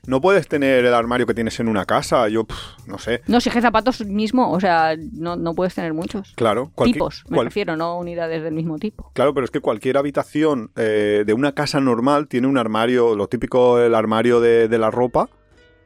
No 0.06 0.20
puedes 0.20 0.50
tener 0.50 0.84
el 0.84 0.94
armario 0.94 1.26
que 1.26 1.34
tienes 1.34 1.60
en 1.62 1.70
una 1.70 1.86
casa. 1.86 2.28
Yo, 2.28 2.46
no 2.88 2.98
sé. 2.98 3.22
No, 3.28 3.40
si 3.40 3.48
es 3.50 3.56
que 3.56 3.62
zapatos 3.62 4.06
mismo, 4.06 4.52
o 4.52 4.60
sea, 4.60 4.96
no, 5.14 5.38
no 5.38 5.54
puedes 5.56 5.74
tener 5.76 5.94
muchos. 5.94 6.34
Claro. 6.36 6.72
cualquier- 6.76 6.96
Tipos, 6.96 7.24
me 7.30 7.36
cual- 7.38 7.46
refiero, 7.48 7.78
no 7.78 7.98
unidades 7.98 8.44
del 8.44 8.54
mismo 8.54 8.78
tipo. 8.80 9.12
Claro, 9.14 9.34
pero 9.34 9.46
es 9.46 9.52
que 9.52 9.62
cualquier 9.62 9.98
habitación 9.98 10.72
eh, 10.76 11.24
de 11.26 11.34
una 11.34 11.54
casa 11.54 11.80
normal 11.80 12.28
tiene 12.28 12.48
un 12.48 12.58
armario, 12.58 13.16
lo 13.16 13.28
típico, 13.28 13.80
el 13.80 13.96
armario 13.96 14.42
de, 14.42 14.68
de 14.68 14.78
la 14.78 14.92
ropa. 14.92 15.30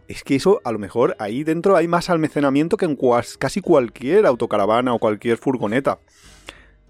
Es 0.07 0.23
que 0.23 0.35
eso, 0.35 0.61
a 0.63 0.71
lo 0.71 0.79
mejor, 0.79 1.15
ahí 1.19 1.43
dentro 1.43 1.75
hay 1.75 1.87
más 1.87 2.09
almacenamiento 2.09 2.75
que 2.77 2.85
en 2.85 2.95
cuas- 2.95 3.37
casi 3.37 3.61
cualquier 3.61 4.25
autocaravana 4.25 4.93
o 4.95 4.99
cualquier 4.99 5.37
furgoneta. 5.37 5.99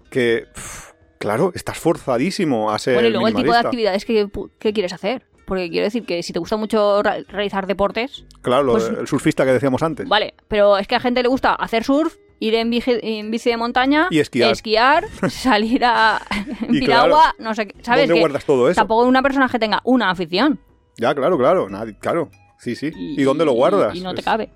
Que, 0.08 0.46
pf, 0.54 0.94
claro, 1.18 1.52
estás 1.54 1.78
forzadísimo 1.78 2.70
a 2.70 2.78
ser 2.78 2.94
Bueno, 2.94 3.08
y 3.08 3.12
luego 3.12 3.28
el 3.28 3.34
tipo 3.34 3.52
de 3.52 3.58
actividades 3.58 4.04
que 4.06 4.72
quieres 4.72 4.94
hacer. 4.94 5.26
Porque 5.48 5.68
quiero 5.70 5.84
decir 5.84 6.04
que 6.04 6.22
si 6.22 6.32
te 6.32 6.38
gusta 6.38 6.56
mucho 6.56 7.02
realizar 7.02 7.66
deportes, 7.66 8.24
Claro, 8.42 8.62
lo- 8.64 8.72
pues- 8.74 8.88
el 8.88 9.06
surfista 9.08 9.44
que 9.44 9.52
decíamos 9.52 9.82
antes. 9.82 10.06
vale, 10.08 10.34
pero 10.46 10.78
es 10.78 10.86
que 10.86 10.94
a 10.94 11.00
gente 11.00 11.22
le 11.22 11.28
gusta 11.28 11.54
hacer 11.54 11.82
surf, 11.84 12.14
ir 12.38 12.54
en 12.54 12.70
bici, 12.70 12.92
en 13.02 13.30
bici 13.30 13.50
de 13.50 13.56
montaña, 13.56 14.06
Y 14.10 14.18
esquiar. 14.20 15.04
salir 15.30 15.84
a 15.84 16.20
en 16.68 16.74
Y 16.74 16.80
piragua, 16.80 17.34
no 17.38 17.54
sé 17.54 17.66
qué. 17.66 17.82
¿Sabes? 17.82 18.02
¿Dónde 18.02 18.14
Que 18.14 18.20
guardas 18.20 18.44
todo 18.44 18.68
eso? 18.70 18.76
tampoco 18.80 19.04
una 19.06 19.22
persona 19.22 19.48
que 19.48 19.58
tenga 19.58 19.80
una 19.84 20.10
afición. 20.10 20.60
Ya, 20.98 21.14
claro, 21.14 21.36
claro. 21.38 21.68
nadie- 21.68 21.96
claro. 21.98 22.30
Sí, 22.58 22.74
sí. 22.76 22.90
¿Y, 22.94 23.22
dónde 23.22 23.44
lo 23.44 23.52
guardas? 23.52 23.94
Y 23.94 24.00
no 24.00 24.12
te 24.14 24.20
Es- 24.20 24.24
cabe. 24.24 24.50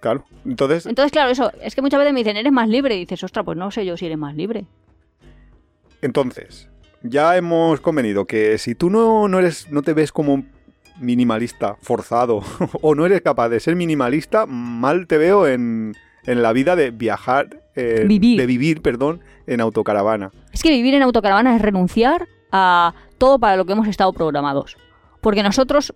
Claro. 0.00 0.24
Entonces, 0.44 0.84
Entonces, 0.86 1.12
claro, 1.12 1.30
eso, 1.30 1.50
es 1.62 1.74
que 1.74 1.80
muchas 1.82 1.98
veces 1.98 2.12
me 2.12 2.20
dicen, 2.20 2.36
eres 2.36 2.52
más 2.52 2.68
libre. 2.68 2.96
Y 2.96 3.00
dices, 3.00 3.22
ostras, 3.24 3.44
pues 3.44 3.56
no 3.56 3.70
sé 3.70 3.86
yo 3.86 3.96
si 3.96 4.04
eres 4.06 4.18
más 4.18 4.34
libre. 4.34 4.66
Entonces, 6.02 6.68
ya 7.04 7.36
hemos 7.36 7.80
convenido 7.80 8.24
que 8.24 8.58
si 8.58 8.74
tú 8.74 8.90
no, 8.90 9.28
no 9.28 9.38
eres, 9.38 9.70
no 9.70 9.82
te 9.82 9.92
ves 9.92 10.10
como 10.10 10.34
un 10.34 10.48
minimalista 10.98 11.76
forzado 11.80 12.42
o 12.80 12.94
no 12.94 13.06
eres 13.06 13.20
capaz 13.20 13.50
de 13.50 13.60
ser 13.60 13.76
minimalista, 13.76 14.46
mal 14.46 15.06
te 15.06 15.18
veo 15.18 15.46
en, 15.46 15.94
en 16.24 16.42
la 16.42 16.52
vida 16.52 16.76
de 16.76 16.90
viajar, 16.90 17.60
eh, 17.76 18.04
Vivir. 18.06 18.40
de 18.40 18.46
vivir, 18.46 18.82
perdón, 18.82 19.20
en 19.46 19.60
autocaravana. 19.60 20.32
Es 20.52 20.62
que 20.62 20.70
vivir 20.70 20.94
en 20.94 21.02
autocaravana 21.02 21.54
es 21.54 21.62
renunciar 21.62 22.26
a 22.50 22.94
todo 23.18 23.38
para 23.38 23.56
lo 23.56 23.66
que 23.66 23.72
hemos 23.72 23.88
estado 23.88 24.12
programados. 24.12 24.76
Porque 25.20 25.42
nosotros, 25.42 25.94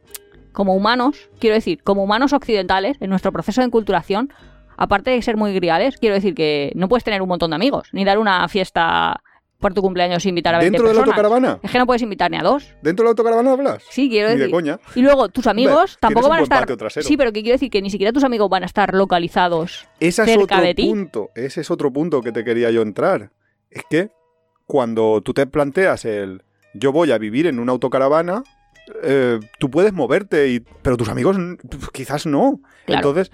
como 0.53 0.75
humanos, 0.75 1.31
quiero 1.39 1.55
decir, 1.55 1.83
como 1.83 2.03
humanos 2.03 2.33
occidentales, 2.33 2.97
en 3.01 3.11
nuestro 3.11 3.33
proceso 3.33 3.61
de 3.61 3.67
enculturación, 3.67 4.33
aparte 4.77 5.11
de 5.11 5.23
ser 5.23 5.37
muy 5.37 5.55
griales, 5.55 5.97
quiero 5.99 6.17
decir 6.17 6.35
que 6.35 6.73
no 6.75 6.89
puedes 6.89 7.05
tener 7.05 7.23
un 7.23 7.29
montón 7.29 7.51
de 7.51 7.57
amigos, 7.57 7.89
ni 7.93 8.05
dar 8.05 8.19
una 8.19 8.47
fiesta 8.49 9.23
por 9.59 9.75
tu 9.75 9.83
cumpleaños 9.83 10.25
invitar 10.27 10.55
a 10.55 10.59
20 10.59 10.71
¿Dentro 10.71 10.89
de 10.89 10.95
la 10.95 11.01
personas. 11.01 11.19
autocaravana? 11.19 11.61
Es 11.63 11.71
que 11.71 11.79
no 11.79 11.87
puedes 11.87 12.03
invitar 12.03 12.31
ni 12.31 12.37
a 12.37 12.43
dos. 12.43 12.75
¿Dentro 12.83 13.03
de 13.03 13.07
la 13.07 13.11
autocaravana 13.11 13.53
hablas? 13.53 13.83
Sí, 13.91 14.09
quiero 14.09 14.29
Ni 14.29 14.35
de 14.35 14.39
decir. 14.41 14.55
coña. 14.55 14.79
Y 14.95 15.03
luego 15.03 15.29
tus 15.29 15.47
amigos 15.47 15.99
tampoco 16.01 16.29
van 16.29 16.41
a 16.41 16.43
estar. 16.43 16.67
Sí, 17.03 17.17
pero 17.17 17.33
que 17.33 17.43
quiero 17.43 17.55
decir 17.55 17.71
que 17.71 17.83
ni 17.83 17.91
siquiera 17.91 18.13
tus 18.13 18.25
amigos 18.25 18.49
van 18.49 18.63
a 18.63 18.67
estar 18.67 18.95
localizados. 18.95 19.89
Ese 20.01 20.23
es 20.23 20.37
otro 20.37 20.61
de 20.61 20.75
ti. 20.75 20.89
punto. 20.89 21.31
Ese 21.35 21.61
es 21.63 21.71
otro 21.71 21.93
punto 21.93 22.21
que 22.21 22.33
te 22.33 22.45
quería 22.45 22.71
yo 22.71 22.83
entrar. 22.83 23.33
Es 23.71 23.83
que 23.91 24.11
cuando 24.67 25.21
tú 25.23 25.35
te 25.35 25.47
planteas 25.47 26.05
el 26.05 26.43
yo 26.75 26.93
voy 26.93 27.11
a 27.11 27.19
vivir 27.19 27.47
en 27.47 27.59
una 27.59 27.73
autocaravana, 27.73 28.45
eh, 29.03 29.41
tú 29.59 29.71
puedes 29.71 29.93
moverte, 29.93 30.49
y, 30.49 30.61
pero 30.61 30.97
tus 30.97 31.09
amigos 31.09 31.37
quizás 31.93 32.27
no. 32.27 32.61
Claro. 32.87 33.09
Entonces, 33.09 33.33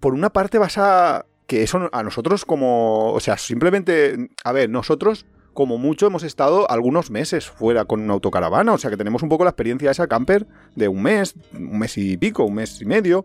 por 0.00 0.14
una 0.14 0.30
parte 0.30 0.58
vas 0.58 0.78
a... 0.78 1.26
que 1.48 1.64
eso 1.64 1.88
a 1.90 2.02
nosotros 2.04 2.44
como... 2.44 3.12
O 3.12 3.18
sea, 3.18 3.36
simplemente... 3.38 4.28
A 4.44 4.52
ver, 4.52 4.70
nosotros 4.70 5.26
como 5.54 5.76
mucho 5.76 6.06
hemos 6.06 6.22
estado 6.22 6.70
algunos 6.70 7.10
meses 7.10 7.50
fuera 7.50 7.84
con 7.84 8.00
una 8.02 8.12
autocaravana, 8.12 8.74
o 8.74 8.78
sea 8.78 8.90
que 8.90 8.96
tenemos 8.96 9.24
un 9.24 9.28
poco 9.28 9.42
la 9.42 9.50
experiencia 9.50 9.90
esa 9.90 10.06
camper 10.06 10.46
de 10.76 10.86
un 10.86 11.02
mes, 11.02 11.34
un 11.52 11.80
mes 11.80 11.98
y 11.98 12.16
pico, 12.16 12.44
un 12.44 12.54
mes 12.54 12.80
y 12.80 12.84
medio. 12.84 13.24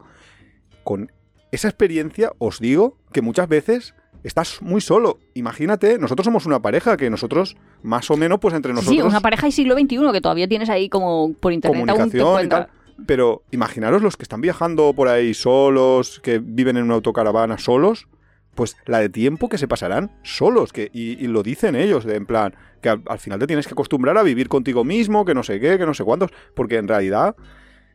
Con 0.84 1.12
esa 1.52 1.68
experiencia 1.68 2.32
os 2.40 2.60
digo 2.60 2.98
que 3.12 3.22
muchas 3.22 3.48
veces 3.48 3.94
estás 4.24 4.64
muy 4.64 4.82
solo. 4.82 5.20
Imagínate, 5.36 6.00
nosotros 6.00 6.26
somos 6.26 6.48
una 6.48 6.60
pareja 6.60 6.98
que 6.98 7.12
nosotros 7.12 7.56
más 7.84 8.10
o 8.10 8.18
menos 8.18 8.40
pues 8.40 8.56
entre 8.56 8.74
nosotros 8.74 8.96
Sí, 8.96 9.02
una 9.04 9.22
pareja 9.22 9.48
y 9.48 9.52
siglo 9.52 9.76
XXI 9.76 10.12
que 10.12 10.22
todavía 10.22 10.48
tienes 10.48 10.70
ahí 10.72 10.90
como 10.90 11.34
por 11.34 11.54
internet 11.54 11.88
aún 11.88 12.10
te 12.10 12.18
comunicación 12.20 12.46
y 12.46 12.50
tal. 12.50 12.70
Pero 13.06 13.44
imaginaros 13.52 14.02
los 14.02 14.18
que 14.18 14.24
están 14.24 14.42
viajando 14.42 14.94
por 14.94 15.08
ahí 15.08 15.34
solos, 15.34 16.20
que 16.22 16.40
viven 16.40 16.78
en 16.78 16.84
una 16.84 16.96
autocaravana 16.96 17.58
solos, 17.58 18.08
pues 18.56 18.78
la 18.86 19.00
de 19.00 19.10
tiempo 19.10 19.50
que 19.50 19.58
se 19.58 19.68
pasarán 19.68 20.12
solos, 20.24 20.72
que, 20.74 20.90
y, 20.94 21.16
lo 21.28 21.44
dicen 21.44 21.76
ellos, 21.76 22.06
en 22.06 22.26
plan, 22.26 22.56
que 22.82 22.90
al, 22.90 23.02
al 23.08 23.20
final 23.20 23.40
te 23.40 23.48
tienes 23.48 23.68
que 23.68 23.74
acostumbrar 23.74 24.18
a 24.18 24.24
vivir 24.24 24.48
contigo 24.48 24.84
mismo, 24.84 25.26
que 25.26 25.34
no 25.34 25.44
sé 25.44 25.60
qué, 25.60 25.78
que 25.78 25.86
no 25.86 25.94
sé 25.94 26.04
cuántos, 26.04 26.32
porque 26.56 26.78
en 26.78 26.88
realidad, 26.88 27.36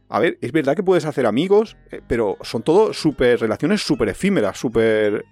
a 0.09 0.19
ver, 0.19 0.39
es 0.41 0.53
verdad 0.53 0.75
que 0.75 0.83
puedes 0.83 1.05
hacer 1.05 1.27
amigos, 1.27 1.77
eh, 1.93 2.01
pero 2.07 2.37
son 2.43 2.63
todo 2.63 2.93
super, 2.93 3.39
relaciones 3.39 3.83
súper 3.83 4.09
efímeras, 4.09 4.59
súper 4.59 5.25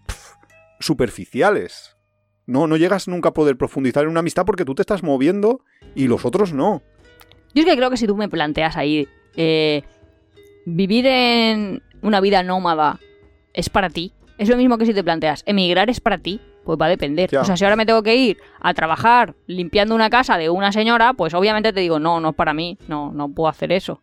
superficiales. 0.80 1.96
No, 2.46 2.66
no 2.66 2.76
llegas 2.76 3.08
nunca 3.08 3.30
a 3.30 3.34
poder 3.34 3.56
profundizar 3.56 4.04
en 4.04 4.10
una 4.10 4.20
amistad 4.20 4.44
porque 4.44 4.64
tú 4.64 4.74
te 4.74 4.82
estás 4.82 5.02
moviendo 5.02 5.62
y 5.94 6.06
los 6.06 6.24
otros 6.24 6.52
no. 6.52 6.82
Yo 7.54 7.62
es 7.62 7.66
que 7.66 7.76
creo 7.76 7.90
que 7.90 7.96
si 7.96 8.06
tú 8.06 8.16
me 8.16 8.28
planteas 8.28 8.76
ahí, 8.76 9.08
eh, 9.36 9.82
vivir 10.64 11.06
en 11.06 11.82
una 12.02 12.20
vida 12.20 12.42
nómada 12.42 12.98
es 13.52 13.68
para 13.68 13.90
ti. 13.90 14.12
Es 14.38 14.48
lo 14.48 14.56
mismo 14.56 14.76
que 14.78 14.86
si 14.86 14.94
te 14.94 15.02
planteas, 15.02 15.42
emigrar 15.46 15.88
es 15.90 16.00
para 16.00 16.18
ti. 16.18 16.40
Pues 16.64 16.78
va 16.80 16.86
a 16.86 16.88
depender. 16.88 17.30
Ya. 17.30 17.42
O 17.42 17.44
sea, 17.44 17.56
si 17.56 17.64
ahora 17.64 17.76
me 17.76 17.86
tengo 17.86 18.02
que 18.02 18.16
ir 18.16 18.38
a 18.60 18.74
trabajar 18.74 19.36
limpiando 19.46 19.94
una 19.94 20.10
casa 20.10 20.36
de 20.36 20.50
una 20.50 20.72
señora, 20.72 21.12
pues 21.12 21.32
obviamente 21.32 21.72
te 21.72 21.78
digo, 21.78 22.00
no, 22.00 22.18
no 22.18 22.30
es 22.30 22.34
para 22.34 22.54
mí, 22.54 22.76
no, 22.88 23.12
no 23.12 23.28
puedo 23.28 23.48
hacer 23.48 23.70
eso. 23.70 24.00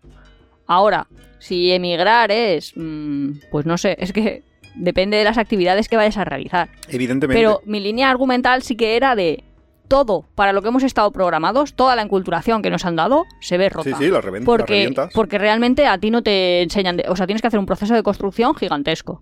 Ahora, 0.66 1.08
si 1.40 1.74
emigrar 1.74 2.32
es, 2.32 2.72
mm, 2.78 3.32
pues 3.52 3.66
no 3.66 3.78
sé, 3.78 3.98
es 4.00 4.14
que 4.14 4.44
depende 4.76 5.18
de 5.18 5.26
las 5.26 5.38
actividades 5.38 5.90
que 5.90 5.98
vayas 5.98 6.16
a 6.16 6.24
realizar. 6.24 6.70
Evidentemente. 6.88 7.38
Pero 7.38 7.62
mi 7.66 7.82
línea 7.82 8.10
argumental 8.10 8.64
sí 8.64 8.78
que 8.78 8.96
era 8.96 9.16
de 9.16 9.44
todo 9.88 10.26
para 10.36 10.54
lo 10.54 10.62
que 10.62 10.70
hemos 10.70 10.84
estado 10.84 11.12
programados, 11.12 11.74
toda 11.76 11.96
la 11.96 12.02
enculturación 12.02 12.62
que 12.62 12.70
nos 12.70 12.86
han 12.86 12.96
dado, 12.96 13.24
se 13.42 13.58
ve 13.58 13.70
rota. 13.70 13.90
sí, 13.90 13.96
sí, 13.98 14.10
la, 14.10 14.22
reven- 14.22 14.40
la 14.40 14.46
Porque, 14.46 14.74
revientas. 14.74 15.12
porque 15.14 15.38
realmente 15.38 15.86
a 15.88 15.98
ti 15.98 16.10
no 16.12 16.22
te 16.24 16.62
enseñan, 16.64 16.98
de- 16.98 17.06
o 17.10 17.16
sea, 17.16 17.26
tienes 17.28 17.42
que 17.42 17.48
hacer 17.48 17.60
un 17.60 17.66
proceso 17.66 17.94
de 17.94 18.04
construcción 18.04 18.56
gigantesco. 18.56 19.22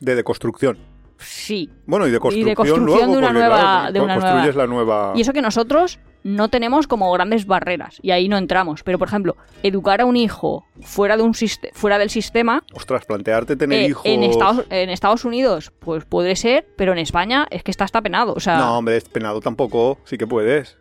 De 0.00 0.14
deconstrucción. 0.14 0.78
Sí. 1.18 1.70
Bueno, 1.86 2.06
y 2.06 2.10
de 2.10 2.18
construcción, 2.18 2.54
construcción 2.56 2.84
luego, 2.86 3.12
de 3.12 3.18
una 3.18 3.26
porque, 3.28 3.38
nueva- 3.40 3.60
claro, 3.60 3.92
de 3.92 4.00
una 4.00 4.14
construyes 4.16 4.56
la 4.56 4.66
nueva... 4.66 5.12
Y 5.14 5.20
eso 5.20 5.32
que 5.32 5.42
nosotros 5.42 6.00
no 6.24 6.48
tenemos 6.48 6.86
como 6.86 7.10
grandes 7.12 7.46
barreras 7.46 7.98
y 8.02 8.10
ahí 8.10 8.28
no 8.28 8.36
entramos. 8.38 8.82
Pero, 8.82 8.98
por 8.98 9.08
ejemplo, 9.08 9.36
educar 9.62 10.00
a 10.00 10.04
un 10.06 10.16
hijo 10.16 10.64
fuera, 10.82 11.16
de 11.16 11.22
un 11.22 11.34
fuera 11.72 11.98
del 11.98 12.10
sistema, 12.10 12.62
Ostras, 12.74 13.04
plantearte 13.04 13.56
tener 13.56 13.80
eh, 13.80 13.86
hijos... 13.88 14.02
en, 14.06 14.22
Estados, 14.22 14.64
en 14.70 14.90
Estados 14.90 15.24
Unidos, 15.24 15.72
pues 15.78 16.04
puede 16.04 16.36
ser, 16.36 16.66
pero 16.76 16.92
en 16.92 16.98
España 16.98 17.46
es 17.50 17.62
que 17.62 17.70
está 17.70 17.84
hasta 17.84 18.00
penado. 18.02 18.34
O 18.34 18.40
sea, 18.40 18.56
No, 18.58 18.78
hombre, 18.78 18.96
es 18.96 19.04
penado 19.08 19.40
tampoco, 19.40 19.98
sí 20.04 20.16
que 20.18 20.26
puedes. 20.26 20.78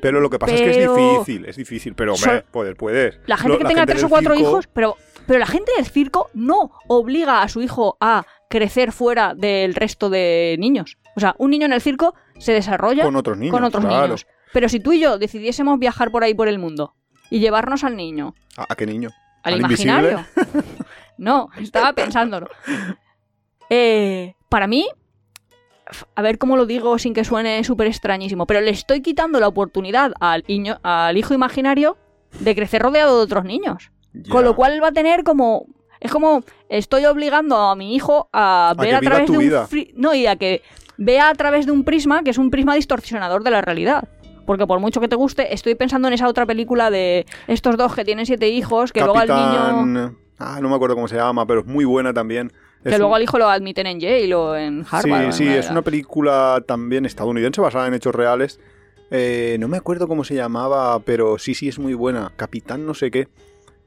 Pero 0.00 0.20
lo 0.20 0.30
que 0.30 0.38
pasa 0.38 0.54
es 0.54 0.60
que 0.62 0.70
es 0.82 0.90
difícil, 0.96 1.44
es 1.46 1.56
difícil, 1.56 1.94
pero 1.94 2.14
hombre, 2.14 2.42
poder 2.50 2.76
puedes. 2.76 3.20
La 3.26 3.36
gente 3.36 3.52
Lo- 3.54 3.58
que 3.60 3.64
tenga 3.66 3.86
tres 3.86 4.02
o 4.02 4.08
cuatro 4.08 4.34
circo- 4.34 4.40
hijos, 4.48 4.66
pero, 4.72 4.96
pero 5.28 5.38
la 5.38 5.46
gente 5.46 5.70
del 5.76 5.86
circo 5.86 6.28
no 6.34 6.72
obliga 6.88 7.42
a 7.42 7.48
su 7.48 7.62
hijo 7.62 7.96
a 8.00 8.26
crecer 8.50 8.90
fuera 8.90 9.34
del 9.36 9.76
resto 9.76 10.10
de 10.10 10.56
niños. 10.58 10.98
O 11.14 11.20
sea, 11.20 11.36
un 11.38 11.50
niño 11.50 11.66
en 11.66 11.72
el 11.72 11.80
circo 11.80 12.14
se 12.38 12.52
desarrolla 12.52 13.04
Con 13.04 13.14
otros 13.14 13.38
niños, 13.38 13.52
con 13.54 13.62
otros 13.62 13.84
claro. 13.84 14.02
niños. 14.06 14.26
Pero 14.52 14.68
si 14.68 14.80
tú 14.80 14.92
y 14.92 15.00
yo 15.00 15.18
decidiésemos 15.18 15.78
viajar 15.78 16.10
por 16.10 16.24
ahí 16.24 16.34
por 16.34 16.48
el 16.48 16.58
mundo 16.58 16.94
y 17.30 17.40
llevarnos 17.40 17.84
al 17.84 17.96
niño, 17.96 18.34
¿A, 18.56 18.66
a 18.68 18.76
qué 18.76 18.86
niño? 18.86 19.10
al, 19.42 19.54
¿Al 19.54 19.60
imaginario. 19.60 20.24
no, 21.18 21.48
estaba 21.58 21.92
pensándolo. 21.92 22.48
Eh, 23.70 24.34
para 24.48 24.66
mí, 24.66 24.86
a 26.14 26.22
ver 26.22 26.38
cómo 26.38 26.56
lo 26.56 26.66
digo 26.66 26.98
sin 26.98 27.14
que 27.14 27.24
suene 27.24 27.64
súper 27.64 27.86
extrañísimo, 27.86 28.46
pero 28.46 28.60
le 28.60 28.70
estoy 28.70 29.00
quitando 29.00 29.40
la 29.40 29.48
oportunidad 29.48 30.12
al, 30.20 30.44
al 30.82 31.16
hijo 31.16 31.34
imaginario 31.34 31.96
de 32.40 32.54
crecer 32.54 32.82
rodeado 32.82 33.18
de 33.18 33.24
otros 33.24 33.44
niños. 33.44 33.90
Con 34.28 34.44
lo 34.44 34.54
cual 34.54 34.72
él 34.72 34.82
va 34.82 34.88
a 34.88 34.92
tener 34.92 35.24
como. 35.24 35.66
Es 36.00 36.10
como 36.10 36.44
estoy 36.68 37.06
obligando 37.06 37.56
a 37.56 37.76
mi 37.76 37.94
hijo 37.94 38.28
a 38.32 38.74
ver 38.78 38.96
a, 38.96 39.00
través 39.00 39.30
de 39.30 39.38
un. 39.38 39.44
vida. 39.44 39.68
No, 39.94 40.14
y 40.14 40.26
a 40.26 40.36
que 40.36 40.62
vea 40.98 41.30
a 41.30 41.34
través 41.34 41.64
de 41.64 41.72
un 41.72 41.84
prisma 41.84 42.22
que 42.22 42.30
es 42.30 42.38
un 42.38 42.50
prisma 42.50 42.74
distorsionador 42.74 43.42
de 43.42 43.50
la 43.50 43.62
realidad. 43.62 44.08
Porque 44.46 44.66
por 44.66 44.78
mucho 44.80 45.00
que 45.00 45.08
te 45.08 45.16
guste, 45.16 45.52
estoy 45.54 45.74
pensando 45.74 46.08
en 46.08 46.14
esa 46.14 46.28
otra 46.28 46.46
película 46.46 46.90
de 46.90 47.26
estos 47.46 47.76
dos 47.76 47.94
que 47.94 48.04
tienen 48.04 48.26
siete 48.26 48.48
hijos, 48.48 48.92
que 48.92 49.00
luego 49.00 49.18
al 49.18 49.28
niño. 49.28 49.38
Capitán... 49.64 50.16
Ah, 50.38 50.58
no 50.60 50.68
me 50.68 50.74
acuerdo 50.74 50.96
cómo 50.96 51.06
se 51.06 51.14
llama, 51.16 51.46
pero 51.46 51.60
es 51.60 51.66
muy 51.66 51.84
buena 51.84 52.12
también. 52.12 52.52
Que 52.82 52.88
Es 52.90 52.98
luego 52.98 53.10
un- 53.12 53.16
al 53.16 53.22
hijo 53.22 53.38
lo 53.38 53.48
admiten 53.48 53.86
en 53.86 54.00
Yale 54.00 54.34
o 54.34 54.56
en 54.56 54.84
Harvard. 54.90 55.32
Sí, 55.32 55.44
sí, 55.44 55.48
es 55.48 55.70
una 55.70 55.82
película 55.82 56.62
también 56.66 57.06
estadounidense 57.06 57.60
basada 57.60 57.86
en 57.86 57.94
hechos 57.94 58.12
reales. 58.14 58.58
Eh, 59.12 59.56
no 59.60 59.68
me 59.68 59.76
acuerdo 59.76 60.08
cómo 60.08 60.24
se 60.24 60.34
llamaba, 60.34 60.98
pero 61.00 61.38
sí, 61.38 61.54
sí, 61.54 61.68
es 61.68 61.78
muy 61.78 61.94
buena. 61.94 62.32
Capitán 62.34 62.84
no 62.86 62.94
sé 62.94 63.10
qué. 63.12 63.28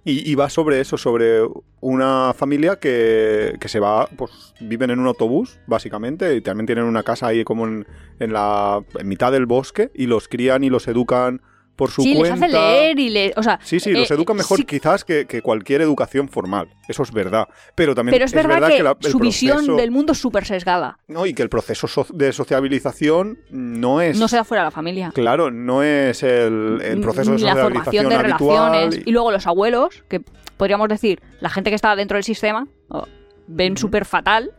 Y, 0.07 0.31
y 0.31 0.35
va 0.35 0.49
sobre 0.49 0.79
eso, 0.79 0.97
sobre 0.97 1.41
una 1.81 2.33
familia 2.33 2.77
que, 2.77 3.55
que 3.59 3.67
se 3.67 3.79
va, 3.79 4.07
pues 4.15 4.53
viven 4.61 4.91
en 4.91 4.99
un 4.99 5.07
autobús, 5.07 5.59
básicamente, 5.65 6.35
y 6.35 6.41
también 6.41 6.67
tienen 6.67 6.85
una 6.85 7.01
casa 7.01 7.27
ahí 7.27 7.43
como 7.43 7.65
en, 7.65 7.87
en 8.19 8.31
la 8.31 8.83
en 8.99 9.07
mitad 9.07 9.31
del 9.31 9.47
bosque, 9.47 9.89
y 9.95 10.05
los 10.05 10.27
crían 10.27 10.63
y 10.63 10.69
los 10.69 10.87
educan 10.87 11.41
por 11.75 11.91
su 11.91 12.01
Sí, 12.01 12.13
les 12.13 12.19
cuenta. 12.29 12.45
hace 12.45 12.53
leer 12.53 12.99
y 12.99 13.09
les. 13.09 13.37
O 13.37 13.43
sea, 13.43 13.59
Sí, 13.63 13.79
sí, 13.79 13.91
los 13.91 14.09
eh, 14.09 14.13
educan 14.13 14.37
mejor 14.37 14.57
sí, 14.57 14.63
quizás 14.65 15.03
que, 15.03 15.25
que 15.25 15.41
cualquier 15.41 15.81
educación 15.81 16.29
formal. 16.29 16.69
Eso 16.87 17.03
es 17.03 17.11
verdad. 17.11 17.47
Pero 17.75 17.93
también 17.95 18.13
pero 18.15 18.25
es, 18.25 18.33
verdad, 18.33 18.67
que, 18.69 18.83
la- 18.83 18.95
su 19.01 19.19
visión 19.19 19.75
del 19.77 19.91
mundo 19.91 20.13
es 20.13 20.19
súper 20.19 20.45
sesgada. 20.45 20.97
no, 21.07 21.25
y 21.25 21.33
que 21.33 21.41
el 21.43 21.49
proceso 21.49 21.87
so- 21.87 22.07
de 22.13 22.31
sociabilización 22.33 23.39
no 23.49 24.01
es. 24.01 24.17
No 24.19 24.27
se 24.27 24.37
da 24.37 24.43
fuera 24.43 24.63
de 24.63 24.67
la 24.67 24.71
familia. 24.71 25.11
Claro, 25.13 25.51
no 25.51 25.83
es 25.83 26.23
el, 26.23 26.79
el 26.83 27.01
proceso 27.01 27.31
de 27.31 27.37
Ni 27.37 27.43
la 27.43 27.55
formación 27.55 28.09
de 28.09 28.15
habitual. 28.15 28.71
relaciones. 28.71 29.01
Y 29.05 29.11
luego 29.11 29.31
los 29.31 29.45
abuelos, 29.47 30.03
que 30.07 30.21
podríamos 30.57 30.87
decir, 30.89 31.21
la 31.41 31.49
gente 31.49 31.69
que 31.71 31.75
está 31.75 31.95
dentro 31.95 32.15
del 32.15 32.23
sistema, 32.23 32.67
oh, 32.89 33.05
ven 33.47 33.77
súper 33.77 34.05
fatal 34.05 34.51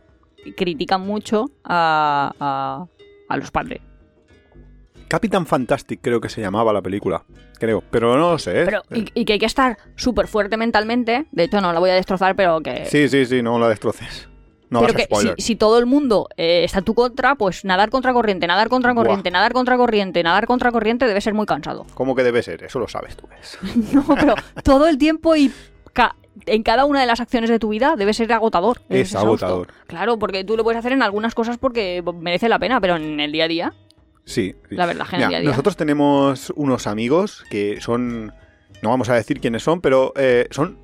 y 0.45 0.53
critican 0.53 1.01
mucho 1.01 1.45
a, 1.63 2.31
a, 2.39 2.85
a 3.33 3.37
los 3.37 3.51
padres. 3.51 3.81
Capitán 5.07 5.45
Fantastic 5.45 5.99
creo 6.01 6.19
que 6.19 6.29
se 6.29 6.41
llamaba 6.41 6.73
la 6.73 6.81
película. 6.81 7.23
Creo, 7.59 7.83
pero 7.89 8.17
no 8.17 8.31
lo 8.31 8.39
sé. 8.39 8.61
¿eh? 8.61 8.65
Pero, 8.65 8.81
y, 8.93 9.05
y 9.13 9.25
que 9.25 9.33
hay 9.33 9.39
que 9.39 9.45
estar 9.45 9.77
súper 9.95 10.27
fuerte 10.27 10.57
mentalmente. 10.57 11.25
De 11.31 11.43
hecho, 11.43 11.61
no 11.61 11.71
la 11.73 11.79
voy 11.79 11.89
a 11.89 11.93
destrozar, 11.95 12.35
pero 12.35 12.61
que. 12.61 12.85
Sí, 12.85 13.07
sí, 13.09 13.25
sí, 13.25 13.41
no 13.41 13.57
la 13.57 13.69
destroces. 13.69 14.27
No 14.69 14.81
pero 14.81 14.93
que 14.93 15.07
si, 15.15 15.29
si 15.41 15.55
todo 15.55 15.79
el 15.79 15.85
mundo 15.85 16.27
eh, 16.35 16.65
está 16.65 16.79
en 16.79 16.83
tu 16.83 16.93
contra, 16.93 17.35
pues 17.35 17.63
nadar 17.63 17.89
contra 17.89 18.11
corriente, 18.11 18.47
nadar 18.47 18.67
contra 18.67 18.91
Buah. 18.91 19.01
corriente, 19.05 19.31
nadar 19.31 19.53
contra 19.53 19.77
corriente, 19.77 20.21
nadar 20.23 20.45
contra 20.45 20.73
corriente 20.73 21.07
debe 21.07 21.21
ser 21.21 21.33
muy 21.33 21.45
cansado. 21.45 21.85
¿Cómo 21.93 22.15
que 22.15 22.23
debe 22.23 22.43
ser? 22.43 22.63
Eso 22.65 22.77
lo 22.79 22.89
sabes 22.89 23.15
tú. 23.15 23.27
¿ves? 23.29 23.57
No, 23.93 24.03
pero 24.13 24.35
todo 24.63 24.87
el 24.89 24.97
tiempo 24.97 25.37
y 25.37 25.53
ca- 25.93 26.17
en 26.45 26.63
cada 26.63 26.83
una 26.83 26.99
de 26.99 27.07
las 27.07 27.21
acciones 27.21 27.49
de 27.49 27.59
tu 27.59 27.69
vida 27.69 27.95
debe 27.95 28.13
ser 28.13 28.31
agotador. 28.33 28.81
Es 28.89 29.15
agotador. 29.15 29.69
Claro, 29.87 30.19
porque 30.19 30.43
tú 30.43 30.57
lo 30.57 30.65
puedes 30.65 30.77
hacer 30.79 30.91
en 30.91 31.01
algunas 31.01 31.33
cosas 31.33 31.57
porque 31.57 32.03
merece 32.19 32.49
la 32.49 32.59
pena, 32.59 32.81
pero 32.81 32.97
en 32.97 33.21
el 33.21 33.31
día 33.31 33.45
a 33.45 33.47
día, 33.47 33.73
Sí. 34.27 34.53
sí. 34.69 34.75
la 34.75 34.85
verdad, 34.85 35.05
Mira, 35.13 35.29
día 35.29 35.39
día. 35.39 35.49
nosotros 35.49 35.77
tenemos 35.77 36.51
unos 36.55 36.85
amigos 36.85 37.45
que 37.49 37.79
son, 37.79 38.33
no 38.81 38.89
vamos 38.89 39.09
a 39.09 39.15
decir 39.15 39.39
quiénes 39.39 39.63
son, 39.63 39.79
pero 39.79 40.13
eh, 40.17 40.47
son 40.51 40.77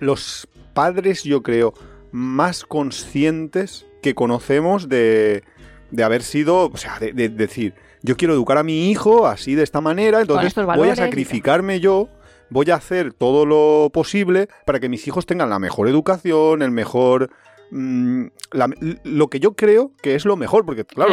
los 0.00 0.48
padres, 0.74 1.22
yo 1.22 1.42
creo, 1.42 1.72
más 2.10 2.64
conscientes 2.64 3.86
que 4.02 4.14
conocemos 4.14 4.88
de, 4.88 5.44
de 5.92 6.04
haber 6.04 6.22
sido, 6.22 6.66
o 6.66 6.76
sea, 6.76 6.98
de, 6.98 7.12
de 7.12 7.28
decir, 7.28 7.74
yo 8.02 8.16
quiero 8.16 8.34
educar 8.34 8.58
a 8.58 8.62
mi 8.64 8.90
hijo 8.90 9.26
así 9.26 9.54
de 9.54 9.62
esta 9.62 9.80
manera, 9.80 10.20
entonces 10.20 10.54
voy 10.54 10.88
a 10.90 10.96
sacrificarme 10.96 11.80
yo. 11.80 12.08
Voy 12.50 12.70
a 12.70 12.76
hacer 12.76 13.12
todo 13.12 13.44
lo 13.44 13.90
posible 13.92 14.48
para 14.64 14.80
que 14.80 14.88
mis 14.88 15.06
hijos 15.06 15.26
tengan 15.26 15.50
la 15.50 15.58
mejor 15.58 15.88
educación, 15.88 16.62
el 16.62 16.70
mejor... 16.70 17.30
mm, 17.70 18.26
la- 18.52 18.70
lo 19.04 19.28
que 19.28 19.40
yo 19.40 19.54
creo 19.54 19.92
que 20.02 20.14
es 20.14 20.24
lo 20.24 20.36
mejor, 20.36 20.64
porque 20.64 20.84
claro, 20.84 21.10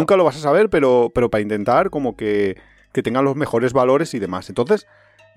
nunca, 0.00 0.16
lo 0.16 0.24
vas 0.24 0.36
a 0.36 0.40
saber, 0.40 0.70
pero, 0.70 1.10
pero 1.14 1.30
para 1.30 1.42
intentar 1.42 1.90
como 1.90 2.16
que, 2.16 2.56
que 2.92 3.02
tengan 3.02 3.24
los 3.24 3.36
mejores 3.36 3.72
valores 3.72 4.14
y 4.14 4.18
demás. 4.18 4.48
Entonces, 4.48 4.86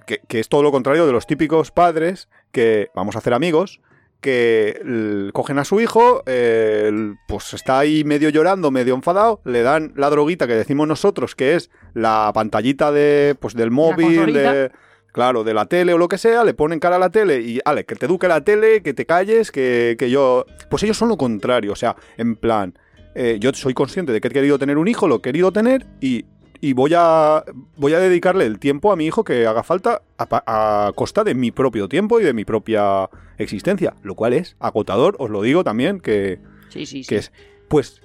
que, 0.06 0.20
que 0.28 0.40
es 0.40 0.50
todo 0.50 0.64
lo 0.64 0.72
contrario 0.72 1.06
de 1.06 1.12
los 1.12 1.28
típicos 1.28 1.72
padres 1.72 2.30
que 2.52 2.90
vamos 2.94 3.16
a 3.16 3.20
hacer 3.20 3.34
amigos, 3.34 3.80
que 4.24 5.30
cogen 5.34 5.60
a 5.60 5.66
su 5.66 5.82
hijo, 5.82 6.24
eh, 6.26 7.14
pues 7.28 7.54
está 7.54 7.78
ahí 7.80 8.04
medio 8.06 8.30
llorando, 8.30 8.72
medio 8.72 8.96
enfadado, 8.96 9.42
le 9.44 9.62
dan 9.64 9.92
la 9.98 10.10
droguita 10.10 10.48
que 10.48 10.56
decimos 10.56 10.88
nosotros, 10.88 11.36
que 11.36 11.56
es 11.56 11.70
la 11.94 12.32
pantallita 12.34 12.92
de, 12.92 13.36
pues, 13.40 13.54
del 13.54 13.70
móvil, 13.70 14.34
de, 14.34 14.72
claro, 15.14 15.46
de 15.46 15.54
la 15.54 15.68
tele 15.68 15.94
o 15.94 15.98
lo 15.98 16.10
que 16.10 16.18
sea, 16.18 16.44
le 16.44 16.54
ponen 16.54 16.82
cara 16.82 16.98
a 16.98 17.00
la 17.00 17.10
tele 17.10 17.40
y, 17.40 17.60
ale, 17.64 17.86
que 17.86 17.96
te 17.96 18.08
eduque 18.08 18.28
la 18.28 18.44
tele, 18.44 18.82
que 18.82 18.94
te 18.94 19.06
calles, 19.06 19.52
que, 19.52 19.96
que 19.98 20.10
yo... 20.10 20.46
Pues 20.70 20.84
ellos 20.84 20.98
son 20.98 21.08
lo 21.08 21.16
contrario, 21.16 21.72
o 21.72 21.76
sea, 21.78 21.96
en 22.18 22.36
plan, 22.36 22.78
eh, 23.16 23.38
yo 23.40 23.54
soy 23.54 23.74
consciente 23.74 24.12
de 24.12 24.20
que 24.20 24.28
he 24.28 24.32
querido 24.32 24.60
tener 24.60 24.78
un 24.78 24.90
hijo, 24.90 25.08
lo 25.08 25.18
he 25.18 25.22
querido 25.22 25.54
tener 25.54 25.86
y, 26.02 26.26
y 26.60 26.74
voy, 26.74 26.92
a, 26.96 27.44
voy 27.78 27.94
a 27.94 28.00
dedicarle 28.00 28.46
el 28.46 28.58
tiempo 28.60 28.92
a 28.92 28.96
mi 28.96 29.06
hijo 29.06 29.24
que 29.24 29.46
haga 29.46 29.64
falta 29.64 30.02
a, 30.18 30.88
a 30.88 30.92
costa 30.94 31.24
de 31.24 31.36
mi 31.36 31.52
propio 31.52 31.88
tiempo 31.88 32.20
y 32.20 32.24
de 32.24 32.34
mi 32.34 32.44
propia 32.44 33.10
existencia, 33.38 33.94
lo 34.02 34.16
cual 34.16 34.34
es 34.34 34.56
agotador, 34.60 35.16
os 35.20 35.30
lo 35.30 35.42
digo 35.42 35.64
también, 35.64 36.00
que, 36.00 36.40
Sí, 36.70 36.86
sí, 36.88 37.04
sí. 37.04 37.10
que 37.10 37.18
es, 37.18 37.32
pues, 37.68 38.02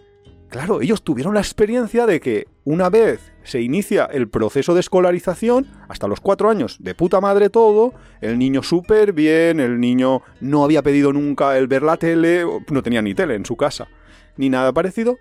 claro, 0.50 0.82
ellos 0.82 1.02
tuvieron 1.02 1.32
la 1.32 1.40
experiencia 1.40 2.04
de 2.06 2.20
que 2.20 2.48
una 2.64 2.90
vez 2.90 3.32
se 3.48 3.60
inicia 3.60 4.04
el 4.04 4.28
proceso 4.28 4.74
de 4.74 4.80
escolarización, 4.80 5.66
hasta 5.88 6.06
los 6.08 6.20
cuatro 6.20 6.50
años, 6.50 6.76
de 6.80 6.94
puta 6.94 7.20
madre 7.20 7.50
todo, 7.50 7.94
el 8.20 8.38
niño 8.38 8.62
súper 8.62 9.12
bien, 9.12 9.58
el 9.60 9.80
niño 9.80 10.22
no 10.40 10.64
había 10.64 10.82
pedido 10.82 11.12
nunca 11.12 11.56
el 11.58 11.66
ver 11.66 11.82
la 11.82 11.96
tele, 11.96 12.44
no 12.70 12.82
tenía 12.82 13.02
ni 13.02 13.14
tele 13.14 13.34
en 13.34 13.44
su 13.46 13.56
casa. 13.56 13.88
ni 14.36 14.48
nada 14.50 14.72
parecido, 14.72 15.18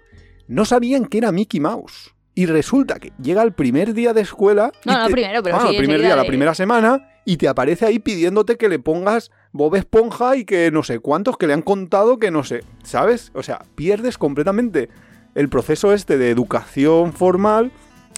no 0.48 0.64
sabían 0.64 1.06
que 1.06 1.18
era 1.18 1.32
Mickey 1.32 1.60
Mouse. 1.60 2.14
Y 2.36 2.46
resulta 2.46 3.00
que 3.00 3.12
llega 3.20 3.42
el 3.42 3.54
primer 3.54 3.96
día 3.96 4.14
de 4.14 4.22
escuela. 4.22 4.72
No, 4.86 4.96
no, 4.96 5.08
te- 5.08 5.12
primero, 5.14 5.42
pero 5.42 5.56
Ah, 5.56 5.62
sí, 5.62 5.68
el 5.70 5.78
primer 5.78 6.02
día, 6.02 6.16
la 6.16 6.24
primera 6.26 6.54
semana, 6.54 7.10
y 7.26 7.38
te 7.38 7.48
aparece 7.48 7.88
ahí 7.88 7.98
pidiéndote 7.98 8.58
que 8.58 8.70
le 8.70 8.78
pongas 8.78 9.32
Bob 9.52 9.74
Esponja 9.76 10.36
y 10.36 10.46
que 10.46 10.70
no 10.70 10.84
sé 10.84 11.00
cuántos 11.00 11.36
que 11.38 11.48
le 11.48 11.54
han 11.54 11.64
contado 11.64 12.20
que 12.20 12.30
no 12.30 12.44
sé, 12.44 12.64
¿sabes? 12.84 13.32
O 13.34 13.42
sea, 13.42 13.66
pierdes 13.74 14.20
completamente 14.20 14.88
el 15.34 15.50
proceso 15.50 15.94
este 15.94 16.20
de 16.20 16.30
educación 16.30 17.12
formal. 17.14 17.72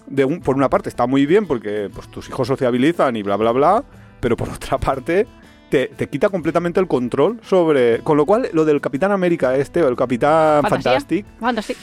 De 0.09 0.25
un- 0.25 0.41
por 0.41 0.55
una 0.55 0.69
parte 0.69 0.89
está 0.89 1.05
muy 1.07 1.25
bien 1.25 1.45
porque 1.45 1.89
pues, 1.93 2.07
tus 2.09 2.27
hijos 2.29 2.47
sociabilizan 2.47 3.15
y 3.15 3.23
bla, 3.23 3.35
bla, 3.37 3.51
bla, 3.51 3.83
pero 4.19 4.35
por 4.35 4.49
otra 4.53 4.77
parte 4.77 5.27
te, 5.69 5.87
te 5.87 6.09
quita 6.09 6.29
completamente 6.29 6.79
el 6.79 6.87
control 6.87 7.39
sobre... 7.43 7.99
Con 7.99 8.17
lo 8.17 8.25
cual, 8.25 8.49
lo 8.53 8.65
del 8.65 8.81
Capitán 8.81 9.11
América 9.11 9.55
este 9.55 9.83
o 9.83 9.87
el 9.87 9.95
Capitán. 9.95 10.63
Fantastic, 10.63 11.25
Fantástico. 11.39 11.79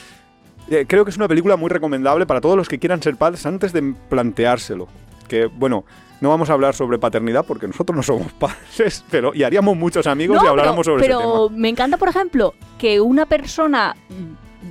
eh, 0.69 0.85
creo 0.87 1.05
que 1.05 1.11
es 1.11 1.17
una 1.17 1.27
película 1.29 1.55
muy 1.55 1.69
recomendable 1.69 2.25
para 2.25 2.41
todos 2.41 2.57
los 2.57 2.67
que 2.67 2.79
quieran 2.79 3.01
ser 3.01 3.15
padres 3.15 3.45
antes 3.45 3.71
de 3.71 3.93
planteárselo. 4.09 4.87
Que, 5.29 5.45
bueno, 5.45 5.85
no 6.19 6.29
vamos 6.29 6.49
a 6.49 6.53
hablar 6.53 6.73
sobre 6.75 6.99
paternidad 6.99 7.45
porque 7.45 7.67
nosotros 7.67 7.95
no 7.95 8.03
somos 8.03 8.31
padres, 8.39 9.05
pero 9.09 9.33
y 9.33 9.43
haríamos 9.43 9.77
muchos 9.77 10.05
amigos 10.05 10.35
No, 10.37 10.43
y 10.43 10.47
habláramos 10.47 10.85
pero, 10.85 10.97
sobre 10.97 11.07
pero 11.07 11.19
ese 11.19 11.47
tema. 11.49 11.61
me 11.61 11.69
encanta, 11.69 11.95
por 11.97 12.09
ejemplo, 12.09 12.53
que 12.77 12.99
una 12.99 13.25
persona 13.25 13.95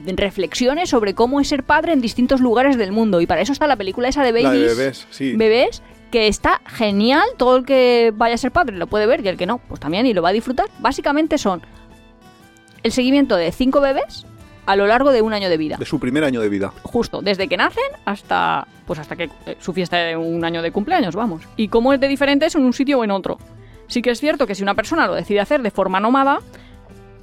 mm, 0.04 0.16
reflexione 0.16 0.86
sobre 0.86 1.14
cómo 1.14 1.40
es 1.40 1.48
ser 1.48 1.62
padre 1.64 1.92
en 1.92 2.00
distintos 2.00 2.40
lugares 2.40 2.76
del 2.76 2.92
mundo. 2.92 3.20
Y 3.20 3.26
para 3.26 3.40
eso 3.40 3.52
está 3.52 3.66
la 3.66 3.76
película 3.76 4.08
esa 4.08 4.22
de 4.22 4.32
La 4.32 4.48
Babies. 4.48 4.60
de 4.62 4.74
bebés, 4.74 5.06
sí. 5.10 5.34
bebés, 5.34 5.82
que 6.10 6.28
está 6.28 6.60
genial. 6.66 7.26
Todo 7.36 7.56
el 7.56 7.64
que 7.64 8.12
vaya 8.14 8.34
a 8.34 8.38
ser 8.38 8.52
padre 8.52 8.76
lo 8.76 8.86
puede 8.86 9.06
ver 9.06 9.24
y 9.24 9.28
el 9.28 9.36
que 9.36 9.46
no, 9.46 9.58
pues 9.58 9.80
también 9.80 10.06
y 10.06 10.14
lo 10.14 10.22
va 10.22 10.30
a 10.30 10.32
disfrutar. 10.32 10.68
Básicamente 10.78 11.38
son 11.38 11.62
el 12.82 12.92
seguimiento 12.92 13.36
de 13.36 13.50
cinco 13.52 13.80
bebés 13.80 14.26
a 14.66 14.76
lo 14.76 14.86
largo 14.86 15.12
de 15.12 15.22
un 15.22 15.32
año 15.32 15.48
de 15.48 15.56
vida. 15.56 15.76
de 15.76 15.84
su 15.84 15.98
primer 15.98 16.24
año 16.24 16.40
de 16.40 16.48
vida. 16.48 16.72
Justo, 16.82 17.22
desde 17.22 17.48
que 17.48 17.56
nacen 17.56 17.84
hasta 18.04 18.66
pues 18.86 18.98
hasta 18.98 19.16
que 19.16 19.30
eh, 19.46 19.56
su 19.60 19.72
fiesta 19.72 19.96
de 19.96 20.16
un 20.16 20.44
año 20.44 20.62
de 20.62 20.70
cumpleaños, 20.70 21.14
vamos. 21.14 21.42
Y 21.56 21.68
cómo 21.68 21.92
es 21.92 22.00
de 22.00 22.08
diferentes 22.08 22.54
en 22.54 22.64
un 22.64 22.72
sitio 22.72 22.98
o 22.98 23.04
en 23.04 23.10
otro. 23.10 23.38
Sí 23.88 24.02
que 24.02 24.10
es 24.10 24.20
cierto 24.20 24.46
que 24.46 24.54
si 24.54 24.62
una 24.62 24.74
persona 24.74 25.06
lo 25.06 25.14
decide 25.14 25.40
hacer 25.40 25.62
de 25.62 25.70
forma 25.70 26.00
nómada, 26.00 26.40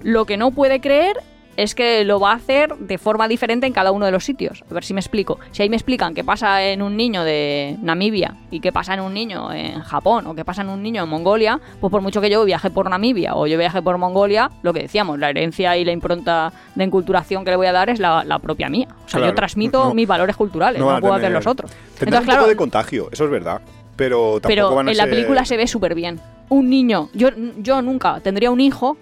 lo 0.02 0.26
que 0.26 0.38
no 0.38 0.52
puede 0.52 0.82
creer 0.82 1.18
es 1.58 1.76
que 1.76 2.04
lo 2.04 2.20
va 2.20 2.32
a 2.32 2.36
hacer 2.36 2.76
de 2.78 2.98
forma 2.98 3.28
diferente 3.28 3.68
en 3.68 3.74
cada 3.74 3.92
uno 3.92 4.06
de 4.06 4.12
los 4.12 4.24
sitios. 4.26 4.64
A 4.70 4.74
ver 4.74 4.84
si 4.84 4.94
me 4.94 5.00
explico. 5.00 5.40
Si 5.52 5.62
ahí 5.62 5.70
me 5.70 5.76
explican 5.76 6.14
qué 6.14 6.24
pasa 6.24 6.64
en 6.64 6.82
un 6.82 6.98
niño 6.98 7.24
de 7.24 7.78
Namibia 7.82 8.36
y 8.52 8.60
qué 8.60 8.72
pasa 8.72 8.94
en 8.96 9.02
un 9.02 9.14
niño 9.14 9.52
en 9.54 9.80
Japón 9.82 10.26
o 10.28 10.36
qué 10.36 10.44
pasa 10.46 10.62
en 10.64 10.70
un 10.70 10.82
niño 10.82 11.04
en 11.04 11.10
Mongolia, 11.10 11.60
pues 11.80 11.92
por 11.92 12.02
mucho 12.02 12.22
que 12.22 12.30
yo 12.30 12.44
viaje 12.46 12.70
por 12.72 12.90
Namibia 12.90 13.36
o 13.36 13.46
yo 13.48 13.58
viaje 13.58 13.82
por 13.82 13.98
Mongolia, 13.98 14.50
lo 14.64 14.74
que 14.74 14.82
decíamos, 14.82 15.20
la 15.20 15.30
herencia 15.30 15.78
y 15.78 15.86
la 15.86 15.92
impronta 15.92 16.52
de 16.76 16.84
enculturación 16.84 17.44
que 17.46 17.52
le 17.52 17.58
voy 17.58 17.68
a 17.68 17.72
dar 17.72 17.90
es 17.90 18.00
la, 18.00 18.24
la 18.24 18.40
propia 18.40 18.70
mía. 18.70 18.88
O 18.90 19.10
sea, 19.10 19.20
Claro. 19.20 19.28
yo 19.32 19.36
transmito 19.36 19.84
No- 19.86 19.94
mis 19.94 20.08
valores 20.08 20.36
culturales, 20.36 20.80
no 20.80 21.00
puedo 21.00 21.14
hacer 21.14 21.26
tener- 21.28 21.38
los 21.38 21.48
otros. 21.48 21.72
Entonces, 22.00 22.20
un 22.20 22.26
claro, 22.26 22.40
poco 22.42 22.50
de 22.50 22.56
contagio, 22.56 23.10
eso 23.12 23.26
es 23.26 23.30
verdad. 23.32 23.62
Pero 23.96 24.40
tampoco 24.42 24.48
pero 24.48 24.76
van 24.76 24.88
a 24.88 24.92
en 24.92 24.98
la 24.98 25.06
película 25.06 25.46
se 25.46 25.56
ve 25.56 25.68
súper 25.68 25.94
bien. 25.94 26.20
Un 26.50 26.70
niño, 26.70 27.10
yo, 27.14 27.30
yo 27.58 27.82
nunca 27.84 28.20
tendría 28.22 28.50
un 28.50 28.60
hijo 28.60 28.98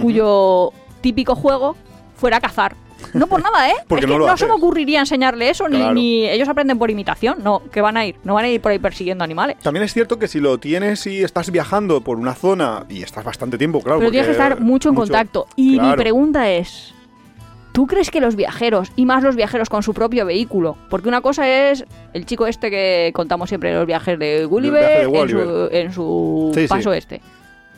cuyo 0.00 0.72
típico 1.06 1.36
juego 1.36 1.76
fuera 2.16 2.40
cazar. 2.40 2.74
No 3.14 3.28
por 3.28 3.40
nada, 3.40 3.70
¿eh? 3.70 3.74
Porque 3.88 4.06
es 4.06 4.10
no 4.10 4.18
que 4.18 4.26
no 4.26 4.36
se 4.36 4.46
me 4.46 4.52
ocurriría 4.54 4.98
enseñarle 4.98 5.48
eso, 5.50 5.68
ni, 5.68 5.76
Claro. 5.76 5.94
ni 5.94 6.26
ellos 6.28 6.48
aprenden 6.48 6.78
por 6.78 6.90
imitación. 6.90 7.36
No, 7.44 7.62
que 7.70 7.80
van 7.80 7.96
a 7.96 8.04
ir, 8.04 8.16
no 8.24 8.34
van 8.34 8.46
a 8.46 8.48
ir 8.48 8.60
por 8.60 8.72
ahí 8.72 8.80
persiguiendo 8.80 9.22
animales. 9.22 9.56
También 9.62 9.84
es 9.84 9.92
cierto 9.92 10.18
que 10.18 10.26
si 10.26 10.40
lo 10.40 10.58
tienes 10.58 11.06
y 11.06 11.22
estás 11.22 11.52
viajando 11.52 12.00
por 12.00 12.16
una 12.18 12.34
zona 12.34 12.86
y 12.88 13.02
estás 13.04 13.24
bastante 13.24 13.56
tiempo, 13.56 13.80
claro. 13.82 14.00
Pero 14.00 14.10
tienes 14.10 14.26
que 14.26 14.32
estar 14.32 14.58
mucho 14.60 14.88
en 14.88 14.96
contacto. 14.96 15.46
Y 15.54 15.78
mi 15.78 15.92
pregunta 15.94 16.50
es, 16.50 16.92
¿tú 17.72 17.86
crees 17.86 18.10
que 18.10 18.20
los 18.20 18.34
viajeros, 18.34 18.90
y 18.96 19.04
más 19.06 19.22
los 19.22 19.36
viajeros 19.36 19.68
con 19.68 19.84
su 19.84 19.94
propio 19.94 20.26
vehículo, 20.26 20.76
porque 20.90 21.08
una 21.08 21.20
cosa 21.20 21.46
es 21.48 21.84
el 22.14 22.26
chico 22.26 22.48
este 22.48 22.70
que 22.70 23.12
contamos 23.14 23.48
siempre 23.50 23.72
los 23.74 23.86
viajes 23.86 24.18
de 24.18 24.46
Gulliver, 24.46 25.08
viaje 25.08 25.16
de 25.16 25.20
en 25.22 25.28
su, 25.28 25.68
en 25.70 25.92
su 25.92 26.50
Sí, 26.54 26.62
sí. 26.62 26.66
paso 26.68 26.92
este? 26.92 27.20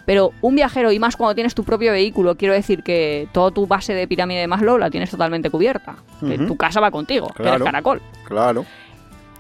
Pero 0.09 0.33
un 0.41 0.55
viajero, 0.55 0.91
y 0.91 0.99
más 0.99 1.17
cuando 1.17 1.35
tienes 1.35 1.55
tu 1.55 1.65
propio 1.65 1.93
vehículo, 1.93 2.35
quiero 2.35 2.55
decir 2.55 2.83
que 2.83 3.29
toda 3.31 3.51
tu 3.51 3.67
base 3.67 3.93
de 3.93 4.09
pirámide 4.09 4.41
de 4.41 4.47
Maslow 4.47 4.79
la 4.79 4.89
tienes 4.89 5.11
totalmente 5.11 5.51
cubierta. 5.51 5.97
Que 6.27 6.39
tu 6.39 6.57
casa 6.57 6.81
va 6.81 6.91
contigo, 6.91 7.27
que 7.27 7.43
Claro. 7.43 7.57
eres 7.57 7.65
caracol. 7.67 8.01
Claro. 8.25 8.65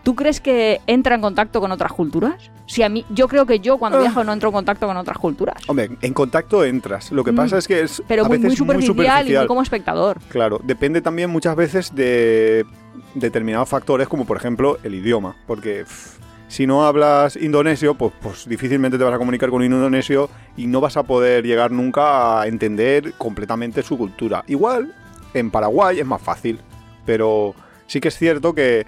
¿Tú 0.02 0.14
crees 0.14 0.42
que 0.42 0.83
entra 0.87 1.14
en 1.14 1.22
contacto 1.22 1.61
con 1.62 1.72
otras 1.72 1.92
culturas? 1.92 2.50
Si 2.66 2.83
a 2.83 2.90
mí, 2.90 3.07
yo 3.09 3.28
creo 3.28 3.46
que 3.46 3.61
yo 3.61 3.78
cuando 3.78 3.96
Ah. 3.96 4.02
viajo 4.02 4.22
no 4.24 4.33
entro 4.35 4.50
en 4.50 4.57
contacto 4.57 4.87
con 4.87 4.94
otras 4.98 5.16
culturas. 5.16 5.57
Hombre, 5.68 5.88
en 6.02 6.12
contacto 6.12 6.62
entras. 6.62 7.12
Lo 7.12 7.24
que 7.24 7.33
Mm. 7.33 7.37
pasa 7.37 7.57
es 7.57 7.66
que 7.66 7.81
es 7.81 8.02
Pero 8.07 8.26
a 8.26 8.28
muy, 8.28 8.37
veces 8.37 8.61
muy 8.61 8.85
superficial 8.87 9.26
y 9.31 9.37
muy 9.38 9.46
como 9.46 9.62
espectador. 9.62 10.18
Claro, 10.28 10.61
depende 10.62 11.00
también 11.00 11.31
muchas 11.31 11.57
veces 11.57 11.94
de 11.94 12.66
determinados 13.14 13.70
factores, 13.70 14.07
como 14.07 14.26
por 14.26 14.37
ejemplo 14.37 14.76
el 14.83 14.94
idioma. 14.94 15.35
Porque 15.46 15.85
pff, 15.85 16.18
si 16.48 16.66
no 16.66 16.87
hablas 16.87 17.37
indonesio, 17.37 17.94
pues, 17.94 18.12
pues 18.20 18.48
difícilmente 18.48 18.98
te 18.98 19.04
vas 19.04 19.14
a 19.14 19.18
comunicar 19.18 19.50
con 19.50 19.58
un 19.62 19.66
indonesio 19.66 20.28
y 20.56 20.66
no 20.66 20.80
vas 20.80 20.96
a 20.96 21.02
poder 21.04 21.44
llegar 21.46 21.70
nunca 21.70 22.40
a 22.40 22.46
entender 22.46 23.12
completamente 23.18 23.82
su 23.82 23.96
cultura. 23.96 24.42
Igual, 24.48 24.94
en 25.34 25.50
Paraguay 25.50 26.00
es 26.00 26.06
más 26.06 26.22
fácil, 26.22 26.58
pero 27.04 27.54
sí 27.87 28.00
que 28.00 28.08
es 28.08 28.16
cierto 28.18 28.54
que 28.54 28.87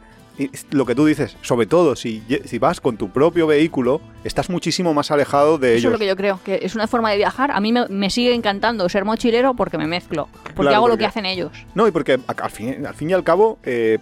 lo 0.71 0.87
que 0.87 0.95
tú 0.95 1.05
dices, 1.05 1.37
sobre 1.43 1.67
todo 1.67 1.95
si, 1.97 2.23
si 2.47 2.59
vas 2.59 2.81
con 2.81 2.97
tu 2.97 3.11
propio 3.11 3.47
vehículo, 3.47 4.01
estás 4.25 4.49
muchísimo 4.49 4.95
más 4.95 5.11
alejado 5.11 5.59
de 5.59 5.73
Eso 5.77 5.79
ellos. 5.81 5.85
es 5.89 5.93
lo 5.93 5.99
que 5.99 6.07
yo 6.07 6.17
creo, 6.17 6.41
que 6.43 6.61
es 6.63 6.75
una 6.75 6.87
forma 6.87 7.11
de 7.11 7.19
viajar. 7.19 7.51
A 7.51 7.61
mí 7.61 7.73
me, 7.75 7.87
me 7.89 8.09
sigue 8.09 8.33
encantando 8.35 8.89
ser 8.89 9.05
mochilero 9.05 9.53
porque 9.53 9.77
me 9.77 9.87
mezclo, 9.87 10.29
porque 10.43 10.63
Claro, 10.63 10.77
hago 10.77 10.89
lo 10.89 10.97
que 10.97 11.05
hacen 11.05 11.27
ellos. 11.27 11.53
No, 11.75 11.87
y 11.87 11.91
porque 11.91 12.19
al 12.27 12.51
fin, 12.51 12.87
al 12.87 12.95
fin 12.95 13.11
y 13.11 13.13
al 13.13 13.23
cabo, 13.23 13.59
eh, 13.65 13.99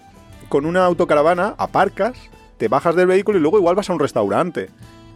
con 0.48 0.64
una 0.64 0.84
autocaravana 0.84 1.56
aparcas, 1.58 2.16
te 2.58 2.68
bajas 2.68 2.94
del 2.94 3.06
vehículo 3.06 3.38
y 3.38 3.40
luego 3.40 3.58
igual 3.58 3.74
vas 3.74 3.88
a 3.88 3.92
un 3.94 4.00
restaurante. 4.00 4.68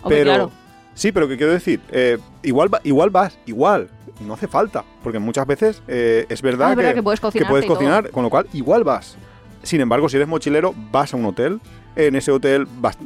Hombre, 0.03 0.19
pero 0.19 0.31
claro. 0.33 0.51
sí, 0.95 1.13
pero 1.13 1.29
que 1.29 1.37
quiero 1.37 1.53
decir, 1.53 1.81
eh, 1.91 2.19
igual 2.43 2.71
igual 2.85 3.11
vas, 3.11 3.39
igual, 3.47 3.89
no 4.21 4.35
hace 4.35 4.49
falta, 4.49 4.85
porque 5.03 5.19
muchas 5.19 5.47
veces 5.47 5.83
eh, 5.89 6.25
es 6.29 6.41
verdad, 6.43 6.69
Ah, 6.69 6.71
es 6.71 6.77
verdad 6.77 6.91
que, 6.91 7.39
que 7.39 7.45
puedes 7.45 7.67
cocinar, 7.67 8.11
con 8.11 8.23
lo 8.23 8.31
cual 8.31 8.47
igual 8.53 8.85
vas. 8.85 9.17
Sin 9.63 9.81
embargo, 9.81 10.09
si 10.09 10.17
eres 10.17 10.27
mochilero, 10.29 10.75
vas 10.91 11.13
a 11.15 11.17
un 11.17 11.27
hotel. 11.27 11.61
En 11.95 12.17
ese 12.17 12.33
hotel, 12.33 12.67
vas, 12.81 12.97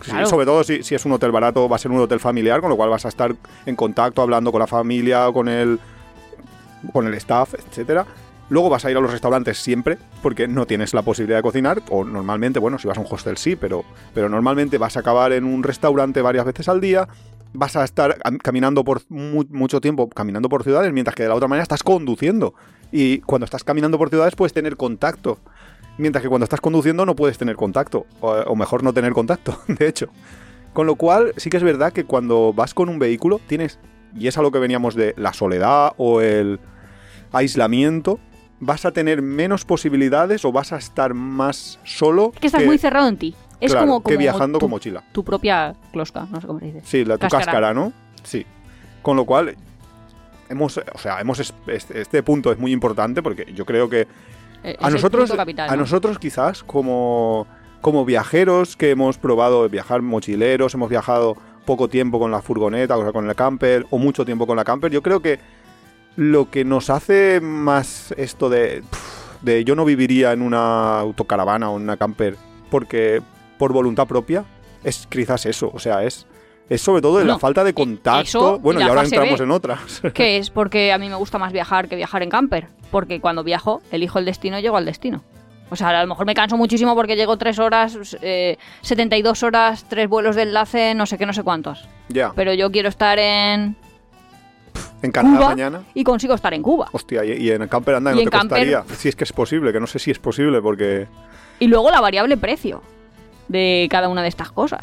Claro. 0.00 0.26
sobre 0.26 0.46
todo 0.46 0.64
si, 0.64 0.82
si 0.82 0.96
es 0.96 1.04
un 1.04 1.12
hotel 1.12 1.30
barato, 1.30 1.68
va 1.68 1.76
a 1.76 1.78
ser 1.78 1.92
un 1.92 2.00
hotel 2.00 2.18
familiar, 2.18 2.60
con 2.60 2.70
lo 2.70 2.76
cual 2.76 2.90
vas 2.90 3.04
a 3.04 3.08
estar 3.08 3.34
en 3.66 3.76
contacto 3.76 4.20
hablando 4.20 4.50
con 4.50 4.58
la 4.58 4.66
familia, 4.66 5.30
con 5.32 5.48
el, 5.48 5.78
con 6.92 7.06
el 7.06 7.14
staff, 7.14 7.54
etcétera. 7.54 8.04
Luego 8.48 8.68
vas 8.68 8.84
a 8.84 8.90
ir 8.90 8.96
a 8.96 9.00
los 9.00 9.10
restaurantes 9.10 9.58
siempre, 9.58 9.96
porque 10.22 10.46
no 10.46 10.66
tienes 10.66 10.92
la 10.94 11.02
posibilidad 11.02 11.38
de 11.38 11.42
cocinar, 11.42 11.82
o 11.90 12.04
normalmente, 12.04 12.58
bueno, 12.58 12.78
si 12.78 12.86
vas 12.86 12.98
a 12.98 13.00
un 13.00 13.06
hostel 13.10 13.36
sí, 13.38 13.56
pero, 13.56 13.84
pero 14.14 14.28
normalmente 14.28 14.76
vas 14.78 14.96
a 14.96 15.00
acabar 15.00 15.32
en 15.32 15.44
un 15.44 15.62
restaurante 15.62 16.20
varias 16.20 16.44
veces 16.44 16.68
al 16.68 16.80
día, 16.80 17.08
vas 17.54 17.76
a 17.76 17.84
estar 17.84 18.18
cam- 18.18 18.38
caminando 18.38 18.84
por 18.84 19.00
mu- 19.08 19.44
mucho 19.50 19.80
tiempo, 19.80 20.08
caminando 20.10 20.48
por 20.50 20.64
ciudades, 20.64 20.92
mientras 20.92 21.14
que 21.14 21.22
de 21.22 21.30
la 21.30 21.34
otra 21.34 21.48
manera 21.48 21.62
estás 21.62 21.82
conduciendo. 21.82 22.54
Y 22.90 23.20
cuando 23.20 23.46
estás 23.46 23.64
caminando 23.64 23.96
por 23.96 24.10
ciudades 24.10 24.34
puedes 24.36 24.52
tener 24.52 24.76
contacto, 24.76 25.38
mientras 25.96 26.22
que 26.22 26.28
cuando 26.28 26.44
estás 26.44 26.60
conduciendo 26.60 27.06
no 27.06 27.16
puedes 27.16 27.38
tener 27.38 27.56
contacto, 27.56 28.06
o 28.20 28.54
mejor 28.54 28.82
no 28.82 28.92
tener 28.92 29.12
contacto, 29.14 29.58
de 29.68 29.88
hecho. 29.88 30.08
Con 30.74 30.86
lo 30.86 30.96
cual, 30.96 31.32
sí 31.38 31.48
que 31.48 31.56
es 31.58 31.62
verdad 31.62 31.92
que 31.92 32.04
cuando 32.04 32.52
vas 32.52 32.74
con 32.74 32.88
un 32.90 32.98
vehículo, 32.98 33.40
tienes, 33.46 33.78
y 34.14 34.26
es 34.26 34.36
a 34.36 34.42
lo 34.42 34.50
que 34.50 34.58
veníamos 34.58 34.94
de 34.94 35.14
la 35.16 35.32
soledad 35.32 35.92
o 35.96 36.20
el 36.20 36.60
aislamiento, 37.32 38.18
vas 38.64 38.84
a 38.86 38.92
tener 38.92 39.22
menos 39.22 39.64
posibilidades 39.64 40.44
o 40.44 40.52
vas 40.52 40.72
a 40.72 40.76
estar 40.76 41.14
más 41.14 41.80
solo 41.82 42.30
Es 42.34 42.40
que 42.40 42.46
estás 42.46 42.64
muy 42.64 42.78
cerrado 42.78 43.08
en 43.08 43.16
ti. 43.16 43.34
Es 43.60 43.72
claro, 43.72 43.86
como, 43.88 44.00
que 44.02 44.14
como 44.14 44.18
viajando 44.18 44.58
tu, 44.58 44.64
con 44.64 44.70
mochila. 44.70 45.02
tu 45.12 45.24
propia 45.24 45.74
closca, 45.92 46.26
no 46.30 46.40
sé 46.40 46.46
cómo 46.46 46.60
se 46.60 46.66
dice. 46.66 46.80
Sí, 46.84 47.04
la 47.04 47.16
tu 47.16 47.22
Cáscara. 47.22 47.44
cáscara, 47.44 47.74
¿no? 47.74 47.92
Sí. 48.22 48.46
Con 49.02 49.16
lo 49.16 49.24
cual, 49.24 49.56
hemos, 50.48 50.76
o 50.78 50.98
sea, 50.98 51.20
hemos 51.20 51.40
es- 51.40 51.52
este, 51.66 52.00
este 52.00 52.22
punto 52.22 52.52
es 52.52 52.58
muy 52.58 52.70
importante 52.72 53.20
porque 53.22 53.52
yo 53.52 53.64
creo 53.66 53.88
que 53.88 54.06
Eh, 54.64 54.76
a 54.80 54.90
nosotros, 54.90 55.32
nosotros 55.76 56.18
quizás 56.20 56.62
como, 56.62 57.48
como 57.80 58.04
viajeros 58.04 58.76
que 58.76 58.90
hemos 58.90 59.18
probado 59.18 59.68
viajar 59.68 60.02
mochileros, 60.02 60.74
hemos 60.74 60.88
viajado 60.88 61.36
poco 61.64 61.88
tiempo 61.88 62.20
con 62.20 62.30
la 62.30 62.42
furgoneta, 62.42 62.96
o 62.96 63.02
sea, 63.02 63.12
con 63.12 63.28
el 63.28 63.34
camper, 63.34 63.86
o 63.90 63.98
mucho 63.98 64.24
tiempo 64.24 64.46
con 64.46 64.56
la 64.56 64.64
camper, 64.64 64.92
yo 64.92 65.02
creo 65.02 65.20
que 65.20 65.40
lo 66.16 66.50
que 66.50 66.64
nos 66.64 66.90
hace 66.90 67.40
más 67.40 68.12
esto 68.16 68.48
de, 68.50 68.82
de 69.40 69.64
yo 69.64 69.74
no 69.74 69.84
viviría 69.84 70.32
en 70.32 70.42
una 70.42 71.00
autocaravana 71.00 71.70
o 71.70 71.76
en 71.76 71.82
una 71.82 71.96
camper 71.96 72.36
porque 72.70 73.22
por 73.58 73.72
voluntad 73.72 74.06
propia 74.06 74.44
es 74.84 75.06
quizás 75.08 75.46
eso, 75.46 75.70
o 75.72 75.78
sea, 75.78 76.02
es, 76.02 76.26
es 76.68 76.80
sobre 76.80 77.02
todo 77.02 77.18
de 77.18 77.24
la 77.24 77.38
falta 77.38 77.64
de 77.64 77.74
contacto. 77.74 78.22
eso 78.22 78.58
bueno, 78.58 78.80
y 78.80 78.84
ahora 78.84 79.04
entramos 79.04 79.38
B. 79.38 79.44
en 79.44 79.50
otras. 79.50 80.02
Que 80.14 80.38
es 80.38 80.50
porque 80.50 80.92
a 80.92 80.98
mí 80.98 81.08
me 81.08 81.14
gusta 81.14 81.38
más 81.38 81.52
viajar 81.52 81.88
que 81.88 81.96
viajar 81.96 82.22
en 82.22 82.30
camper. 82.30 82.68
Porque 82.90 83.20
cuando 83.20 83.44
viajo, 83.44 83.80
elijo 83.90 84.18
el 84.18 84.24
destino 84.24 84.58
y 84.58 84.62
llego 84.62 84.76
al 84.76 84.84
destino. 84.84 85.22
O 85.70 85.76
sea, 85.76 85.88
a 85.88 86.02
lo 86.02 86.08
mejor 86.08 86.26
me 86.26 86.34
canso 86.34 86.56
muchísimo 86.56 86.94
porque 86.94 87.16
llego 87.16 87.38
tres 87.38 87.58
horas, 87.58 88.16
eh, 88.20 88.58
72 88.82 89.42
horas, 89.42 89.86
tres 89.88 90.08
vuelos 90.08 90.36
de 90.36 90.42
enlace, 90.42 90.94
no 90.94 91.06
sé 91.06 91.16
qué, 91.16 91.24
no 91.24 91.32
sé 91.32 91.42
cuántos. 91.42 91.88
ya. 92.08 92.32
Pero 92.34 92.52
yo 92.52 92.70
quiero 92.70 92.90
estar 92.90 93.18
en 93.18 93.76
En 95.02 95.10
Canadá 95.10 95.36
Cuba 95.36 95.48
mañana. 95.50 95.82
y 95.94 96.04
consigo 96.04 96.34
estar 96.34 96.54
en 96.54 96.62
Cuba. 96.62 96.88
Hostia, 96.92 97.24
y, 97.24 97.32
y 97.32 97.50
en 97.50 97.62
el 97.62 97.68
camper 97.68 97.96
anda, 97.96 98.12
Y 98.12 98.14
no 98.14 98.20
en 98.20 98.30
te 98.30 98.36
camper- 98.36 98.48
costaría. 98.48 98.84
Si 98.96 99.08
es 99.08 99.16
que 99.16 99.24
es 99.24 99.32
posible, 99.32 99.72
que 99.72 99.80
no 99.80 99.86
sé 99.86 99.98
si 99.98 100.10
es 100.10 100.18
posible 100.18 100.60
porque... 100.62 101.06
Y 101.58 101.66
luego 101.66 101.90
la 101.90 102.00
variable 102.00 102.36
precio 102.36 102.82
de 103.48 103.88
cada 103.90 104.08
una 104.08 104.22
de 104.22 104.28
estas 104.28 104.50
cosas. 104.52 104.80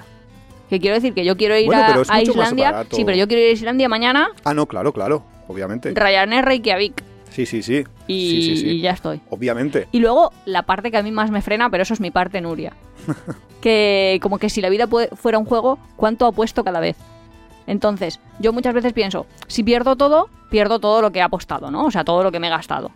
Que 0.69 0.79
quiero 0.79 0.95
decir 0.95 1.13
que 1.13 1.25
yo 1.25 1.35
quiero 1.37 1.57
ir 1.57 1.65
Bueno, 1.65 1.81
a, 1.81 2.13
a 2.13 2.21
Islandia. 2.21 2.85
Sí, 2.91 3.03
pero 3.05 3.17
yo 3.17 3.27
quiero 3.27 3.41
ir 3.43 3.49
a 3.49 3.53
Islandia 3.53 3.89
mañana, 3.89 4.29
Ah, 4.43 4.53
no, 4.53 4.65
claro, 4.67 4.93
claro, 4.93 5.23
obviamente. 5.47 5.91
Ryanair 5.95 6.45
Reykjavik. 6.45 7.03
Sí, 7.31 7.45
sí, 7.45 7.63
sí. 7.63 7.83
Y, 8.07 8.29
Sí, 8.29 8.41
sí, 8.43 8.57
sí. 8.57 8.67
y 8.71 8.81
ya 8.81 8.91
estoy. 8.91 9.21
Obviamente. 9.29 9.87
Y 9.91 9.99
luego 9.99 10.31
la 10.45 10.63
parte 10.63 10.91
que 10.91 10.97
a 10.97 11.03
mí 11.03 11.11
más 11.11 11.31
me 11.31 11.41
frena, 11.41 11.69
pero 11.69 11.83
eso 11.83 11.93
es 11.93 11.99
mi 12.01 12.11
parte 12.11 12.41
Nuria. 12.41 12.73
que 13.61 14.19
como 14.21 14.37
que 14.37 14.49
si 14.49 14.61
la 14.61 14.69
vida 14.69 14.87
fuera 15.15 15.37
un 15.37 15.45
juego, 15.45 15.79
¿cuánto 15.95 16.25
apuesto 16.25 16.63
cada 16.63 16.79
vez? 16.79 16.97
Entonces, 17.69 18.19
yo 18.39 18.51
muchas 18.51 18.73
veces 18.73 18.93
pienso, 18.93 19.25
si 19.47 19.63
pierdo 19.63 19.95
todo, 19.95 20.27
pierdo 20.49 20.79
todo 20.79 21.01
lo 21.01 21.11
que 21.11 21.19
he 21.19 21.21
apostado, 21.21 21.69
¿no? 21.71 21.85
O 21.85 21.91
sea, 21.91 22.03
todo 22.03 22.23
lo 22.23 22.31
que 22.31 22.39
me 22.39 22.47
he 22.47 22.49
gastado. 22.49 22.91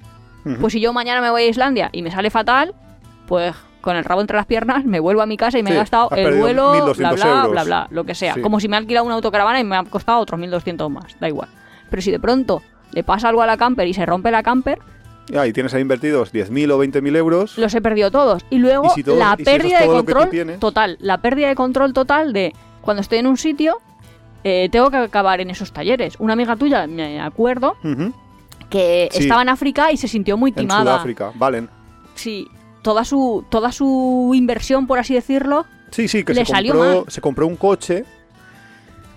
Pues 0.59 0.73
si 0.73 0.81
yo 0.81 0.91
mañana 0.91 1.21
me 1.21 1.29
voy 1.29 1.43
a 1.43 1.47
Islandia 1.47 1.89
y 1.93 2.01
me 2.01 2.11
sale 2.11 2.29
fatal, 2.29 2.73
pues 3.27 3.55
con 3.79 3.95
el 3.95 4.03
rabo 4.03 4.19
entre 4.21 4.35
las 4.35 4.45
piernas 4.45 4.83
me 4.83 4.99
vuelvo 4.99 5.21
a 5.21 5.25
mi 5.25 5.37
casa 5.37 5.57
y 5.59 5.63
me 5.63 5.69
Sí, 5.69 5.75
he 5.75 5.79
gastado 5.79 6.09
el 6.11 6.39
vuelo, 6.39 6.71
bla 6.95 7.11
1.200 7.11 7.15
bla, 7.15 7.47
bla 7.47 7.63
bla, 7.63 7.87
lo 7.91 8.03
que 8.03 8.15
sea. 8.15 8.33
Sí. 8.33 8.41
Como 8.41 8.59
si 8.59 8.67
me 8.67 8.75
ha 8.75 8.79
alquilado 8.79 9.05
una 9.05 9.15
autocaravana 9.15 9.59
y 9.59 9.63
me 9.63 9.75
ha 9.77 9.83
costado 9.83 10.19
otros 10.19 10.39
1.200 10.39 10.89
más, 10.89 11.17
da 11.19 11.27
igual. 11.29 11.47
Pero 11.89 12.01
si 12.01 12.11
de 12.11 12.19
pronto 12.19 12.61
le 12.93 13.03
pasa 13.03 13.29
algo 13.29 13.41
a 13.41 13.45
la 13.45 13.55
camper 13.57 13.87
y 13.87 13.93
se 13.93 14.05
rompe 14.05 14.31
la 14.31 14.41
camper, 14.43 14.79
Ah, 15.37 15.47
y 15.47 15.53
tienes 15.53 15.73
ahí 15.73 15.81
invertidos 15.81 16.33
10.000 16.33 16.71
o 16.71 16.77
20.000 16.83 17.15
euros. 17.15 17.57
los 17.57 17.73
he 17.73 17.81
perdido 17.81 18.11
todos. 18.11 18.43
Y 18.49 18.57
luego 18.57 18.87
Y 18.87 18.89
si 18.89 19.03
todo- 19.03 19.15
la 19.17 19.35
si 19.37 19.43
es 19.43 19.45
pérdida 19.49 19.79
de 19.79 19.85
control 19.87 20.29
total. 20.59 20.97
La 20.99 21.19
pérdida 21.19 21.47
de 21.47 21.55
control 21.55 21.93
total 21.93 22.33
de 22.33 22.53
cuando 22.81 22.99
estoy 23.01 23.19
en 23.19 23.27
un 23.27 23.37
sitio, 23.37 23.77
eh, 24.43 24.69
tengo 24.71 24.89
que 24.91 24.97
acabar 24.97 25.41
en 25.41 25.49
esos 25.49 25.71
talleres. 25.71 26.15
Una 26.19 26.33
amiga 26.33 26.55
tuya, 26.55 26.85
me 26.87 27.19
acuerdo, 27.21 27.75
que 28.69 29.09
Sí. 29.11 29.23
estaba 29.23 29.41
en 29.41 29.49
África 29.49 29.91
y 29.91 29.97
se 29.97 30.07
sintió 30.07 30.37
muy 30.37 30.49
En 30.51 30.55
timada. 30.55 30.83
Sudáfrica, 30.93 31.31
valen. 31.35 31.69
Sí, 32.15 32.47
toda 32.81 33.05
su, 33.05 33.45
toda 33.49 33.71
su 33.71 34.31
inversión, 34.35 34.87
por 34.87 34.99
así 34.99 35.13
decirlo, 35.13 35.65
Sí, 35.91 36.07
sí, 36.07 36.23
que 36.23 36.33
Le 36.33 36.43
se 36.45 36.51
salió 36.51 36.73
compró, 36.73 36.95
mal. 37.01 37.03
se 37.11 37.21
compró 37.21 37.45
un 37.47 37.55
coche. 37.55 37.97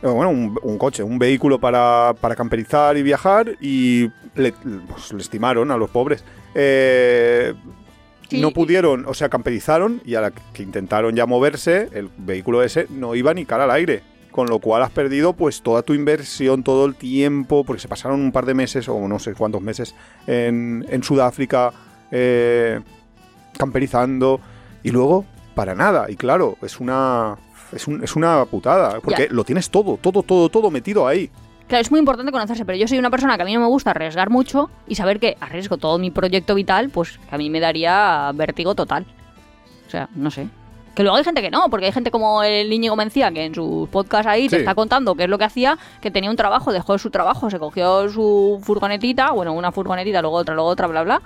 eh, 0.03 0.07
Bueno, 0.07 0.29
un, 0.29 0.59
un 0.63 0.77
coche, 0.77 1.03
un 1.03 1.19
vehículo 1.19 1.59
para, 1.59 2.15
para 2.21 2.37
camperizar 2.37 2.99
y 2.99 3.03
viajar 3.03 3.57
y 3.63 4.11
le, 4.35 4.53
pues, 4.53 5.11
le 5.15 5.23
estimaron 5.23 5.71
a 5.71 5.77
los 5.79 5.89
pobres. 5.91 6.23
Eh, 6.55 7.55
Sí. 8.29 8.41
No 8.41 8.51
pudieron, 8.51 9.07
o 9.07 9.15
sea, 9.15 9.29
camperizaron 9.29 10.03
y 10.05 10.17
a 10.17 10.21
la 10.21 10.33
que 10.33 10.65
intentaron 10.65 11.15
ya 11.15 11.27
moverse, 11.27 11.89
el 11.93 12.11
vehículo 12.19 12.61
ese 12.65 12.89
no 12.91 13.15
iba 13.15 13.33
ni 13.33 13.47
cara 13.47 13.63
al 13.65 13.71
aire. 13.71 14.03
Con 14.37 14.49
lo 14.49 14.59
cual 14.61 14.83
has 14.83 14.91
perdido 14.91 15.33
pues 15.33 15.63
toda 15.63 15.81
tu 15.83 15.95
inversión, 15.95 16.63
todo 16.63 16.85
el 16.85 16.95
tiempo, 16.95 17.65
porque 17.65 17.81
se 17.81 17.89
pasaron 17.89 18.21
un 18.21 18.31
par 18.33 18.45
de 18.47 18.53
meses 18.55 18.87
o 18.89 19.09
no 19.09 19.19
sé 19.19 19.33
cuántos 19.35 19.63
meses 19.63 19.95
en, 20.27 20.85
en 20.91 21.03
Sudáfrica 21.03 21.73
eh, 22.11 22.81
camperizando 23.57 24.41
y 24.83 24.91
luego 24.91 25.25
para 25.55 25.75
nada. 25.75 26.11
Y 26.11 26.17
claro, 26.17 26.57
es 26.63 26.81
una, 26.81 27.37
es, 27.73 27.87
un- 27.89 28.05
es 28.05 28.15
una 28.15 28.45
putada, 28.45 29.01
porque 29.01 29.29
lo 29.31 29.45
tienes 29.45 29.71
todo, 29.71 29.97
todo, 29.97 30.23
todo, 30.23 30.49
todo 30.49 30.71
metido 30.71 31.09
ahí. 31.09 31.31
Claro, 31.67 31.81
es 31.83 31.91
muy 31.91 31.99
importante 31.99 32.31
conocerse, 32.31 32.65
pero 32.65 32.79
yo 32.79 32.87
soy 32.87 32.99
una 32.99 33.11
persona 33.11 33.37
que 33.37 33.43
a 33.43 33.47
mí 33.47 33.55
no 33.55 33.61
me 33.61 33.67
gusta 33.67 33.91
arriesgar 33.91 34.31
mucho 34.31 34.71
y 34.87 34.95
saber 34.95 35.19
que 35.19 35.37
arriesgo 35.41 35.79
todo 35.79 35.99
mi 35.99 36.11
proyecto 36.11 36.55
vital, 36.55 36.91
pues 36.91 37.19
que 37.19 37.35
a 37.35 37.39
mí 37.39 37.51
me 37.51 37.59
daría 37.59 38.31
vértigo 38.35 38.75
total. 38.75 39.07
O 39.87 39.91
sea, 39.91 40.09
no 40.15 40.31
sé. 40.31 40.47
Que 40.97 41.03
luego 41.03 41.17
hay 41.19 41.23
gente 41.25 41.43
que 41.43 41.51
no, 41.51 41.69
porque 41.71 41.87
hay 41.87 41.93
gente 41.93 42.11
como 42.11 42.43
el 42.43 42.73
Íñigo 42.73 42.97
Mencía, 42.97 43.31
que 43.31 43.45
en 43.45 43.55
su 43.55 43.87
podcast 43.93 44.27
ahí 44.27 44.49
te 44.49 44.57
Sí. 44.57 44.61
está 44.63 44.75
contando 44.75 45.15
qué 45.15 45.25
es 45.25 45.29
lo 45.31 45.37
que 45.39 45.45
hacía, 45.45 45.79
que 46.01 46.11
tenía 46.11 46.31
un 46.31 46.37
trabajo, 46.37 46.73
dejó 46.73 46.97
su 46.99 47.11
trabajo, 47.11 47.51
se 47.51 47.59
cogió 47.59 48.09
su 48.09 48.59
furgonetita, 48.65 49.31
bueno, 49.33 49.53
una 49.53 49.71
furgonetita, 49.73 50.23
luego 50.23 50.37
otra, 50.39 50.55
luego 50.55 50.71
otra, 50.71 50.87
bla, 50.87 51.05
bla, 51.05 51.23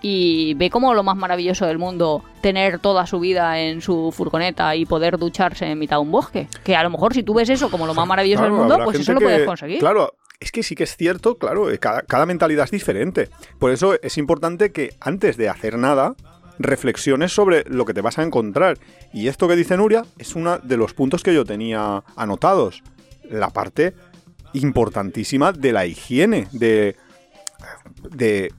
y 0.00 0.54
ve 0.54 0.68
como 0.70 0.92
lo 0.94 1.02
más 1.02 1.16
maravilloso 1.16 1.66
del 1.66 1.78
mundo 1.78 2.22
tener 2.42 2.78
toda 2.78 3.06
su 3.06 3.18
vida 3.20 3.58
en 3.60 3.80
su 3.80 4.12
furgoneta 4.12 4.76
y 4.76 4.84
poder 4.84 5.18
ducharse 5.18 5.66
en 5.66 5.78
mitad 5.78 5.96
de 5.96 6.02
un 6.02 6.10
bosque. 6.12 6.46
Que 6.62 6.76
a 6.76 6.82
lo 6.82 6.90
mejor 6.90 7.14
si 7.14 7.22
tú 7.22 7.32
ves 7.34 7.48
eso 7.48 7.70
como 7.70 7.86
lo 7.86 7.94
más 7.94 8.06
maravilloso 8.06 8.42
Claro, 8.42 8.54
del 8.54 8.60
mundo, 8.68 8.84
pues 8.84 9.00
eso 9.00 9.12
lo 9.14 9.18
que- 9.20 9.24
puedes 9.24 9.46
conseguir. 9.46 9.78
Claro, 9.78 10.12
es 10.40 10.52
que 10.52 10.62
sí 10.62 10.74
que 10.74 10.84
es 10.84 10.94
cierto, 10.96 11.38
claro, 11.38 11.70
eh, 11.70 11.78
cada, 11.78 12.02
cada 12.02 12.26
mentalidad 12.26 12.66
es 12.66 12.70
diferente. 12.70 13.30
Por 13.58 13.70
eso 13.70 13.94
es 14.02 14.18
importante 14.18 14.72
que 14.72 14.90
antes 15.00 15.38
de 15.38 15.48
hacer 15.48 15.78
nada, 15.78 16.14
reflexiones 16.58 17.32
sobre 17.32 17.64
lo 17.68 17.84
que 17.84 17.94
te 17.94 18.00
vas 18.00 18.18
a 18.18 18.22
encontrar. 18.22 18.78
Y 19.12 19.28
esto 19.28 19.48
que 19.48 19.56
dice 19.56 19.76
Nuria 19.76 20.04
es 20.18 20.34
uno 20.34 20.58
de 20.58 20.76
los 20.76 20.94
puntos 20.94 21.22
que 21.22 21.34
yo 21.34 21.44
tenía 21.44 22.02
anotados. 22.16 22.82
La 23.28 23.50
parte 23.50 23.94
importantísima 24.52 25.52
de 25.52 25.72
la 25.72 25.86
higiene, 25.86 26.46
de, 26.52 26.96
de 28.10 28.52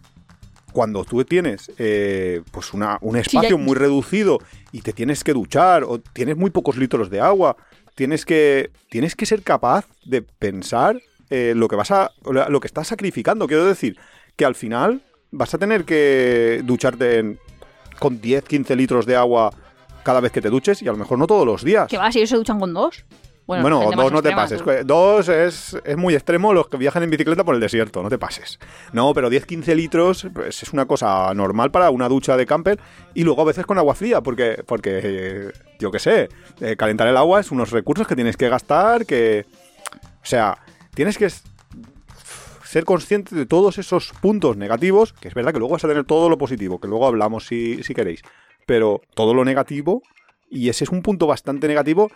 cuando 0.73 1.05
tú 1.05 1.23
tienes 1.23 1.71
eh, 1.77 2.41
pues 2.51 2.73
una- 2.73 2.97
un 3.01 3.15
espacio 3.15 3.57
muy 3.57 3.75
reducido 3.75 4.39
y 4.73 4.81
te 4.81 4.91
tienes 4.91 5.23
que 5.23 5.33
duchar 5.33 5.83
o 5.85 5.99
tienes 5.99 6.35
muy 6.35 6.49
pocos 6.49 6.75
litros 6.75 7.09
de 7.09 7.21
agua, 7.21 7.55
tienes 7.95 8.25
que, 8.25 8.71
tienes 8.89 9.15
que 9.15 9.25
ser 9.25 9.41
capaz 9.41 9.85
de 10.03 10.21
pensar 10.21 10.99
eh, 11.29 11.53
lo 11.55 11.67
que 11.69 11.75
vas 11.77 11.91
a 11.91 12.11
lo 12.25 12.59
que 12.59 12.67
estás 12.67 12.87
sacrificando. 12.89 13.47
Quiero 13.47 13.65
decir 13.65 13.97
que 14.35 14.43
al 14.45 14.53
final 14.55 15.01
vas 15.31 15.53
a 15.53 15.57
tener 15.57 15.85
que 15.85 16.61
ducharte 16.65 17.19
en- 17.19 17.39
con 17.99 18.19
10, 18.21 18.43
15 18.43 18.75
litros 18.75 19.05
de 19.05 19.15
agua 19.15 19.51
cada 20.03 20.19
vez 20.19 20.31
que 20.31 20.41
te 20.41 20.49
duches 20.49 20.81
y 20.81 20.87
a 20.87 20.91
lo 20.91 20.97
mejor 20.97 21.17
no 21.17 21.27
todos 21.27 21.45
los 21.45 21.63
días. 21.63 21.87
¿Qué 21.89 21.97
va? 21.97 22.11
Si 22.11 22.19
ellos 22.19 22.29
se 22.29 22.37
duchan 22.37 22.59
con 22.59 22.73
dos. 22.73 23.05
Bueno, 23.47 23.91
dos 23.95 24.11
no 24.11 24.23
te 24.23 24.31
pases. 24.31 24.61
tú. 24.61 24.71
Dos 24.85 25.29
es, 25.29 25.77
es 25.83 25.97
muy 25.97 26.15
extremo 26.15 26.51
los 26.51 26.67
que 26.67 26.77
viajan 26.77 27.03
en 27.03 27.11
bicicleta 27.11 27.43
por 27.43 27.53
el 27.53 27.61
desierto, 27.61 28.01
no 28.01 28.09
te 28.09 28.17
pases. 28.17 28.59
No, 28.91 29.13
pero 29.13 29.29
10-15 29.29 29.75
litros 29.75 30.27
pues, 30.33 30.63
es 30.63 30.73
una 30.73 30.85
cosa 30.85 31.31
normal 31.35 31.69
para 31.69 31.91
una 31.91 32.09
ducha 32.09 32.37
de 32.37 32.45
camper 32.47 32.79
y 33.13 33.23
luego 33.23 33.43
a 33.43 33.45
veces 33.45 33.65
con 33.65 33.77
agua 33.77 33.93
fría, 33.93 34.21
porque, 34.21 34.63
porque 34.65 34.99
eh, 35.03 35.51
yo 35.79 35.91
qué 35.91 35.99
sé, 35.99 36.29
eh, 36.59 36.75
calentar 36.75 37.07
el 37.07 37.17
agua 37.17 37.39
es 37.39 37.51
unos 37.51 37.71
recursos 37.71 38.07
que 38.07 38.15
tienes 38.15 38.37
que 38.37 38.49
gastar, 38.49 39.05
que... 39.05 39.45
O 40.23 40.27
sea, 40.27 40.57
tienes 40.95 41.19
que 41.19 41.29
ser 42.75 42.83
consciente 42.83 43.33
de 43.33 43.45
todos 43.45 43.77
esos 43.77 44.11
puntos 44.19 44.57
negativos, 44.57 45.13
que 45.13 45.29
es 45.29 45.33
verdad 45.33 45.53
que 45.53 45.59
luego 45.59 45.75
vas 45.75 45.85
a 45.85 45.87
tener 45.87 46.03
todo 46.03 46.27
lo 46.27 46.37
positivo, 46.37 46.81
que 46.81 46.89
luego 46.89 47.07
hablamos 47.07 47.47
si, 47.47 47.81
queréis, 47.95 48.21
pero 48.65 48.99
todo 49.13 49.33
lo 49.33 49.45
negativo, 49.45 50.03
y 50.49 50.67
ese 50.67 50.83
es 50.83 50.89
un 50.89 51.01
punto 51.01 51.25
bastante 51.25 51.69
negativo 51.69 52.11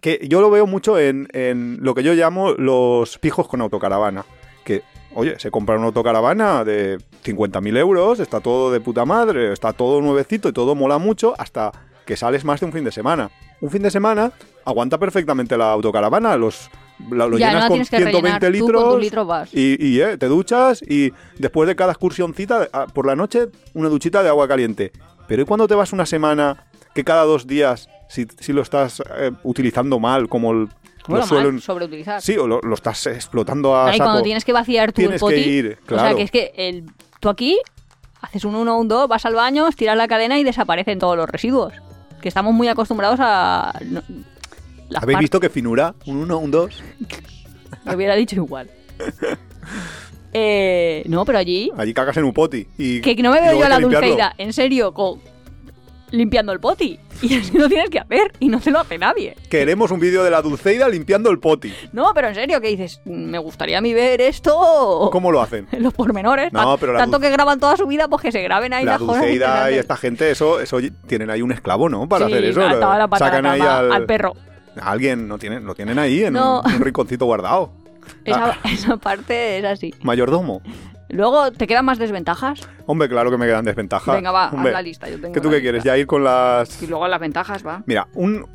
que 0.00 0.26
yo 0.26 0.40
lo 0.40 0.48
veo 0.48 0.66
mucho 0.66 0.98
en, 0.98 1.28
en 1.34 1.80
lo 1.82 1.94
que 1.94 2.02
yo 2.02 2.14
llamo 2.14 2.52
los 2.52 3.18
pijos 3.18 3.46
con 3.46 3.60
autocaravana. 3.60 4.24
Que, 4.64 4.80
oye, 5.14 5.38
se 5.38 5.50
compra 5.50 5.76
una 5.76 5.88
autocaravana 5.88 6.64
de 6.64 6.96
50.000 7.22 7.76
euros, 7.76 8.20
está 8.20 8.40
todo 8.40 8.72
de 8.72 8.80
puta 8.80 9.04
madre, 9.04 9.52
está 9.52 9.74
todo 9.74 10.00
nuevecito 10.00 10.48
y 10.48 10.54
todo 10.54 10.74
mola 10.74 10.96
mucho 10.96 11.34
hasta 11.36 11.72
que 12.06 12.16
sales 12.16 12.46
más 12.46 12.60
de 12.60 12.64
un 12.64 12.72
fin 12.72 12.84
de 12.84 12.90
semana. 12.90 13.30
Un 13.60 13.70
fin 13.70 13.82
de 13.82 13.90
semana 13.90 14.32
aguanta 14.64 14.96
perfectamente 14.96 15.58
la 15.58 15.72
autocaravana, 15.72 16.38
los, 16.38 16.70
la- 17.10 17.26
lo 17.26 17.38
ya, 17.38 17.48
llenas 17.48 17.64
no 17.64 17.68
con 17.68 17.74
tienes 17.76 17.90
que 17.90 17.98
rellenar 17.98 18.40
120 18.40 18.58
tú 18.58 18.72
con 18.72 18.92
tus 18.92 19.00
litros. 19.00 19.48
Y, 19.54 19.76
y, 19.84 20.00
eh, 20.00 20.16
te 20.18 20.26
duchas 20.26 20.82
y 20.82 21.12
después 21.38 21.66
de 21.68 21.76
cada 21.76 21.92
excursioncita, 21.92 22.68
ah, 22.72 22.86
por 22.92 23.06
la 23.06 23.16
noche, 23.16 23.48
una 23.74 23.88
duchita 23.88 24.22
de 24.22 24.28
agua 24.28 24.46
caliente. 24.48 24.92
Pero 25.26 25.42
¿y 25.42 25.44
cuando 25.44 25.66
te 25.68 25.74
vas 25.74 25.92
una 25.92 26.06
semana 26.06 26.66
que 26.94 27.02
cada 27.04 27.24
dos 27.24 27.46
días, 27.46 27.88
si, 28.08 28.26
si 28.38 28.52
lo 28.52 28.62
estás 28.62 29.02
eh, 29.18 29.32
utilizando 29.42 29.98
mal, 29.98 30.28
como 30.28 30.52
el, 30.52 30.68
Bueno, 31.08 31.22
lo 31.22 31.26
suelen... 31.26 31.52
mal, 31.54 31.62
sobreutilizar. 31.62 32.22
Sí, 32.22 32.36
o 32.36 32.46
lo, 32.46 32.60
lo 32.60 32.74
estás 32.74 33.06
explotando 33.06 33.74
a 33.74 33.86
Ahí 33.88 33.98
saco. 33.98 34.10
cuando 34.10 34.22
tienes 34.22 34.44
que 34.44 34.52
vaciar 34.52 34.92
tú 34.92 35.00
Tienes 35.02 35.14
el 35.16 35.20
poti. 35.20 35.34
que 35.34 35.40
ir, 35.48 35.66
O 35.66 35.88
sea, 35.88 35.96
claro. 35.98 36.16
que 36.16 36.22
es 36.22 36.30
que 36.30 36.52
el, 36.56 36.84
tú 37.20 37.28
aquí 37.28 37.58
haces 38.20 38.44
un 38.44 38.54
1, 38.54 38.78
un 38.78 38.88
2, 38.88 39.08
vas 39.08 39.24
al 39.26 39.34
baño, 39.34 39.68
tiras 39.76 39.96
la 39.96 40.06
cadena 40.08 40.38
y 40.38 40.44
desaparecen 40.44 40.98
todos 40.98 41.16
los 41.16 41.28
residuos. 41.28 41.72
Que 42.22 42.28
estamos 42.28 42.54
muy 42.54 42.68
acostumbrados 42.68 43.18
a... 43.20 43.78
no- 43.84 44.02
las 44.88 45.02
¿Habéis 45.02 45.18
visto 45.20 45.40
que 45.40 45.48
finura? 45.48 45.94
Un 46.06 46.16
1, 46.18 46.38
un 46.38 46.50
2. 46.50 46.82
Lo 47.84 47.92
hubiera 47.94 48.14
dicho 48.14 48.36
igual. 48.36 48.70
Eh, 50.32 51.04
no, 51.06 51.24
pero 51.24 51.38
allí... 51.38 51.70
Allí 51.76 51.94
cagas 51.94 52.16
en 52.16 52.24
un 52.24 52.32
poti. 52.32 52.66
Y, 52.78 53.00
Que 53.00 53.14
no 53.22 53.30
me 53.30 53.40
veo 53.40 53.58
yo 53.58 53.64
a 53.64 53.68
la. 53.68 53.78
Dulceida, 53.78 54.34
en 54.38 54.52
serio, 54.52 54.92
con... 54.92 55.20
limpiando 56.10 56.52
el 56.52 56.58
poti. 56.60 56.98
Y 57.22 57.38
así 57.38 57.56
lo 57.56 57.68
tienes 57.68 57.90
que 57.90 58.00
hacer 58.00 58.32
y 58.40 58.48
no 58.48 58.58
te 58.60 58.72
lo 58.72 58.80
hace 58.80 58.98
nadie. 58.98 59.36
Queremos 59.48 59.92
un 59.92 60.00
vídeo 60.00 60.24
de 60.24 60.30
la 60.32 60.42
Dulceida 60.42 60.88
limpiando 60.88 61.30
el 61.30 61.38
poti. 61.38 61.72
No, 61.92 62.10
pero 62.14 62.28
en 62.28 62.34
serio, 62.34 62.60
que 62.60 62.68
dices, 62.68 63.00
me 63.04 63.38
gustaría 63.38 63.78
a 63.78 63.80
mí 63.80 63.94
ver 63.94 64.20
esto 64.20 65.08
¿Cómo 65.12 65.30
lo 65.30 65.40
hacen? 65.40 65.68
en 65.70 65.82
los 65.84 65.94
pormenores. 65.94 66.52
No, 66.52 66.64
tan- 66.70 66.80
pero 66.80 66.92
la 66.94 66.98
tanto 66.98 67.20
que 67.20 67.30
graban 67.30 67.60
toda 67.60 67.76
su 67.76 67.86
vida, 67.86 68.08
pues 68.08 68.22
que 68.22 68.32
se 68.32 68.42
graben 68.42 68.72
ahí 68.72 68.84
La 68.84 68.92
las 68.92 69.00
cosas. 69.02 69.18
Dulceida 69.22 69.70
y 69.70 69.74
esta 69.76 69.96
gente, 69.96 70.30
eso, 70.32 70.58
eso 70.58 70.78
tienen 71.06 71.30
ahí 71.30 71.42
un 71.42 71.52
esclavo, 71.52 71.88
¿no? 71.88 72.08
Para 72.08 72.26
Sí, 72.26 72.32
hacer 72.32 72.44
eso. 72.46 72.60
Sacan 73.18 73.46
ahí 73.46 73.60
al 73.60 74.04
perro. 74.06 74.34
Alguien 74.82 75.28
no 75.28 75.38
tienen, 75.38 75.64
lo 75.64 75.74
tienen 75.74 75.98
ahí 75.98 76.24
en 76.24 76.32
No. 76.34 76.60
un, 76.62 76.72
un 76.74 76.80
rinconcito 76.80 77.24
guardado. 77.26 77.72
Esa, 78.24 78.50
Ah, 78.50 78.58
esa 78.70 78.96
parte 78.98 79.58
es 79.58 79.64
así. 79.64 79.94
mayordomo. 80.02 80.60
Luego, 81.10 81.52
¿te 81.52 81.66
quedan 81.66 81.84
más 81.84 81.98
desventajas? 81.98 82.60
Hombre, 82.86 83.08
claro 83.08 83.30
que 83.30 83.38
me 83.38 83.46
quedan 83.46 83.64
desventajas. 83.64 84.14
Venga, 84.16 84.30
va, 84.32 84.46
haz 84.46 84.52
Hombre, 84.54 84.72
la 84.72 84.82
lista. 84.82 85.08
Yo 85.08 85.20
tengo 85.20 85.32
¿Qué 85.32 85.40
tú 85.40 85.48
qué 85.50 85.60
quieres? 85.60 85.84
¿Ya 85.84 85.96
ir 85.96 86.06
con 86.06 86.24
las...? 86.24 86.82
Y 86.82 86.86
luego 86.86 87.06
las 87.08 87.20
ventajas, 87.20 87.64
va. 87.64 87.82
Mira, 87.86 88.08
un... 88.14 88.46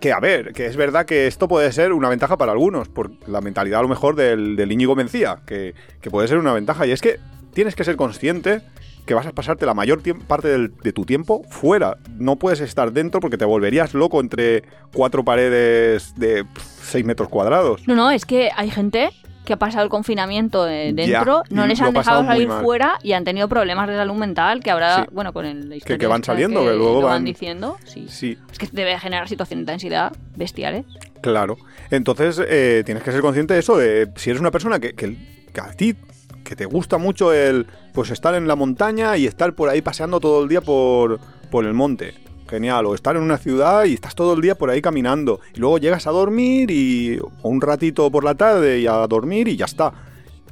Que 0.00 0.12
a 0.12 0.18
ver, 0.20 0.52
que 0.54 0.66
es 0.66 0.76
verdad 0.76 1.04
que 1.06 1.26
esto 1.26 1.46
puede 1.46 1.70
ser 1.72 1.92
una 1.92 2.08
ventaja 2.08 2.36
para 2.38 2.52
algunos, 2.52 2.88
por 2.88 3.10
la 3.28 3.40
mentalidad 3.42 3.80
a 3.80 3.82
lo 3.82 3.88
mejor 3.88 4.16
del, 4.16 4.56
del 4.56 4.72
Íñigo 4.72 4.96
Mencía, 4.96 5.40
que, 5.46 5.74
que 6.00 6.10
puede 6.10 6.26
ser 6.26 6.38
una 6.38 6.52
ventaja. 6.54 6.86
Y 6.86 6.90
es 6.92 7.02
que 7.02 7.20
tienes 7.52 7.74
que 7.74 7.84
ser 7.84 7.96
consciente 7.96 8.62
que 9.06 9.14
vas 9.14 9.26
a 9.26 9.32
pasarte 9.32 9.66
la 9.66 9.74
mayor 9.74 10.00
parte 10.26 10.48
del- 10.48 10.72
de 10.82 10.92
tu 10.92 11.04
tiempo 11.04 11.42
fuera. 11.48 11.96
No 12.18 12.36
puedes 12.36 12.60
estar 12.60 12.92
dentro 12.92 13.20
porque 13.20 13.36
te 13.38 13.44
volverías 13.44 13.94
loco 13.94 14.20
entre 14.20 14.62
cuatro 14.94 15.24
paredes 15.24 16.14
de 16.16 16.44
6 16.82 17.04
metros 17.04 17.28
cuadrados. 17.28 17.86
No, 17.86 17.94
no, 17.94 18.10
es 18.10 18.24
que 18.24 18.50
hay 18.56 18.70
gente 18.70 19.10
que 19.44 19.54
ha 19.54 19.58
pasado 19.58 19.82
el 19.82 19.90
confinamiento 19.90 20.68
eh, 20.68 20.92
dentro, 20.94 21.42
Ya, 21.48 21.56
no 21.56 21.66
les 21.66 21.80
han 21.80 21.92
dejado 21.92 22.22
salir 22.24 22.48
fuera 22.48 22.98
y 23.02 23.12
han 23.12 23.24
tenido 23.24 23.48
problemas 23.48 23.88
de 23.88 23.96
salud 23.96 24.14
mental 24.14 24.60
que 24.62 24.70
Sí. 24.70 25.02
bueno, 25.10 25.32
con 25.32 25.44
el, 25.46 25.68
la 25.70 25.76
historia 25.76 25.98
que 25.98 26.06
van 26.06 26.20
esta 26.20 26.32
saliendo, 26.34 26.60
que 26.60 26.66
luego 26.74 27.00
lo 27.00 27.06
van- 27.08 27.24
diciendo, 27.24 27.76
sí. 27.84 28.06
Sí, 28.08 28.38
Es 28.52 28.58
que 28.58 28.68
debe 28.70 28.96
generar 29.00 29.28
situaciones 29.28 29.66
de 29.66 29.72
ansiedad 29.72 30.12
bestiales. 30.36 30.84
Claro. 31.20 31.56
Entonces, 31.90 32.40
eh, 32.46 32.82
tienes 32.84 33.02
que 33.02 33.10
ser 33.10 33.22
consciente 33.22 33.54
de 33.54 33.60
eso, 33.60 33.76
de 33.76 34.08
si 34.16 34.30
eres 34.30 34.40
una 34.40 34.50
persona 34.52 34.78
que, 34.78 34.92
que, 34.94 35.16
que 35.52 35.60
a 35.60 35.72
ti, 35.72 35.96
que 36.44 36.56
te 36.56 36.64
gusta 36.66 36.98
mucho 36.98 37.32
el 37.32 37.66
pues 37.92 38.10
estar 38.10 38.34
en 38.34 38.46
la 38.48 38.56
montaña 38.56 39.16
y 39.16 39.26
estar 39.26 39.54
por 39.54 39.68
ahí 39.68 39.82
paseando 39.82 40.20
todo 40.20 40.42
el 40.42 40.48
día 40.48 40.60
por, 40.60 41.18
por 41.50 41.64
el 41.64 41.74
monte. 41.74 42.14
Genial. 42.48 42.86
O 42.86 42.94
estar 42.96 43.14
en 43.16 43.22
una 43.22 43.38
ciudad 43.38 43.84
y 43.84 43.94
estás 43.94 44.14
todo 44.16 44.34
el 44.34 44.40
día 44.40 44.56
por 44.56 44.70
ahí 44.70 44.82
caminando. 44.82 45.40
Y 45.54 45.60
luego 45.60 45.78
llegas 45.78 46.06
a 46.08 46.10
dormir 46.10 46.70
y 46.70 47.18
un 47.42 47.60
ratito 47.60 48.10
por 48.10 48.24
la 48.24 48.34
tarde 48.34 48.80
y 48.80 48.86
a 48.88 49.06
dormir 49.06 49.46
y 49.46 49.56
ya 49.56 49.66
está. 49.66 49.92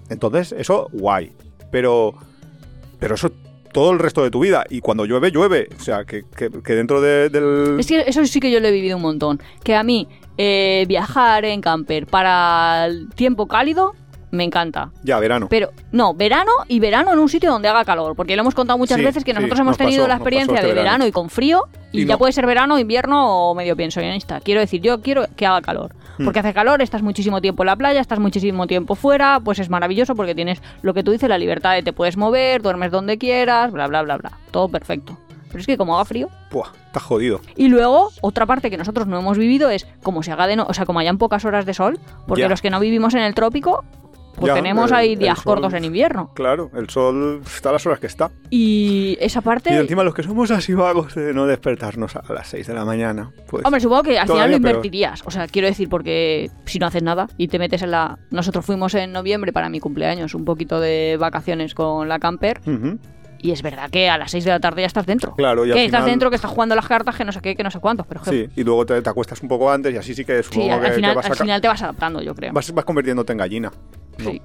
Entonces, 0.09 0.53
eso, 0.53 0.89
guay. 0.93 1.33
Pero, 1.73 2.15
pero 3.01 3.17
eso 3.17 3.31
todo 3.73 3.91
el 3.93 3.99
resto 3.99 4.23
de 4.23 4.31
tu 4.31 4.41
vida. 4.41 4.65
Y 4.71 4.81
cuando 4.81 5.05
llueve, 5.07 5.31
llueve. 5.33 5.69
O 5.77 5.83
sea, 5.83 6.05
que, 6.05 6.23
que- 6.37 6.75
dentro 6.75 7.01
de- 7.01 7.29
del... 7.31 7.79
Es 7.81 7.87
que 7.89 8.01
eso 8.07 8.25
sí 8.27 8.39
que 8.41 8.51
yo 8.51 8.61
lo 8.61 8.69
he 8.69 8.73
vivido 8.73 8.97
un 8.97 9.03
montón. 9.03 9.41
Que 9.65 9.75
a 9.75 9.83
mí 9.83 10.07
eh, 10.37 10.85
viajar 10.89 11.45
en 11.45 11.61
camper 11.61 12.07
para 12.07 12.87
el 12.87 13.09
tiempo 13.11 13.49
cálido 13.49 13.95
me 14.31 14.45
encanta. 14.45 14.91
Ya, 15.03 15.19
verano. 15.19 15.47
Pero 15.49 15.71
no, 15.93 16.15
verano 16.15 16.53
y 16.69 16.81
verano 16.81 17.13
en 17.13 17.19
un 17.19 17.29
sitio 17.29 17.51
donde 17.51 17.69
haga 17.69 17.85
calor. 17.85 18.15
Porque 18.17 18.37
lo 18.37 18.43
hemos 18.43 18.55
contado 18.55 18.79
muchas 18.79 18.99
Sí, 18.99 19.05
veces 19.05 19.25
que 19.25 19.33
sí, 19.33 19.37
nosotros 19.37 19.61
hemos 19.61 19.71
nos 19.73 19.79
tenido 19.79 20.03
pasó, 20.05 20.09
la 20.09 20.15
experiencia 20.17 20.55
este 20.57 20.67
de 20.67 20.73
verano. 20.75 20.85
verano. 20.99 21.07
y 21.07 21.13
con 21.13 21.31
frío. 21.31 21.65
Y, 21.93 22.03
Y 22.03 22.07
ya 22.07 22.15
no. 22.15 22.19
puede 22.19 22.33
ser 22.33 22.45
verano, 22.47 22.79
invierno 22.79 23.51
o 23.51 23.55
medio 23.55 23.75
pensionista. 23.77 24.41
Quiero 24.41 24.61
decir, 24.61 24.81
yo 24.83 25.01
quiero 25.01 25.25
que 25.37 25.47
haga 25.47 25.63
calor. 25.63 25.95
Hmm. 26.19 26.25
Porque 26.25 26.41
hace 26.41 26.53
calor, 26.53 26.83
estás 26.83 27.01
muchísimo 27.03 27.41
tiempo 27.41 27.63
en 27.63 27.69
la 27.69 27.77
playa, 27.77 28.01
estás 28.01 28.19
muchísimo 28.19 28.67
tiempo 28.67 28.95
fuera, 28.95 29.41
pues 29.41 29.59
es 29.61 29.71
maravilloso 29.71 30.15
porque 30.15 30.35
tienes 30.35 30.61
lo 30.83 30.93
que 30.93 31.03
tú 31.03 31.13
dices, 31.13 31.29
la 31.29 31.39
libertad 31.39 31.73
de 31.75 31.83
te 31.83 31.93
puedes 31.93 32.17
mover, 32.17 32.61
duermes 32.61 32.91
donde 32.91 33.17
quieras, 33.19 33.73
bla, 33.73 33.87
bla, 33.87 34.03
bla, 34.03 34.17
bla. 34.19 34.33
Todo 34.51 34.69
perfecto. 34.69 35.17
Pero 35.49 35.61
es 35.61 35.67
que 35.67 35.79
como 35.79 35.95
haga 35.95 36.05
frío, 36.05 36.29
Buah, 36.51 36.69
estás 36.89 37.03
jodido. 37.05 37.41
y 37.57 37.69
luego, 37.69 38.11
otra 38.21 38.45
parte 38.45 38.69
que 38.69 38.77
nosotros 38.77 39.07
no 39.07 39.19
hemos 39.19 39.39
vivido 39.39 39.71
es 39.71 39.87
como 40.03 40.23
se 40.23 40.31
haga 40.31 40.47
de 40.47 40.57
no, 40.57 40.67
o 40.69 40.75
sea, 40.75 40.85
como 40.85 40.99
hayan 40.99 41.17
pocas 41.17 41.47
horas 41.47 41.65
de 41.65 41.73
sol, 41.73 41.99
porque 42.27 42.47
los 42.51 42.61
que 42.61 42.69
no 42.69 42.81
vivimos 42.81 43.15
en 43.15 43.21
el 43.23 43.35
trópico, 43.35 43.83
pues 44.39 44.49
Ya, 44.51 44.55
tenemos 44.55 44.91
el- 44.91 44.97
ahí 44.97 45.17
días 45.17 45.41
cortos 45.43 45.73
en 45.75 45.85
invierno. 45.85 46.33
Claro, 46.35 46.71
el 46.75 46.89
sol 46.89 47.41
está 47.47 47.71
a 47.71 47.73
las 47.73 47.87
horas 47.87 47.99
que 47.99 48.07
está. 48.07 48.31
Y 48.51 49.17
esa 49.21 49.41
parte, 49.41 49.73
Y 49.73 49.77
encima 49.77 50.05
los 50.05 50.15
que 50.15 50.23
somos 50.23 50.51
así 50.51 50.75
vagos 50.75 51.15
de 51.15 51.35
no 51.35 51.47
despertarnos 51.47 52.15
a 52.17 52.33
las 52.33 52.49
6 52.49 52.67
de 52.67 52.75
la 52.75 52.85
mañana, 52.85 53.33
pues... 53.49 53.65
hombre, 53.65 53.81
supongo 53.81 54.03
que 54.05 54.19
al 54.19 54.27
final 54.29 54.51
lo 54.51 54.59
peor. 54.59 54.71
invertirías. 54.71 55.23
O 55.27 55.31
sea, 55.31 55.47
quiero 55.49 55.69
decir, 55.69 55.89
porque 55.89 56.51
si 56.67 56.79
no 56.79 56.87
haces 56.87 57.03
nada 57.03 57.29
y 57.37 57.49
te 57.49 57.59
metes 57.59 57.83
en 57.83 57.91
la... 57.91 58.19
Nosotros 58.31 58.65
fuimos 58.65 58.95
en 58.95 59.13
noviembre 59.13 59.53
para 59.53 59.69
mi 59.69 59.81
cumpleaños, 59.81 60.35
un 60.35 60.45
poquito 60.45 60.81
de 60.81 61.17
vacaciones 61.19 61.75
con 61.75 62.09
la 62.09 62.19
camper, 62.19 62.61
y 63.41 63.53
es 63.53 63.63
verdad 63.63 63.89
que 63.89 64.09
a 64.09 64.19
las 64.19 64.33
6 64.33 64.45
de 64.45 64.51
la 64.51 64.59
tarde 64.59 64.81
ya 64.83 64.87
estás 64.89 65.07
dentro. 65.07 65.35
Claro, 65.37 65.65
y 65.65 65.71
al 65.71 65.77
que 65.77 65.85
estás 65.85 66.01
final- 66.01 66.11
dentro, 66.11 66.31
que 66.31 66.37
estás 66.37 66.51
jugando 66.51 66.75
las 66.75 66.89
cartas, 66.89 67.15
que 67.17 67.25
no 67.25 67.31
sé 67.33 67.41
qué, 67.41 67.55
que 67.55 67.63
no 67.63 67.71
sé 67.71 67.79
cuántos, 67.79 68.05
pero 68.07 68.21
Sí, 68.25 68.49
y 68.57 68.65
luego 68.65 68.85
te, 68.85 69.01
te 69.01 69.09
acuestas 69.11 69.41
un 69.43 69.49
poco 69.49 69.71
antes 69.71 69.95
y 69.95 69.97
así 69.97 70.13
sí 70.15 70.25
que 70.25 70.43
sí, 70.43 70.49
supongo 70.55 70.73
al, 70.75 70.81
que, 70.81 70.87
al 70.87 70.91
que 70.93 70.97
final, 70.97 71.15
vas, 71.15 71.27
al 71.31 71.37
final 71.37 71.61
te 71.61 71.69
vas 71.69 71.83
adaptando, 71.83 72.21
yo 72.21 72.35
creo. 72.35 72.53
vas, 72.53 72.73
vas 72.73 72.85
convirtiéndote 72.85 73.33
en 73.33 73.39
gallina. 73.39 73.71
¿No? 74.19 74.31
Sí. 74.31 74.43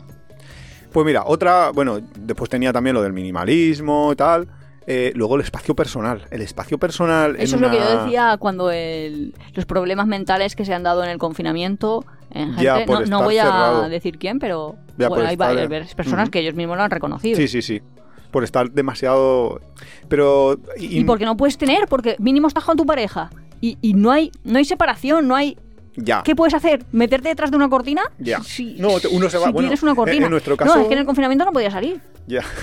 Pues 0.92 1.06
mira, 1.06 1.24
otra, 1.26 1.72
bueno, 1.72 2.00
después 2.20 2.50
tenía 2.50 2.72
también 2.72 2.94
lo 2.94 3.02
del 3.02 3.14
minimalismo 3.14 4.12
y 4.12 4.16
tal. 4.16 4.48
eh, 4.86 5.14
luego 5.16 5.36
el 5.36 5.42
espacio 5.44 5.74
personal. 5.78 6.26
El 6.30 6.42
espacio 6.42 6.78
personal. 6.78 7.38
Eso 7.40 7.56
es 7.56 7.62
lo 7.62 7.72
que 7.72 7.78
yo 7.78 8.04
decía 8.04 8.36
cuando 8.38 8.70
el- 8.70 9.34
los 9.54 9.66
problemas 9.66 10.08
mentales 10.08 10.58
que 10.58 10.66
se 10.66 10.74
han 10.74 10.84
dado 10.84 11.06
en 11.06 11.10
el 11.10 11.18
confinamiento 11.20 12.04
en 12.32 12.48
gente, 12.50 12.64
Ya, 12.64 12.86
por 12.86 13.08
no, 13.08 13.24
voy 13.24 13.38
a 13.38 13.88
decir 13.90 14.18
quién, 14.18 14.40
pero 14.40 14.76
bueno, 14.98 15.16
hay 15.26 15.36
estar- 15.36 15.56
varias 15.70 15.96
personas 15.96 16.30
que 16.30 16.40
ellos 16.40 16.54
mismos 16.56 16.76
lo 16.76 16.84
han 16.84 16.92
reconocido. 16.92 17.38
Sí, 17.38 17.48
sí, 17.48 17.62
sí. 17.62 17.82
Por 18.30 18.44
estar 18.44 18.70
demasiado. 18.72 19.62
Pero. 20.10 20.60
Y 20.78 21.04
porque 21.06 21.24
no 21.24 21.38
puedes 21.38 21.58
tener, 21.58 21.88
porque 21.88 22.18
mínimo 22.20 22.50
estás 22.50 22.66
con 22.66 22.76
tu 22.76 22.86
pareja 22.86 23.30
y, 23.62 23.78
y 23.82 23.94
no 23.94 24.12
hay 24.12 24.32
no 24.44 24.58
hay 24.58 24.66
separación, 24.66 25.30
no 25.30 25.36
hay 25.38 25.58
Ya. 25.96 26.24
¿Qué 26.24 26.36
puedes 26.36 26.54
hacer? 26.54 26.84
¿Meterte 26.92 27.30
detrás 27.30 27.52
de 27.52 27.58
una 27.58 27.70
cortina? 27.70 28.02
Ya. 28.20 28.42
Sí. 28.42 28.76
No, 28.80 28.90
uno 29.12 29.30
se 29.30 29.38
va- 29.38 29.46
Si 29.48 29.52
bueno, 29.52 29.68
tienes 29.68 29.84
una 29.84 29.94
cortina. 29.96 30.26
en 30.26 30.32
nuestro 30.32 30.54
No, 30.54 30.58
caso- 30.58 30.80
es 30.82 30.88
que 30.88 30.94
en 30.94 31.00
el 31.00 31.06
confinamiento 31.06 31.46
no 31.46 31.52
podía 31.52 31.72
salir. 31.72 32.02
Ya. 32.28 32.42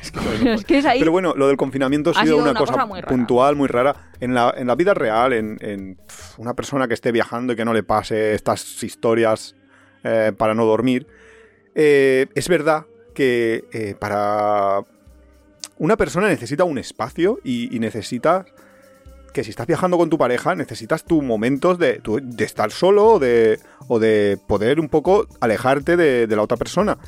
Es 0.00 0.12
que, 0.12 0.20
bueno, 0.20 0.52
es 0.52 0.64
que 0.64 0.78
es 0.78 0.86
ahí. 0.86 1.00
Pero 1.00 1.10
bueno, 1.10 1.34
lo 1.36 1.48
del 1.48 1.56
confinamiento 1.56 2.10
ha 2.14 2.20
Ha 2.20 2.22
sido, 2.22 2.36
una, 2.36 2.52
una 2.52 2.60
cosa, 2.60 2.72
cosa 2.72 2.86
muy 2.86 3.00
rara. 3.00 3.08
puntual, 3.14 3.56
muy 3.56 3.66
rara. 3.66 4.10
En 4.20 4.32
la, 4.32 4.54
en 4.56 4.68
la 4.68 4.76
vida 4.76 4.94
real, 4.94 5.32
en, 5.32 5.98
una 6.36 6.54
persona 6.54 6.86
que 6.86 6.94
esté 6.94 7.10
viajando 7.10 7.52
y 7.52 7.56
que 7.56 7.64
no 7.64 7.74
le 7.74 7.82
pase 7.82 8.32
estas 8.32 8.80
historias 8.84 9.56
eh, 10.04 10.32
para 10.38 10.54
no 10.54 10.64
dormir, 10.66 11.08
eh, 11.74 12.26
es 12.36 12.48
verdad 12.48 12.86
que 13.12 13.64
eh, 13.72 13.96
para 13.98 14.82
una 15.78 15.96
persona 15.96 16.28
necesita 16.28 16.62
un 16.62 16.78
espacio 16.78 17.40
y, 17.42 17.74
y 17.74 17.80
necesita 17.80 18.46
que 19.38 19.44
si 19.44 19.50
estás 19.50 19.68
viajando 19.68 19.96
con 19.96 20.10
tu 20.10 20.18
pareja, 20.18 20.56
necesitas 20.56 21.04
tus 21.04 21.22
momentos 21.22 21.78
de, 21.78 22.00
de 22.22 22.44
estar 22.44 22.72
solo 22.72 23.06
o 23.06 23.18
de, 23.20 23.60
o 23.86 24.00
de 24.00 24.36
poder 24.48 24.80
un 24.80 24.88
poco 24.88 25.28
alejarte 25.40 25.96
de, 25.96 26.26
de 26.26 26.36
la 26.36 26.42
otra 26.42 26.56
persona. 26.56 26.98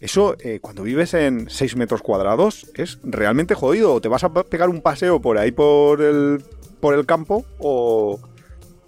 Eso, 0.00 0.36
eh, 0.40 0.58
cuando 0.60 0.82
vives 0.82 1.14
en 1.14 1.48
6 1.48 1.76
metros 1.76 2.02
cuadrados, 2.02 2.70
es 2.74 2.98
realmente 3.04 3.54
jodido. 3.54 3.94
O 3.94 4.00
te 4.02 4.08
vas 4.08 4.22
a 4.22 4.34
pe- 4.34 4.44
pegar 4.44 4.68
un 4.68 4.82
paseo 4.82 5.20
por 5.22 5.38
ahí 5.38 5.50
por 5.50 6.02
el, 6.02 6.44
por 6.80 6.92
el 6.94 7.06
campo 7.06 7.46
o, 7.58 8.20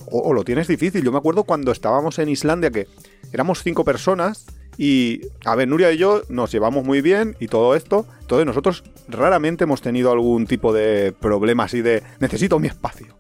o, 0.05 0.19
o 0.19 0.33
lo 0.35 0.45
tienes 0.45 0.69
difícil. 0.69 1.03
Yo 1.03 1.11
me 1.11 1.17
acuerdo 1.19 1.45
cuando 1.45 1.73
estábamos 1.73 2.19
en 2.19 2.29
Islandia 2.29 2.71
que 2.71 2.87
éramos 3.35 3.63
cinco 3.63 3.85
personas 3.85 4.47
y, 4.79 5.21
a 5.45 5.55
ver, 5.55 5.69
Nuria 5.69 5.93
y 5.93 5.99
yo 5.99 6.23
nos 6.31 6.51
llevamos 6.51 6.85
muy 6.85 7.01
bien 7.03 7.37
y 7.41 7.49
todo 7.49 7.75
esto. 7.75 8.07
Entonces 8.23 8.47
nosotros 8.47 8.83
raramente 9.09 9.65
hemos 9.65 9.83
tenido 9.83 10.11
algún 10.11 10.47
tipo 10.47 10.73
de 10.73 11.13
problema 11.13 11.65
así 11.65 11.83
de 11.83 12.03
necesito 12.21 12.59
mi 12.59 12.69
espacio. 12.69 13.15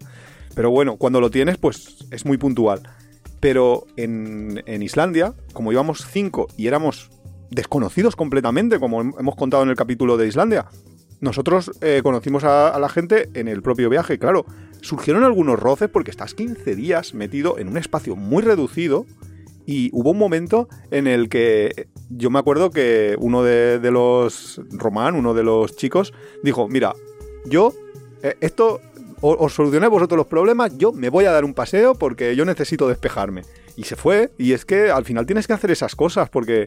Pero 0.54 0.70
bueno, 0.70 0.96
cuando 0.96 1.20
lo 1.20 1.30
tienes, 1.30 1.58
pues 1.58 2.06
es 2.10 2.24
muy 2.24 2.38
puntual. 2.38 2.80
Pero 3.40 3.86
en, 3.96 4.62
en 4.66 4.82
Islandia, 4.82 5.34
como 5.52 5.70
íbamos 5.72 6.06
cinco 6.10 6.46
y 6.56 6.66
éramos 6.68 7.10
desconocidos 7.50 8.16
completamente, 8.16 8.80
como 8.80 9.02
hem- 9.02 9.14
hemos 9.18 9.36
contado 9.36 9.62
en 9.64 9.68
el 9.68 9.76
capítulo 9.76 10.16
de 10.16 10.26
Islandia, 10.28 10.66
nosotros 11.20 11.70
eh, 11.80 12.00
conocimos 12.02 12.44
a 12.44 12.76
la 12.78 12.88
gente 12.88 13.28
en 13.34 13.48
el 13.48 13.62
propio 13.62 13.90
viaje. 13.90 14.18
Claro, 14.18 14.46
surgieron 14.80 15.24
algunos 15.24 15.58
roces 15.58 15.88
porque 15.88 16.10
estás 16.10 16.34
15 16.34 16.74
días 16.74 17.14
metido 17.14 17.58
en 17.58 17.68
un 17.68 17.76
espacio 17.76 18.16
muy 18.16 18.42
reducido 18.42 19.06
y 19.66 19.90
hubo 19.92 20.10
un 20.10 20.18
momento 20.18 20.68
en 20.90 21.06
el 21.06 21.28
que 21.28 21.88
yo 22.10 22.30
me 22.30 22.38
acuerdo 22.38 22.70
que 22.70 23.16
uno 23.18 23.42
de, 23.42 23.78
los, 23.90 24.60
Román, 24.70 25.14
uno 25.14 25.34
de 25.34 25.42
los 25.42 25.76
chicos, 25.76 26.12
dijo, 26.42 26.68
mira, 26.68 26.94
yo, 27.46 27.72
eh, 28.22 28.36
esto, 28.40 28.80
os 29.20 29.52
solucionáis 29.54 29.90
vosotros 29.90 30.18
los 30.18 30.26
problemas, 30.26 30.76
yo 30.76 30.92
me 30.92 31.08
voy 31.08 31.24
a 31.24 31.32
dar 31.32 31.44
un 31.44 31.54
paseo 31.54 31.94
porque 31.94 32.36
yo 32.36 32.44
necesito 32.44 32.88
despejarme. 32.88 33.42
Y 33.76 33.84
se 33.84 33.96
fue, 33.96 34.30
y 34.38 34.52
es 34.52 34.64
que 34.64 34.90
al 34.90 35.04
final 35.04 35.26
tienes 35.26 35.46
que 35.46 35.52
hacer 35.52 35.70
esas 35.70 35.96
cosas 35.96 36.28
porque 36.28 36.66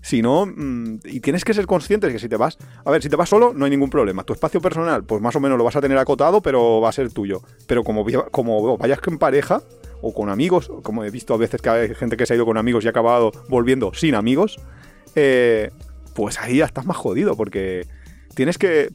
si 0.00 0.20
no, 0.20 0.46
mm, 0.46 1.00
y 1.04 1.20
tienes 1.20 1.44
que 1.44 1.54
ser 1.54 1.66
consciente 1.66 2.08
de 2.08 2.12
que 2.12 2.18
si 2.18 2.28
te 2.28 2.36
vas, 2.36 2.58
a 2.84 2.90
ver, 2.90 3.02
si 3.02 3.08
te 3.08 3.14
vas 3.14 3.28
solo 3.28 3.52
no 3.54 3.64
hay 3.64 3.70
ningún 3.70 3.90
problema. 3.90 4.24
Tu 4.24 4.32
espacio 4.32 4.60
personal, 4.60 5.04
pues 5.04 5.22
más 5.22 5.36
o 5.36 5.40
menos 5.40 5.56
lo 5.56 5.64
vas 5.64 5.76
a 5.76 5.80
tener 5.80 5.98
acotado, 5.98 6.42
pero 6.42 6.80
va 6.80 6.88
a 6.88 6.92
ser 6.92 7.12
tuyo. 7.12 7.42
Pero 7.66 7.84
como, 7.84 8.04
como 8.32 8.76
vayas 8.76 8.98
en 9.06 9.18
pareja 9.18 9.62
o 10.02 10.12
con 10.12 10.28
amigos, 10.28 10.70
como 10.82 11.04
he 11.04 11.10
visto 11.10 11.32
a 11.32 11.36
veces 11.38 11.62
que 11.62 11.70
hay 11.70 11.94
gente 11.94 12.16
que 12.16 12.26
se 12.26 12.34
ha 12.34 12.36
ido 12.36 12.44
con 12.44 12.58
amigos 12.58 12.84
y 12.84 12.88
ha 12.88 12.90
acabado 12.90 13.32
volviendo 13.48 13.94
sin 13.94 14.14
amigos, 14.14 14.58
eh, 15.14 15.70
pues 16.14 16.38
ahí 16.38 16.58
ya 16.58 16.66
estás 16.66 16.84
más 16.84 16.96
jodido 16.96 17.36
porque 17.36 17.86
tienes 18.34 18.58
que 18.58 18.90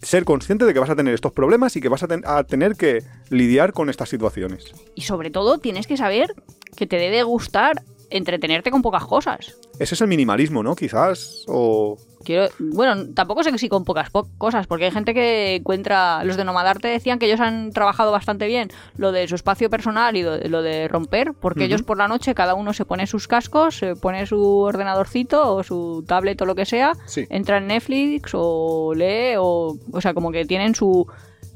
ser 0.00 0.24
consciente 0.24 0.64
de 0.64 0.72
que 0.72 0.80
vas 0.80 0.90
a 0.90 0.96
tener 0.96 1.14
estos 1.14 1.32
problemas 1.32 1.76
y 1.76 1.80
que 1.80 1.88
vas 1.88 2.02
a, 2.02 2.08
a 2.24 2.44
tener 2.44 2.76
que 2.76 3.02
lidiar 3.28 3.72
con 3.72 3.90
estas 3.90 4.08
situaciones. 4.08 4.72
Y 4.94 5.02
sobre 5.02 5.30
todo 5.30 5.58
tienes 5.58 5.86
que 5.86 5.96
saber 5.96 6.34
que 6.76 6.86
te 6.86 6.96
debe 6.96 7.22
gustar 7.24 7.82
entretenerte 8.10 8.70
con 8.70 8.82
pocas 8.82 9.04
cosas. 9.04 9.56
Ese 9.78 9.94
es 9.94 10.00
el 10.00 10.08
minimalismo, 10.08 10.62
¿no? 10.62 10.74
Quizás, 10.76 11.44
o... 11.48 11.96
Quiero, 12.24 12.48
bueno, 12.58 13.06
tampoco 13.14 13.44
sé 13.44 13.52
que 13.52 13.58
sí 13.58 13.68
con 13.68 13.84
pocas 13.84 14.10
po- 14.10 14.28
cosas, 14.36 14.66
porque 14.66 14.86
hay 14.86 14.90
gente 14.90 15.14
que 15.14 15.56
encuentra. 15.56 16.24
Los 16.24 16.36
de 16.36 16.44
Nomadarte 16.44 16.88
decían 16.88 17.20
que 17.20 17.26
ellos 17.26 17.38
han 17.38 17.70
trabajado 17.70 18.10
bastante 18.10 18.48
bien 18.48 18.68
lo 18.96 19.12
de 19.12 19.28
su 19.28 19.36
espacio 19.36 19.70
personal 19.70 20.16
y 20.16 20.24
lo, 20.24 20.36
de- 20.38 20.48
lo 20.48 20.62
de 20.62 20.88
romper, 20.88 21.34
porque 21.34 21.64
ellos 21.66 21.82
por 21.84 21.98
la 21.98 22.08
noche 22.08 22.34
cada 22.34 22.54
uno 22.54 22.72
se 22.72 22.84
pone 22.84 23.06
sus 23.06 23.28
cascos, 23.28 23.76
se 23.78 23.94
pone 23.94 24.26
su 24.26 24.40
ordenadorcito 24.58 25.54
o 25.54 25.62
su 25.62 26.04
tablet 26.08 26.40
o 26.42 26.46
lo 26.46 26.56
que 26.56 26.66
sea, 26.66 26.94
Sí. 27.06 27.26
entra 27.30 27.58
en 27.58 27.68
Netflix 27.68 28.32
o 28.34 28.92
lee, 28.94 29.36
o, 29.38 29.76
o 29.92 30.00
sea, 30.00 30.12
como 30.12 30.32
que 30.32 30.44
tienen 30.46 30.74
su, 30.74 31.06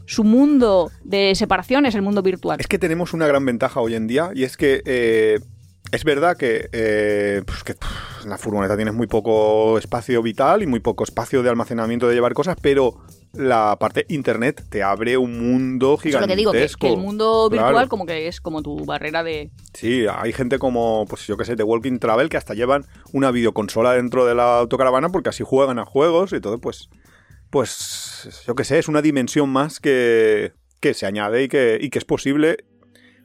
su 0.07 0.23
mundo 0.23 0.93
de 1.03 1.35
separación 1.35 1.85
es 1.87 1.97
el 1.97 2.03
mundo 2.03 2.23
virtual. 2.23 2.61
Es 2.61 2.69
que 2.69 2.79
tenemos 2.79 3.13
una 3.13 3.27
gran 3.27 3.45
ventaja 3.45 3.81
hoy 3.81 3.95
en 3.97 4.07
día 4.07 4.31
y 4.37 4.45
es 4.45 4.57
que 4.57 4.83
eh, 4.85 5.41
es 5.93 6.05
verdad 6.05 6.37
que, 6.37 6.69
eh, 6.73 7.43
pues 7.47 7.63
que 7.65 7.75
pff, 7.75 8.25
en 8.25 8.31
la 8.31 8.39
furgoneta 8.39 8.77
tienes 8.77 8.95
muy 8.95 9.07
poco 9.07 9.79
espacio 9.79 10.23
vital 10.23 10.63
y 10.63 10.67
muy 10.67 10.81
poco 10.81 11.05
espacio 11.05 11.43
de 11.43 11.51
almacenamiento 11.51 12.09
de 12.09 12.15
llevar 12.15 12.33
cosas, 12.35 12.57
pero 12.61 13.03
la 13.33 13.77
parte 13.79 14.07
internet 14.09 14.65
te 14.69 14.83
abre 14.83 15.17
un 15.17 15.39
mundo 15.39 15.95
Eso 15.95 16.09
es 16.09 16.15
lo 16.15 16.21
gigantesco. 16.21 16.29
que 16.29 16.37
digo, 16.37 16.53
que, 16.53 16.67
que 16.81 16.93
el 16.93 16.97
mundo 16.99 17.49
virtual 17.49 17.73
Claro. 17.73 17.89
como 17.89 18.07
que 18.07 18.27
es 18.27 18.41
como 18.41 18.63
tu 18.63 18.85
barrera 18.85 19.23
de... 19.23 19.51
Sí, 19.73 20.05
hay 20.13 20.33
gente 20.33 20.59
como, 20.59 21.07
pues 21.09 21.27
yo 21.27 21.37
que 21.37 21.45
sé, 21.45 21.55
de 21.55 21.63
Walking 21.63 21.99
Travel 21.99 22.29
que 22.29 22.37
hasta 22.37 22.55
llevan 22.55 22.85
una 23.13 23.31
videoconsola 23.31 23.93
dentro 23.93 24.27
de 24.27 24.35
la 24.35 24.59
autocaravana 24.59 25.11
porque 25.11 25.29
así 25.29 25.45
juegan 25.45 25.79
a 25.79 25.85
juegos 25.85 26.33
y 26.33 26.41
todo, 26.41 26.59
pues, 26.61 26.89
pues 27.51 28.45
yo 28.47 28.55
que 28.55 28.65
sé, 28.65 28.79
es 28.79 28.89
una 28.89 29.03
dimensión 29.03 29.49
más 29.51 29.81
que, 29.81 30.53
que 30.81 30.95
se 30.95 31.07
añade 31.07 31.45
y 31.45 31.49
que, 31.49 31.79
y 31.81 31.91
que 31.91 31.99
es 31.99 32.05
posible 32.05 32.59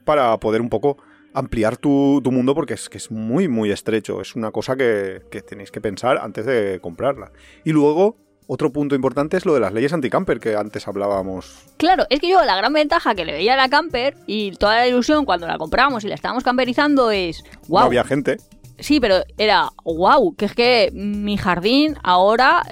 para 0.04 0.36
poder 0.38 0.60
un 0.60 0.68
poco 0.68 0.98
ampliar 1.36 1.76
tu, 1.76 2.20
tu 2.24 2.32
mundo 2.32 2.54
porque 2.54 2.74
es 2.74 2.88
que 2.88 2.96
es 2.96 3.10
muy, 3.10 3.46
muy 3.46 3.70
estrecho. 3.70 4.20
Es 4.22 4.34
una 4.34 4.50
cosa 4.50 4.74
que, 4.74 5.22
que 5.30 5.42
tenéis 5.42 5.70
que 5.70 5.82
pensar 5.82 6.18
antes 6.18 6.46
de 6.46 6.80
comprarla. 6.80 7.30
Y 7.62 7.72
luego, 7.72 8.16
otro 8.46 8.72
punto 8.72 8.94
importante 8.94 9.36
es 9.36 9.44
lo 9.44 9.52
de 9.52 9.60
las 9.60 9.72
leyes 9.72 9.92
anticamper 9.92 10.40
que 10.40 10.56
antes 10.56 10.88
hablábamos. 10.88 11.66
Claro, 11.76 12.06
es 12.08 12.20
que 12.20 12.30
yo 12.30 12.42
la 12.44 12.56
gran 12.56 12.72
ventaja 12.72 13.14
que 13.14 13.26
le 13.26 13.32
veía 13.32 13.52
a 13.52 13.56
la 13.56 13.68
camper 13.68 14.16
y 14.26 14.52
toda 14.52 14.76
la 14.76 14.88
ilusión 14.88 15.26
cuando 15.26 15.46
la 15.46 15.58
compramos 15.58 16.04
y 16.04 16.08
la 16.08 16.14
estábamos 16.14 16.42
camperizando 16.42 17.10
es... 17.10 17.44
wow, 17.68 17.80
No 17.80 17.86
había 17.86 18.04
gente. 18.04 18.38
Sí, 18.78 18.98
pero 18.98 19.16
era 19.36 19.70
wow, 19.84 20.34
que 20.36 20.46
es 20.46 20.54
que 20.54 20.90
mi 20.94 21.36
jardín 21.36 21.96
ahora, 22.02 22.62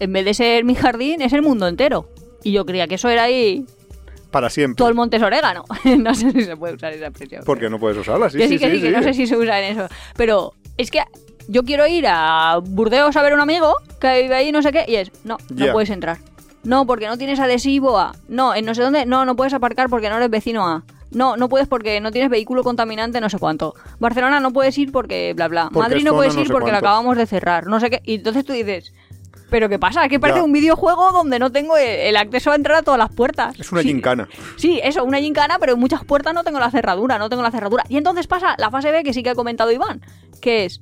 en 0.00 0.12
vez 0.12 0.24
de 0.24 0.32
ser 0.32 0.64
mi 0.64 0.74
jardín, 0.74 1.20
es 1.20 1.34
el 1.34 1.42
mundo 1.42 1.68
entero. 1.68 2.08
Y 2.42 2.52
yo 2.52 2.64
creía 2.64 2.86
que 2.86 2.94
eso 2.94 3.10
era 3.10 3.24
ahí 3.24 3.66
Para 4.36 4.50
siempre. 4.50 4.76
todo 4.76 4.88
el 4.90 4.94
monte 4.94 5.16
es 5.16 5.22
orégano. 5.22 5.64
no 5.98 6.14
sé 6.14 6.30
si 6.30 6.42
se 6.42 6.58
puede 6.58 6.74
usar 6.74 6.92
esa 6.92 7.06
expresión. 7.06 7.42
Porque 7.46 7.70
no 7.70 7.78
puedes 7.78 7.96
usarla, 7.96 8.28
sí, 8.28 8.36
que 8.36 8.48
sí, 8.48 8.58
sí, 8.58 8.66
que 8.66 8.70
sí, 8.70 8.82
que 8.82 8.90
no 8.90 9.02
sé 9.02 9.14
si 9.14 9.26
se 9.26 9.34
usa 9.34 9.62
en 9.62 9.78
eso. 9.78 9.88
Pero 10.14 10.52
es 10.76 10.90
que 10.90 11.00
yo 11.48 11.62
quiero 11.62 11.86
ir 11.86 12.04
a 12.06 12.58
Burdeos 12.62 13.16
a 13.16 13.22
ver 13.22 13.32
a 13.32 13.34
un 13.36 13.40
amigo 13.40 13.76
que 13.98 14.20
vive 14.20 14.34
ahí, 14.34 14.52
no 14.52 14.60
sé 14.60 14.72
qué, 14.72 14.84
y 14.86 14.96
es, 14.96 15.10
no, 15.24 15.38
no 15.48 15.72
puedes 15.72 15.88
entrar. 15.88 16.18
No, 16.64 16.84
porque 16.84 17.06
no 17.06 17.16
tienes 17.16 17.40
adhesivo 17.40 17.98
A. 17.98 18.14
No, 18.28 18.54
en 18.54 18.66
no 18.66 18.74
sé 18.74 18.82
dónde, 18.82 19.06
no, 19.06 19.24
no 19.24 19.36
puedes 19.36 19.54
aparcar 19.54 19.88
porque 19.88 20.10
no 20.10 20.16
eres 20.16 20.28
vecino 20.28 20.68
A. 20.68 20.84
No, 21.12 21.38
no 21.38 21.48
puedes 21.48 21.66
porque 21.66 21.98
no 22.02 22.10
tienes 22.10 22.28
vehículo 22.28 22.62
contaminante, 22.62 23.22
no 23.22 23.30
sé 23.30 23.38
cuánto. 23.38 23.74
Barcelona 24.00 24.38
no 24.40 24.52
puedes 24.52 24.76
ir 24.76 24.92
porque 24.92 25.32
bla 25.34 25.48
bla. 25.48 25.70
Porque 25.72 25.88
Madrid 25.88 26.04
no 26.04 26.12
puedes 26.12 26.34
no 26.34 26.42
ir 26.42 26.48
sé 26.48 26.52
porque 26.52 26.72
la 26.72 26.80
cuánto. 26.80 26.88
acabamos 26.88 27.16
de 27.16 27.26
cerrar, 27.26 27.66
no 27.68 27.80
sé 27.80 27.88
qué. 27.88 28.02
Y 28.04 28.16
entonces 28.16 28.44
tú 28.44 28.52
dices, 28.52 28.92
¿pero 29.50 29.68
qué 29.68 29.78
pasa? 29.78 30.04
Es 30.04 30.10
que 30.10 30.18
parece 30.20 30.40
Ya. 30.40 30.44
un 30.44 30.52
videojuego 30.52 31.12
donde 31.12 31.38
no 31.38 31.50
tengo 31.52 31.76
el, 31.76 32.16
acceso 32.16 32.50
a 32.50 32.54
entrar 32.56 32.78
a 32.78 32.82
todas 32.82 32.98
las 32.98 33.12
puertas. 33.14 33.58
Es 33.58 33.70
una 33.72 33.82
Sí. 33.82 33.88
gincana. 33.88 34.28
Sí, 34.56 34.80
eso, 34.82 35.04
una 35.04 35.18
gincana, 35.18 35.58
pero 35.60 35.74
en 35.74 35.78
muchas 35.80 36.04
puertas 36.04 36.34
no 36.34 36.44
tengo 36.44 36.58
la 36.58 36.70
cerradura, 36.70 37.18
no 37.18 37.28
tengo 37.28 37.42
la 37.42 37.50
cerradura. 37.50 37.84
Y 37.88 37.96
entonces 37.96 38.26
pasa 38.26 38.54
la 38.58 38.70
fase 38.70 38.90
B 38.92 39.02
que 39.04 39.12
sí 39.12 39.22
que 39.22 39.30
ha 39.30 39.34
comentado 39.34 39.70
Iván, 39.72 40.00
que 40.40 40.64
es, 40.64 40.80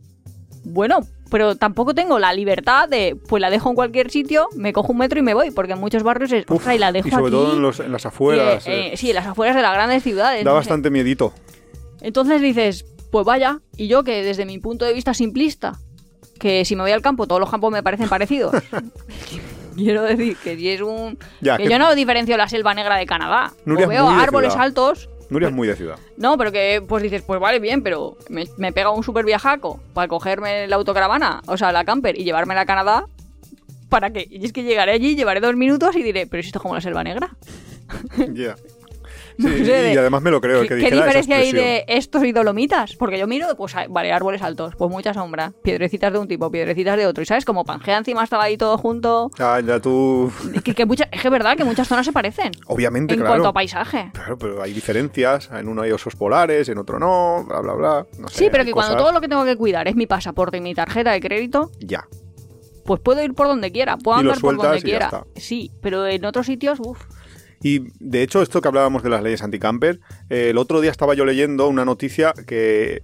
bueno, 0.65 1.01
pero 1.31 1.57
tampoco 1.57 1.95
tengo 1.95 2.19
la 2.19 2.33
libertad 2.33 2.89
de, 2.89 3.17
pues 3.29 3.41
la 3.41 3.51
dejo 3.51 3.69
en 3.69 3.75
cualquier 3.75 4.11
sitio, 4.11 4.49
me 4.57 4.73
cojo 4.73 4.93
un 4.93 4.99
metro 4.99 5.19
y 5.19 5.23
me 5.23 5.35
voy, 5.35 5.51
porque 5.51 5.73
en 5.73 5.81
muchos 5.81 6.03
barrios 6.03 6.33
es, 6.33 6.45
Uf, 6.49 6.67
y 6.73 6.79
la 6.79 6.93
dejo 6.93 7.09
y 7.09 7.11
sobre 7.11 7.25
aquí. 7.25 7.33
todo 7.33 7.53
en, 7.55 7.61
los- 7.63 7.81
en 7.81 7.93
las 7.93 8.07
afueras. 8.07 8.67
eh, 8.67 8.71
eh, 8.73 8.91
eh, 8.93 8.97
sí, 8.97 9.11
en 9.11 9.17
las 9.17 9.27
afueras 9.27 9.57
de 9.57 9.63
las 9.63 9.75
grandes 9.75 10.03
ciudades. 10.03 10.45
da 10.45 10.51
no 10.51 10.57
sé. 10.57 10.61
bastante 10.61 10.91
miedito. 10.91 11.35
Entonces 12.01 12.41
dices, 12.41 12.85
pues 13.11 13.25
vaya, 13.27 13.61
y 13.77 13.89
yo 13.89 14.05
que 14.05 14.23
desde 14.23 14.45
mi 14.47 14.59
punto 14.59 14.85
de 14.85 14.93
vista 14.93 15.13
simplista, 15.13 15.79
que 16.39 16.65
si 16.65 16.77
me 16.77 16.83
voy 16.83 16.93
al 16.93 17.03
campo, 17.03 17.27
todos 17.27 17.41
los 17.41 17.51
campos 17.51 17.73
me 17.73 17.83
parecen 17.83 18.09
parecidos. 18.09 18.55
Quiero 19.77 20.03
decir 20.03 20.37
que 20.37 20.57
si 20.57 20.69
es 20.69 20.81
un... 20.81 21.19
Ya, 21.41 21.57
que 21.57 21.65
que 21.65 21.71
yo 21.71 21.79
no 21.79 21.95
diferencio 21.95 22.37
la 22.37 22.49
selva 22.49 22.75
negra 22.75 22.97
de 22.97 23.07
Canadá. 23.07 23.53
Nuria 23.65 23.87
O 23.87 23.89
veo 23.89 24.09
árboles 24.09 24.53
ciudad. 24.53 24.67
altos. 24.67 25.09
Nuria 25.31 25.49
es 25.49 25.55
muy 25.55 25.67
de 25.67 25.75
ciudad. 25.75 25.99
No, 26.17 26.39
pero 26.39 26.53
que 26.53 26.83
pues 26.87 27.03
dices, 27.03 27.23
pues 27.23 27.41
vale, 27.41 27.59
bien, 27.59 27.83
pero 27.83 28.17
me, 28.29 28.47
me 28.57 28.73
pega 28.73 28.91
un 28.91 29.03
super 29.03 29.25
viajaco 29.25 29.81
para 29.93 30.07
cogerme 30.07 30.69
la 30.69 30.77
autocaravana, 30.77 31.43
o 31.47 31.57
sea, 31.57 31.73
la 31.73 31.85
camper, 31.85 32.19
y 32.19 32.25
llevármela 32.25 32.61
a 32.61 32.67
Canadá. 32.67 33.07
¿Para 33.89 34.11
qué? 34.11 34.27
Y 34.31 34.45
es 34.45 34.53
que 34.53 34.63
llegaré 34.63 34.93
allí, 34.93 35.17
llevaré 35.17 35.41
dos 35.41 35.57
minutos 35.57 35.97
y 35.97 36.03
diré, 36.03 36.27
pero 36.27 36.43
si 36.43 36.49
esto 36.49 36.59
es 36.59 36.63
como 36.63 36.75
la 36.75 36.81
selva 36.81 37.03
negra. 37.03 37.31
Ya. 38.33 38.57
No 39.39 39.49
Sí, 39.49 39.65
sé 39.65 39.93
y 39.93 39.97
además 39.97 40.23
me 40.23 40.31
lo 40.31 40.41
creo. 40.41 40.63
¿Qué, 40.63 40.69
que 40.69 40.77
qué 40.77 40.91
diferencia 40.93 41.37
hay 41.37 41.53
de 41.53 41.85
estos 41.89 42.23
y 42.25 42.33
dolomitas? 42.33 42.95
Porque 42.97 43.19
yo 43.19 43.27
miro, 43.27 43.49
pues 43.57 43.75
vale, 43.89 44.13
árboles 44.13 44.43
altos, 44.43 44.75
pues 44.77 44.91
mucha 44.91 45.13
sombra, 45.13 45.53
piedrecitas 45.63 46.13
de 46.13 46.19
un 46.19 46.29
tipo, 46.29 46.51
piedrecitas 46.51 46.97
de 46.97 47.07
otro. 47.07 47.23
Y 47.23 47.27
sabes, 47.27 47.45
como 47.45 47.65
Pangea 47.65 47.99
encima 47.99 48.23
estaba 48.23 48.45
ahí 48.45 48.57
todo 48.57 48.79
junto. 48.79 49.31
Ah, 49.39 49.61
ya 49.65 49.81
tú. 49.81 50.31
Que, 50.65 50.75
que 50.75 50.87
mucha- 50.87 51.09
es 51.11 51.21
que 51.21 51.29
es 51.29 51.33
verdad 51.33 51.57
que 51.57 51.65
muchas 51.65 51.89
zonas 51.89 52.07
se 52.07 52.13
parecen. 52.13 52.53
Obviamente, 52.67 53.15
en 53.15 53.21
claro. 53.21 53.33
cuanto 53.35 53.49
a 53.49 53.53
paisaje. 53.53 54.11
Claro, 54.13 54.39
pero 54.39 54.63
hay 54.63 54.73
diferencias. 54.73 55.51
En 55.53 55.69
uno 55.69 55.83
hay 55.83 55.91
osos 55.91 56.15
polares, 56.15 56.69
en 56.69 56.79
otro 56.79 56.99
no, 56.99 57.45
bla, 57.49 57.61
bla, 57.61 57.73
bla. 57.75 58.07
No 58.19 58.29
sé, 58.29 58.39
Sí, 58.45 58.49
pero 58.53 58.65
que 58.65 58.73
cuando 58.73 58.97
todo 58.97 59.11
lo 59.13 59.21
que 59.21 59.29
tengo 59.29 59.45
que 59.45 59.57
cuidar 59.57 59.89
es 59.89 59.97
mi 59.97 60.07
pasaporte 60.07 60.59
y 60.59 60.61
mi 60.61 60.75
tarjeta 60.75 61.11
de 61.13 61.21
crédito, 61.21 61.71
Ya. 61.81 62.07
pues 62.85 63.01
puedo 63.01 63.23
ir 63.23 63.35
por 63.35 63.47
donde 63.49 63.73
quiera, 63.73 63.97
puedo 63.97 64.19
andar 64.19 64.39
por 64.41 64.57
donde 64.57 64.81
quiera. 64.83 65.25
Sí, 65.35 65.73
pero 65.81 66.07
en 66.07 66.25
otros 66.25 66.47
sitios, 66.47 66.79
uff. 66.81 67.01
Y 67.65 67.87
de 67.99 68.23
hecho, 68.23 68.43
esto 68.43 68.61
que 68.61 68.69
hablábamos 68.69 69.03
de 69.03 69.09
las 69.09 69.23
leyes 69.23 69.43
anticamper, 69.43 69.99
eh, 70.29 70.51
el 70.51 70.59
otro 70.59 70.83
día 70.83 70.91
estaba 70.91 71.15
yo 71.15 71.25
leyendo 71.25 71.67
una 71.67 71.85
noticia 71.87 72.35
que. 72.47 73.03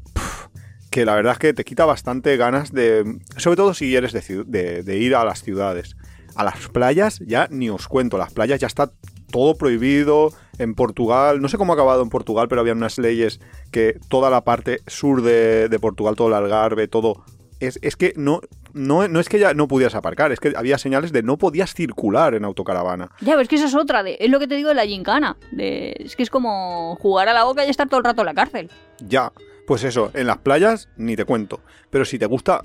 que 0.90 1.04
la 1.06 1.14
verdad 1.14 1.32
es 1.32 1.38
que 1.38 1.54
te 1.54 1.64
quita 1.64 1.86
bastante 1.86 2.36
ganas 2.36 2.70
de. 2.72 3.18
Sobre 3.38 3.56
todo 3.56 3.72
si 3.74 3.96
eres 3.96 4.12
de- 4.12 4.82
de 4.82 4.98
ir 4.98 5.14
a 5.16 5.24
las 5.24 5.42
ciudades. 5.42 5.96
A 6.36 6.44
las 6.44 6.68
playas 6.68 7.20
ya 7.26 7.48
ni 7.50 7.70
os 7.70 7.88
cuento. 7.88 8.18
Las 8.18 8.32
playas 8.34 8.60
ya 8.60 8.66
está 8.66 8.92
todo 9.32 9.56
prohibido. 9.56 10.30
En 10.58 10.74
Portugal, 10.74 11.40
no 11.40 11.48
sé 11.48 11.56
cómo 11.56 11.72
ha 11.72 11.76
acabado 11.76 12.02
en 12.02 12.10
Portugal, 12.10 12.46
pero 12.48 12.60
había 12.60 12.74
unas 12.74 12.98
leyes 12.98 13.40
que 13.70 13.98
toda 14.10 14.28
la 14.28 14.42
parte 14.44 14.80
sur 14.86 15.22
de, 15.22 15.70
de 15.70 15.78
Portugal, 15.78 16.16
todo 16.16 16.28
el 16.28 16.34
Algarve, 16.34 16.86
todo. 16.86 17.24
Es, 17.60 17.78
es 17.80 17.96
que 17.96 18.12
no, 18.16 18.42
no, 18.74 19.06
no 19.08 19.20
es 19.20 19.28
que 19.28 19.38
ya 19.38 19.54
no 19.54 19.68
pudieras 19.68 19.94
aparcar, 19.94 20.32
es 20.32 20.40
que 20.40 20.52
había 20.56 20.78
señales 20.78 21.12
de 21.12 21.22
no 21.22 21.38
podías 21.38 21.74
circular 21.74 22.34
en 22.34 22.44
autocaravana. 22.44 23.10
Ya, 23.20 23.32
pero 23.32 23.42
es 23.42 23.48
que 23.48 23.56
esa 23.56 23.66
es 23.66 23.74
otra, 23.74 24.02
de, 24.02 24.16
es 24.20 24.30
lo 24.30 24.38
que 24.38 24.46
te 24.46 24.56
digo 24.56 24.68
de 24.68 24.74
la 24.74 24.86
gincana. 24.86 25.36
De, 25.52 25.94
es 25.98 26.16
que 26.16 26.22
es 26.22 26.30
como 26.30 26.96
jugar 26.96 27.28
a 27.28 27.32
la 27.32 27.44
boca 27.44 27.64
y 27.64 27.70
estar 27.70 27.88
todo 27.88 27.98
el 27.98 28.04
rato 28.04 28.22
en 28.22 28.26
la 28.26 28.34
cárcel. 28.34 28.70
Ya, 29.00 29.32
pues 29.66 29.84
eso, 29.84 30.10
en 30.14 30.26
las 30.26 30.38
playas 30.38 30.88
ni 30.96 31.16
te 31.16 31.24
cuento. 31.24 31.60
Pero 31.90 32.04
si 32.04 32.18
te 32.18 32.26
gusta, 32.26 32.62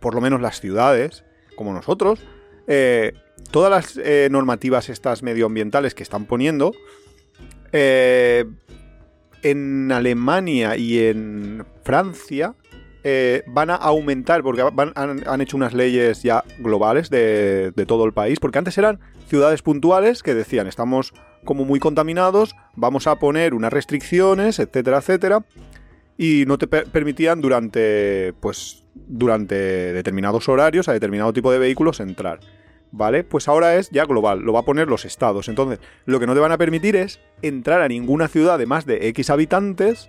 por 0.00 0.14
lo 0.14 0.20
menos 0.20 0.40
las 0.40 0.60
ciudades, 0.60 1.24
como 1.56 1.72
nosotros, 1.72 2.20
eh, 2.66 3.12
todas 3.50 3.70
las 3.70 3.96
eh, 3.96 4.28
normativas 4.30 4.88
estas 4.88 5.22
medioambientales 5.22 5.94
que 5.94 6.02
están 6.02 6.26
poniendo, 6.26 6.72
eh, 7.72 8.44
en 9.42 9.92
Alemania 9.92 10.76
y 10.76 10.98
en 10.98 11.66
Francia 11.84 12.54
eh, 13.04 13.42
van 13.46 13.70
a 13.70 13.76
aumentar, 13.76 14.42
porque 14.42 14.62
han, 14.94 15.40
hecho 15.40 15.56
unas 15.56 15.74
leyes 15.74 16.22
ya 16.22 16.44
globales 16.58 17.10
de, 17.10 17.72
todo 17.86 18.04
el 18.04 18.12
país, 18.12 18.40
porque 18.40 18.58
antes 18.58 18.76
eran 18.78 19.00
ciudades 19.28 19.62
puntuales 19.62 20.22
que 20.22 20.34
decían, 20.34 20.66
estamos 20.66 21.12
como 21.44 21.64
muy 21.64 21.78
contaminados, 21.78 22.56
vamos 22.74 23.06
a 23.06 23.16
poner 23.18 23.54
unas 23.54 23.72
restricciones, 23.72 24.58
etcétera, 24.58 24.98
etcétera, 24.98 25.44
y 26.18 26.44
no 26.46 26.58
te 26.58 26.66
per- 26.66 26.86
permitían 26.86 27.40
durante, 27.40 28.34
pues, 28.40 28.82
durante 28.94 29.54
determinados 29.92 30.48
horarios 30.48 30.88
a 30.88 30.92
determinado 30.92 31.32
tipo 31.32 31.52
de 31.52 31.58
vehículos 31.58 32.00
entrar. 32.00 32.40
¿Vale? 32.92 33.24
Pues 33.24 33.48
ahora 33.48 33.76
es 33.76 33.90
ya 33.90 34.04
global, 34.04 34.40
lo 34.40 34.52
va 34.52 34.60
a 34.60 34.64
poner 34.64 34.88
los 34.88 35.04
estados. 35.04 35.48
Entonces, 35.48 35.80
lo 36.06 36.18
que 36.20 36.26
no 36.26 36.34
te 36.34 36.40
van 36.40 36.52
a 36.52 36.56
permitir 36.56 36.96
es 36.96 37.20
entrar 37.42 37.82
a 37.82 37.88
ninguna 37.88 38.28
ciudad 38.28 38.58
de 38.58 38.64
más 38.64 38.86
de 38.86 39.08
X 39.08 39.28
habitantes 39.28 40.08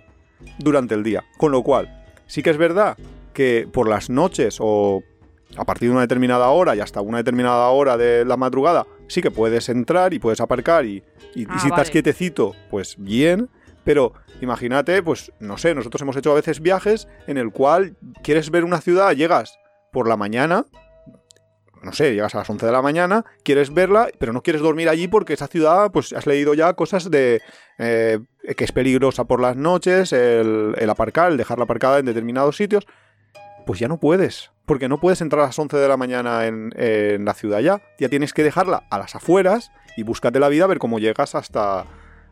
durante 0.58 0.94
el 0.94 1.02
día. 1.02 1.24
Con 1.38 1.52
lo 1.52 1.62
cual, 1.62 1.97
sí 2.28 2.42
que 2.42 2.50
es 2.50 2.56
verdad 2.56 2.96
que 3.34 3.68
por 3.72 3.88
las 3.88 4.08
noches 4.10 4.58
o 4.60 5.02
a 5.56 5.64
partir 5.64 5.88
de 5.88 5.92
una 5.92 6.02
determinada 6.02 6.48
hora 6.50 6.76
y 6.76 6.80
hasta 6.80 7.00
una 7.00 7.18
determinada 7.18 7.66
hora 7.68 7.96
de 7.96 8.24
la 8.24 8.36
madrugada, 8.36 8.86
sí 9.08 9.20
que 9.22 9.30
puedes 9.32 9.68
entrar 9.68 10.14
y 10.14 10.18
puedes 10.20 10.40
aparcar 10.40 10.84
y, 10.84 11.02
y- 11.34 11.42
y 11.42 11.46
Ah, 11.48 11.58
si 11.58 11.68
estás 11.68 11.90
quietecito, 11.90 12.54
pues 12.70 12.94
bien. 12.98 13.48
Pero 13.84 14.12
imagínate, 14.42 15.02
pues 15.02 15.32
no 15.40 15.56
sé, 15.56 15.74
nosotros 15.74 16.02
hemos 16.02 16.16
hecho 16.16 16.30
a 16.32 16.34
veces 16.34 16.60
viajes 16.60 17.08
en 17.26 17.38
el 17.38 17.50
cual 17.50 17.96
quieres 18.22 18.50
ver 18.50 18.64
una 18.64 18.80
ciudad, 18.82 19.12
llegas 19.16 19.58
por 19.92 20.06
la 20.08 20.16
mañana, 20.18 20.66
no 21.82 21.92
sé, 21.92 22.14
llegas 22.14 22.34
a 22.34 22.38
las 22.38 22.50
11 22.50 22.66
de 22.66 22.72
la 22.72 22.82
mañana, 22.82 23.24
quieres 23.42 23.72
verla, 23.72 24.08
pero 24.18 24.32
no 24.32 24.42
quieres 24.42 24.62
dormir 24.62 24.88
allí 24.88 25.08
porque 25.08 25.32
esa 25.32 25.46
ciudad, 25.46 25.90
pues 25.92 26.12
has 26.12 26.26
leído 26.26 26.54
ya 26.54 26.72
cosas 26.74 27.10
de 27.10 27.40
eh, 27.78 28.18
que 28.56 28.64
es 28.64 28.72
peligrosa 28.72 29.24
por 29.24 29.40
las 29.40 29.56
noches, 29.56 30.12
el, 30.12 30.74
aparcar, 30.88 31.32
el 31.32 31.36
dejarla 31.36 31.64
aparcada 31.64 31.98
en 31.98 32.06
determinados 32.06 32.56
sitios. 32.56 32.86
Pues 33.66 33.78
ya 33.78 33.88
no 33.88 34.00
puedes, 34.00 34.50
porque 34.64 34.88
no 34.88 34.98
puedes 34.98 35.20
entrar 35.20 35.42
a 35.42 35.46
las 35.46 35.58
11 35.58 35.76
de 35.76 35.88
la 35.88 35.96
mañana 35.96 36.46
en, 36.46 36.72
en 36.76 37.24
la 37.24 37.34
ciudad 37.34 37.60
ya. 37.60 37.82
Ya 37.98 38.08
tienes 38.08 38.32
que 38.32 38.42
dejarla 38.42 38.84
a 38.90 38.98
las 38.98 39.14
afueras 39.14 39.70
y 39.96 40.04
búscate 40.04 40.40
la 40.40 40.48
vida 40.48 40.64
a 40.64 40.68
ver 40.68 40.78
cómo 40.78 40.98
llegas 40.98 41.34
hasta, 41.34 41.84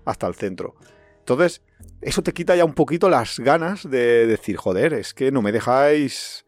hasta 0.06 0.26
el 0.26 0.34
centro. 0.34 0.74
Entonces, 1.18 1.60
eso 2.00 2.22
te 2.22 2.32
quita 2.32 2.56
ya 2.56 2.64
un 2.64 2.74
poquito 2.74 3.10
las 3.10 3.40
ganas 3.40 3.88
de 3.90 4.26
decir, 4.26 4.56
joder, 4.56 4.94
es 4.94 5.12
que 5.12 5.32
no 5.32 5.42
me 5.42 5.52
dejáis 5.52 6.45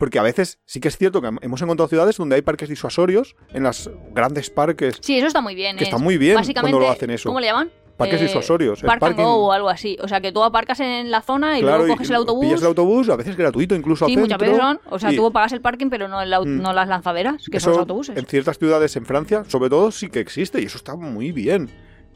Porque 0.00 0.18
a 0.18 0.22
veces 0.22 0.58
sí 0.64 0.80
que 0.80 0.88
es 0.88 0.96
cierto 0.96 1.20
que 1.22 1.28
hemos 1.42 1.60
encontrado 1.62 1.86
ciudades 1.86 2.16
donde 2.16 2.34
hay 2.34 2.42
parques 2.42 2.68
disuasorios 2.70 3.36
en 3.52 3.62
las 3.62 3.88
grandes 4.12 4.48
parques. 4.50 4.96
Sí, 5.02 5.16
eso 5.18 5.26
está 5.28 5.40
muy 5.42 5.54
bien. 5.54 5.76
Que 5.76 5.84
es- 5.84 5.88
está 5.88 5.98
muy 5.98 6.16
bien 6.18 6.34
básicamente, 6.36 6.72
cuando 6.72 6.86
lo 6.88 6.90
hacen 6.92 7.10
eso. 7.10 7.28
¿Cómo 7.28 7.38
le 7.38 7.46
llaman? 7.48 7.70
Parques 7.98 8.18
Eh, 8.22 8.24
disuasorios. 8.24 8.80
Park 8.80 8.92
and 8.94 9.00
parking- 9.16 9.22
go 9.24 9.34
o 9.48 9.52
algo 9.52 9.68
así. 9.68 9.98
O 10.00 10.08
sea, 10.08 10.22
que 10.22 10.32
tú 10.32 10.42
aparcas 10.42 10.80
en 10.80 11.10
la 11.10 11.20
zona 11.20 11.58
y 11.58 11.60
claro, 11.60 11.80
luego 11.80 11.92
coges 11.96 12.08
el 12.08 12.16
autobús. 12.16 12.46
Pillas 12.46 12.60
el 12.62 12.66
autobús, 12.68 13.10
a 13.10 13.16
veces 13.16 13.36
gratuito, 13.36 13.74
incluso 13.74 14.06
Sí, 14.06 14.16
muchas 14.16 14.38
veces 14.38 14.56
son. 14.56 14.80
O 14.88 14.98
sea, 14.98 15.12
y 15.12 15.16
tú 15.16 15.30
pagas 15.32 15.52
el 15.52 15.60
parking, 15.60 15.90
pero 15.90 16.08
no, 16.08 16.22
el 16.22 16.30
Mm. 16.30 16.62
no 16.62 16.72
las 16.72 16.88
lanzaderas, 16.88 17.44
que 17.50 17.58
eso 17.58 17.64
son 17.64 17.72
los 17.72 17.80
autobuses. 17.80 18.16
En 18.16 18.24
ciertas 18.24 18.58
ciudades 18.58 18.96
en 18.96 19.04
Francia, 19.04 19.44
sobre 19.48 19.68
todo, 19.68 19.90
sí 19.92 20.08
que 20.08 20.20
existe 20.20 20.62
y 20.62 20.64
eso 20.64 20.78
está 20.78 20.96
muy 20.96 21.30
bien. 21.30 21.68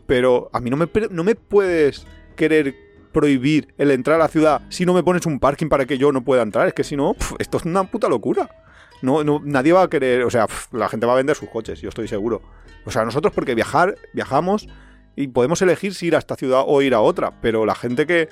Pero 0.07 0.49
a 0.55 0.61
mí 0.61 0.71
no 0.71 0.79
me, 0.79 0.89
no 1.11 1.23
me 1.23 1.35
puedes 1.35 2.07
querer 2.35 2.75
prohibir 3.15 3.73
el 3.79 3.91
entrar 3.91 4.17
a 4.17 4.25
la 4.25 4.29
ciudad 4.29 4.61
si 4.69 4.85
no 4.85 4.93
me 4.93 5.03
pones 5.03 5.25
un 5.25 5.41
parking 5.41 5.69
para 5.71 5.87
que 5.87 5.97
yo 5.97 6.13
no 6.13 6.23
pueda 6.23 6.43
entrar. 6.43 6.69
Es 6.69 6.75
que 6.75 6.85
si 6.85 6.97
no, 6.97 7.17
esto 7.39 7.57
es 7.57 7.65
una 7.65 7.85
puta 7.85 8.11
locura. 8.11 8.51
No, 9.01 9.25
no, 9.25 9.41
nadie 9.43 9.73
va 9.73 9.83
a 9.83 9.89
querer, 9.89 10.25
o 10.25 10.31
sea, 10.31 10.47
la 10.73 10.89
gente 10.91 11.07
va 11.07 11.15
a 11.15 11.17
vender 11.17 11.37
sus 11.37 11.49
coches, 11.49 11.81
yo 11.81 11.89
estoy 11.89 12.09
seguro. 12.09 12.43
O 12.85 12.91
sea, 12.91 13.05
nosotros 13.05 13.33
porque 13.33 13.55
viajar, 13.55 13.97
viajamos 14.13 14.69
y 15.17 15.29
podemos 15.29 15.63
elegir 15.63 15.95
si 15.95 16.07
ir 16.07 16.17
a 16.17 16.19
esta 16.19 16.37
ciudad 16.37 16.65
o 16.67 16.83
ir 16.83 16.95
a 16.95 17.01
otra, 17.01 17.41
pero 17.41 17.65
la 17.65 17.75
gente 17.75 18.07
que, 18.07 18.29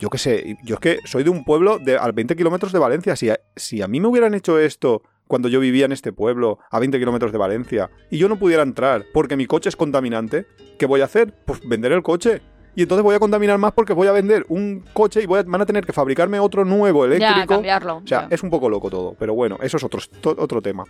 yo 0.00 0.10
qué 0.10 0.18
sé, 0.18 0.56
yo 0.64 0.76
es 0.76 0.80
que 0.80 0.98
soy 1.04 1.24
de 1.24 1.30
un 1.30 1.44
pueblo 1.44 1.78
de, 1.78 1.96
a 1.96 2.10
20 2.10 2.36
kilómetros 2.36 2.72
de 2.72 2.78
Valencia, 2.78 3.16
si 3.16 3.30
si 3.56 3.82
a 3.82 3.88
mí 3.88 4.00
me 4.00 4.08
hubieran 4.08 4.34
hecho 4.34 4.58
esto 4.58 5.02
cuando 5.28 5.48
yo 5.48 5.60
vivía 5.60 5.84
en 5.84 5.92
este 5.92 6.12
pueblo, 6.12 6.58
a 6.70 6.80
20 6.80 6.98
kilómetros 6.98 7.30
de 7.30 7.38
Valencia, 7.38 7.90
y 8.10 8.18
yo 8.18 8.28
no 8.28 8.38
pudiera 8.38 8.62
entrar 8.62 9.04
porque 9.12 9.36
mi 9.36 9.46
coche 9.46 9.68
es 9.68 9.76
contaminante, 9.76 10.46
¿qué 10.78 10.86
voy 10.86 11.02
a 11.02 11.04
hacer? 11.04 11.32
Pues 11.44 11.60
vender 11.68 11.92
el 11.92 12.02
coche. 12.02 12.40
Y 12.76 12.82
entonces 12.82 13.02
voy 13.02 13.14
a 13.14 13.18
contaminar 13.18 13.58
más 13.58 13.72
porque 13.72 13.92
voy 13.92 14.06
a 14.08 14.12
vender 14.12 14.44
un 14.48 14.84
coche 14.92 15.22
y 15.22 15.26
voy 15.26 15.40
a- 15.40 15.42
van 15.42 15.60
a 15.60 15.66
tener 15.66 15.84
que 15.84 15.92
fabricarme 15.92 16.38
otro 16.38 16.64
nuevo 16.64 17.06
ya, 17.06 17.14
eléctrico. 17.16 17.54
cambiarlo. 17.54 17.96
O 17.96 18.06
sea, 18.06 18.22
ya. 18.22 18.28
es 18.30 18.42
un 18.42 18.50
poco 18.50 18.68
loco 18.70 18.88
todo, 18.90 19.16
pero 19.18 19.34
bueno, 19.34 19.58
eso 19.62 19.76
es 19.78 19.84
otro, 19.84 20.00
otro 20.36 20.62
tema. 20.62 20.84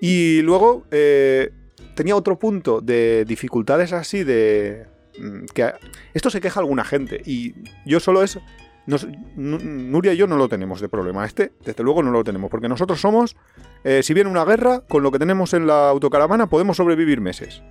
Y 0.00 0.42
luego 0.42 0.84
eh, 0.90 1.50
tenía 1.94 2.16
otro 2.16 2.38
punto 2.38 2.80
de 2.80 3.24
dificultades 3.26 3.92
así 3.92 4.24
de... 4.24 4.86
mm, 5.18 5.44
que 5.54 5.72
esto 6.14 6.28
se 6.30 6.40
queja 6.40 6.60
alguna 6.60 6.84
gente 6.84 7.22
y 7.24 7.54
yo 7.86 8.00
solo 8.00 8.22
es... 8.22 8.38
nos- 8.86 9.06
Nu- 9.36 9.58
Nuria 9.60 10.12
y 10.12 10.16
yo 10.16 10.26
no 10.26 10.36
lo 10.36 10.48
tenemos 10.48 10.80
de 10.80 10.88
problema. 10.88 11.24
Este, 11.24 11.52
desde 11.64 11.84
luego, 11.84 12.02
no 12.02 12.10
lo 12.10 12.24
tenemos, 12.24 12.50
porque 12.50 12.68
nosotros 12.68 13.00
somos, 13.00 13.36
eh, 13.84 14.02
si 14.02 14.12
viene 14.12 14.28
una 14.28 14.44
guerra, 14.44 14.80
con 14.88 15.02
lo 15.04 15.10
que 15.12 15.18
tenemos 15.20 15.54
en 15.54 15.66
la 15.68 15.88
autocaravana 15.88 16.48
podemos 16.48 16.76
sobrevivir 16.76 17.20
meses. 17.20 17.62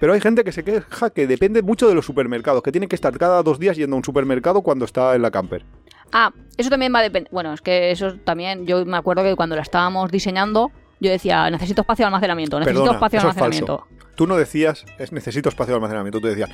Pero 0.00 0.12
hay 0.12 0.20
gente 0.20 0.44
que 0.44 0.52
se 0.52 0.64
queja 0.64 1.10
que 1.10 1.26
depende 1.26 1.62
mucho 1.62 1.88
de 1.88 1.94
los 1.94 2.06
supermercados, 2.06 2.62
que 2.62 2.72
tiene 2.72 2.88
que 2.88 2.94
estar 2.94 3.16
cada 3.18 3.42
dos 3.42 3.58
días 3.58 3.76
yendo 3.76 3.96
a 3.96 3.98
un 3.98 4.04
supermercado 4.04 4.62
cuando 4.62 4.84
está 4.84 5.14
en 5.14 5.22
la 5.22 5.30
camper. 5.30 5.64
Ah, 6.12 6.32
eso 6.56 6.70
también 6.70 6.94
va 6.94 7.00
a 7.00 7.02
depender. 7.02 7.30
Bueno, 7.32 7.52
es 7.52 7.60
que 7.60 7.90
eso 7.90 8.14
también. 8.24 8.66
Yo 8.66 8.84
me 8.86 8.96
acuerdo 8.96 9.22
que 9.22 9.36
cuando 9.36 9.56
la 9.56 9.62
estábamos 9.62 10.10
diseñando, 10.10 10.70
yo 11.00 11.10
decía, 11.10 11.50
necesito 11.50 11.82
espacio 11.82 12.04
de 12.04 12.06
almacenamiento, 12.06 12.58
necesito 12.58 12.82
Perdona, 12.82 12.96
espacio 12.96 13.16
de 13.16 13.18
es 13.18 13.24
almacenamiento. 13.24 13.86
Tú 14.14 14.26
no 14.26 14.36
decías, 14.36 14.84
es 14.98 15.12
necesito 15.12 15.48
espacio 15.48 15.74
de 15.74 15.76
almacenamiento, 15.76 16.20
tú 16.20 16.26
decías, 16.26 16.50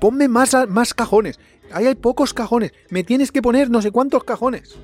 ponme 0.00 0.26
más, 0.26 0.56
más 0.68 0.94
cajones. 0.94 1.38
Ahí 1.72 1.86
hay 1.86 1.94
pocos 1.94 2.34
cajones. 2.34 2.72
Me 2.90 3.04
tienes 3.04 3.30
que 3.30 3.40
poner 3.40 3.70
no 3.70 3.82
sé 3.82 3.90
cuántos 3.90 4.24
cajones. 4.24 4.76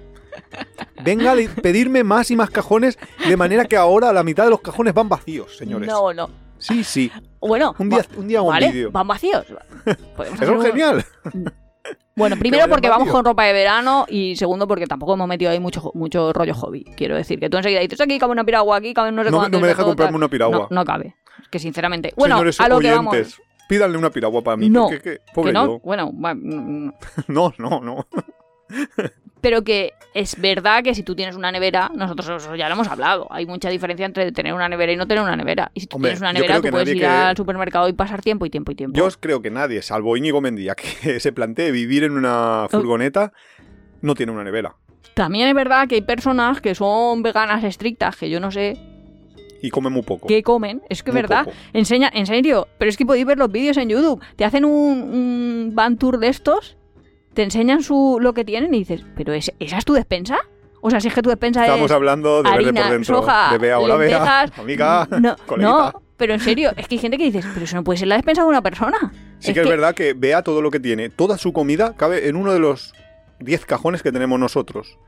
Venga 1.04 1.32
a 1.32 1.36
pedirme 1.62 2.04
más 2.04 2.30
y 2.30 2.36
más 2.36 2.50
cajones, 2.50 2.98
de 3.26 3.36
manera 3.36 3.64
que 3.64 3.76
ahora 3.76 4.12
la 4.12 4.22
mitad 4.22 4.44
de 4.44 4.50
los 4.50 4.60
cajones 4.60 4.94
van 4.94 5.08
vacíos, 5.08 5.56
señores. 5.56 5.88
No, 5.88 6.12
no. 6.12 6.30
Sí, 6.60 6.84
sí. 6.84 7.10
Bueno, 7.40 7.74
Un 7.78 7.88
día, 7.88 8.04
un 8.16 8.28
día 8.28 8.38
hago 8.38 8.48
un 8.48 8.54
vale, 8.54 8.70
vídeo. 8.70 8.90
van 8.92 9.08
vacíos. 9.08 9.44
Podemos 10.16 10.40
Eso 10.40 10.52
es 10.52 10.58
un- 10.58 10.62
genial. 10.66 11.04
Bueno, 12.14 12.36
primero 12.36 12.68
porque 12.68 12.90
vamos 12.90 13.08
con 13.08 13.24
ropa 13.24 13.44
de 13.44 13.54
verano 13.54 14.04
y 14.06 14.36
segundo 14.36 14.68
porque 14.68 14.86
tampoco 14.86 15.14
hemos 15.14 15.26
metido 15.26 15.50
ahí 15.50 15.58
mucho, 15.58 15.90
mucho 15.94 16.30
rollo 16.34 16.52
hobby. 16.54 16.84
Quiero 16.96 17.16
decir 17.16 17.40
que 17.40 17.48
tú 17.48 17.56
enseguida 17.56 17.80
dices, 17.80 17.98
aquí 18.02 18.18
cabe 18.18 18.32
una 18.32 18.44
piragua, 18.44 18.76
aquí 18.76 18.92
cabe 18.92 19.10
no 19.10 19.24
sé 19.24 19.30
No, 19.30 19.48
no 19.48 19.60
me 19.60 19.66
deja 19.68 19.78
todo, 19.78 19.86
comprarme 19.92 20.10
tal". 20.12 20.16
una 20.16 20.28
piragua. 20.28 20.58
No, 20.58 20.68
no 20.70 20.84
cabe. 20.84 21.14
Es 21.42 21.48
que 21.48 21.58
sinceramente. 21.58 22.12
Bueno, 22.16 22.34
Señores 22.36 22.60
a 22.60 22.68
lo 22.68 22.78
que 22.78 22.90
vamos. 22.92 23.14
oyentes, 23.14 23.40
pídanle 23.66 23.96
una 23.96 24.10
piragua 24.10 24.42
para 24.42 24.58
mí. 24.58 24.68
No, 24.68 24.88
porque, 24.88 25.00
que, 25.00 25.18
pobre 25.34 25.48
Que 25.48 25.52
no, 25.54 25.66
yo. 25.66 25.78
bueno, 25.82 26.12
va- 26.22 26.34
mm, 26.34 26.92
No, 27.28 27.54
no, 27.56 27.80
no. 27.80 28.06
Pero 29.40 29.62
que 29.62 29.92
es 30.12 30.38
verdad 30.40 30.82
que 30.82 30.94
si 30.94 31.02
tú 31.02 31.14
tienes 31.14 31.36
una 31.36 31.50
nevera, 31.52 31.90
nosotros 31.94 32.48
ya 32.58 32.68
lo 32.68 32.74
hemos 32.74 32.88
hablado, 32.88 33.26
hay 33.30 33.46
mucha 33.46 33.70
diferencia 33.70 34.04
entre 34.06 34.32
tener 34.32 34.52
una 34.52 34.68
nevera 34.68 34.92
y 34.92 34.96
no 34.96 35.06
tener 35.06 35.22
una 35.22 35.36
nevera. 35.36 35.70
Y 35.74 35.80
si 35.80 35.86
tú 35.86 35.96
Hombre, 35.96 36.10
tienes 36.10 36.20
una 36.20 36.32
nevera, 36.32 36.56
tú 36.56 36.62
que 36.62 36.70
puedes 36.72 36.88
ir 36.88 36.98
que- 36.98 37.06
al 37.06 37.36
supermercado 37.36 37.88
y 37.88 37.92
pasar 37.92 38.20
tiempo 38.20 38.44
y 38.46 38.50
tiempo 38.50 38.72
y 38.72 38.74
tiempo. 38.74 38.96
Yo 38.98 39.08
creo 39.20 39.40
que 39.40 39.50
nadie, 39.50 39.80
salvo 39.82 40.16
Íñigo 40.16 40.40
Mendía, 40.40 40.74
que 41.02 41.20
se 41.20 41.32
plantee 41.32 41.70
vivir 41.70 42.04
en 42.04 42.12
una 42.12 42.66
furgoneta, 42.70 43.32
no 44.02 44.14
tiene 44.14 44.32
una 44.32 44.44
nevera. 44.44 44.74
También 45.14 45.48
es 45.48 45.54
verdad 45.54 45.88
que 45.88 45.96
hay 45.96 46.02
personas 46.02 46.60
que 46.60 46.74
son 46.74 47.22
veganas 47.22 47.64
estrictas, 47.64 48.16
que 48.16 48.30
yo 48.30 48.40
no 48.40 48.50
sé 48.50 48.76
Y 49.62 49.70
come 49.70 49.90
muy 49.90 50.02
poco. 50.02 50.26
qué 50.28 50.42
comen. 50.42 50.82
Es 50.88 51.02
que 51.02 51.10
es 51.10 51.14
Muy 51.14 51.22
verdad. 51.22 51.44
poco. 51.44 51.56
Enseña, 51.72 52.10
en 52.12 52.26
serio, 52.26 52.68
pero 52.78 52.88
es 52.90 52.96
que 52.96 53.04
podéis 53.06 53.26
ver 53.26 53.36
los 53.38 53.50
vídeos 53.50 53.76
en 53.76 53.88
YouTube. 53.88 54.22
Te 54.36 54.44
hacen 54.44 54.64
un, 54.64 54.72
un 54.72 55.70
van 55.74 55.96
tour 55.98 56.18
de 56.18 56.28
estos, 56.28 56.76
te 57.40 57.44
enseñan 57.44 57.82
su 57.82 58.18
lo 58.20 58.34
que 58.34 58.44
tienen 58.44 58.74
y 58.74 58.80
dices, 58.80 59.02
¿pero 59.16 59.32
es, 59.32 59.50
esa 59.60 59.78
es 59.78 59.84
tu 59.86 59.94
despensa? 59.94 60.36
O 60.82 60.90
sea, 60.90 61.00
si 61.00 61.08
es 61.08 61.14
que 61.14 61.22
tu 61.22 61.30
despensa 61.30 61.62
Estamos 61.64 61.90
es 61.90 61.94
hablando 61.94 62.42
de 62.42 62.50
verde 62.50 62.64
harina, 62.66 62.82
por 62.82 62.90
dentro. 62.92 63.16
soja, 63.16 63.52
de 63.52 63.56
Bea, 63.56 63.78
hola 63.78 63.96
Bea, 63.96 64.10
lentejas, 64.10 64.58
amiga, 64.58 65.08
No, 65.18 65.36
coleguita. 65.46 65.90
no, 65.94 66.02
pero 66.18 66.34
en 66.34 66.40
serio, 66.40 66.70
es 66.76 66.86
que 66.86 66.96
hay 66.96 66.98
gente 66.98 67.16
que 67.16 67.24
dices, 67.24 67.46
pero 67.54 67.64
eso 67.64 67.76
no 67.76 67.82
puede 67.82 67.98
ser 67.98 68.08
la 68.08 68.16
despensa 68.16 68.42
de 68.42 68.48
una 68.48 68.60
persona. 68.60 69.10
Sí 69.38 69.54
que 69.54 69.60
es 69.62 69.68
verdad 69.68 69.94
que 69.94 70.12
Bea 70.12 70.42
todo 70.42 70.60
lo 70.60 70.70
que 70.70 70.80
tiene, 70.80 71.08
toda 71.08 71.38
su 71.38 71.54
comida 71.54 71.94
cabe 71.96 72.28
en 72.28 72.36
uno 72.36 72.52
de 72.52 72.58
los 72.58 72.92
10 73.38 73.64
cajones 73.64 74.02
que 74.02 74.12
tenemos 74.12 74.38
nosotros. 74.38 74.98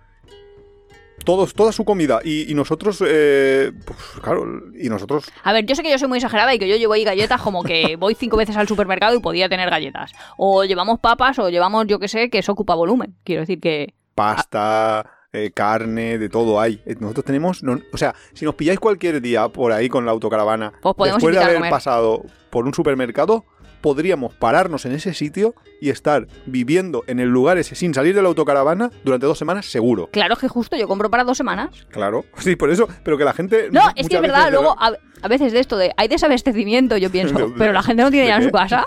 Todos, 1.25 1.55
toda 1.55 1.73
su 1.73 1.85
comida. 1.85 2.21
Y, 2.25 2.51
y 2.51 2.55
nosotros, 2.55 3.03
eh, 3.07 3.73
pues, 3.85 3.99
claro, 4.23 4.45
y 4.79 4.89
nosotros 4.89 5.25
A 5.45 5.53
ver, 5.53 5.65
yo 5.67 5.75
sé 5.75 5.83
que 5.83 5.91
yo 5.91 5.99
soy 5.99 6.09
muy 6.09 6.19
exagerada 6.19 6.55
y 6.55 6.59
que 6.59 6.69
yo 6.69 6.77
llevo 6.77 6.93
ahí 6.95 7.05
galletas 7.05 7.41
como 7.41 7.63
que 7.63 7.97
voy 7.99 8.15
cinco 8.15 8.37
veces 8.37 8.57
al 8.57 8.69
supermercado 8.69 9.15
y 9.17 9.21
podía 9.21 9.49
tener 9.49 9.71
galletas. 9.71 10.13
O 10.37 10.65
llevamos 10.65 10.99
papas 11.01 11.39
o 11.39 11.49
llevamos, 11.51 11.87
yo 11.87 11.99
que 11.99 12.09
sé, 12.09 12.31
que 12.31 12.39
eso 12.39 12.53
ocupa 12.53 12.75
volumen. 12.75 13.15
Quiero 13.25 13.41
decir 13.43 13.61
que... 13.61 13.95
pasta, 14.15 15.07
eh, 15.33 15.51
carne, 15.55 16.19
de 16.19 16.29
todo 16.29 16.61
hay. 16.61 16.81
Eh, 16.87 16.97
Nosotros 17.01 17.25
tenemos, 17.25 17.63
no- 17.63 17.79
o 17.93 17.97
sea, 17.97 18.15
si 18.35 18.45
nos 18.45 18.55
pilláis 18.55 18.79
cualquier 18.81 19.21
día 19.21 19.49
por 19.49 19.73
ahí 19.73 19.89
con 19.89 20.05
la 20.05 20.13
autocaravana, 20.13 20.73
después 20.83 21.35
de 21.35 21.43
haber 21.43 21.71
pasado 21.71 22.25
por 22.51 22.67
un 22.67 22.75
supermercado, 22.75 23.45
podríamos 23.81 24.35
pararnos 24.35 24.85
en 24.87 24.93
ese 24.93 25.15
sitio 25.15 25.55
y 25.83 25.91
estar 25.91 26.29
viviendo 26.47 27.03
en 27.09 27.19
el 27.19 27.29
lugar 27.29 27.59
ese 27.59 27.75
sin 27.75 27.93
salir 27.93 28.15
de 28.15 28.23
la 28.23 28.29
autocaravana 28.29 28.93
durante 29.03 29.27
dos 29.27 29.37
semanas 29.37 29.67
seguro. 29.67 30.09
Claro 30.13 30.37
que 30.37 30.47
justo 30.47 30.77
yo 30.77 30.87
compro 30.87 31.11
para 31.11 31.25
dos 31.25 31.37
semanas. 31.37 31.71
Claro, 31.91 32.25
sí, 32.39 32.55
por 32.55 32.71
eso, 32.71 32.89
pero 33.03 33.19
que 33.19 33.25
la 33.25 33.33
gente... 33.33 33.69
No, 33.73 33.81
es 33.97 34.09
que 34.09 34.15
es 34.15 34.23
verdad, 34.23 34.53
luego 34.53 34.77
a, 34.79 34.93
a 35.23 35.29
veces 35.29 35.53
de 35.53 35.59
esto 35.59 35.77
de 35.77 35.93
hay 35.97 36.07
desabastecimiento, 36.07 36.97
yo 36.99 37.11
pienso, 37.11 37.35
¿De- 37.49 37.55
pero 37.59 37.73
la 37.73 37.83
gente 37.83 38.05
no 38.05 38.13
tiene 38.13 38.29
ya 38.29 38.37
en 38.37 38.45
su 38.45 38.53
casa. 38.53 38.87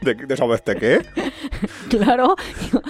¿De, 0.00 0.14
de 0.14 0.76
qué? 0.78 1.00
claro. 1.90 2.36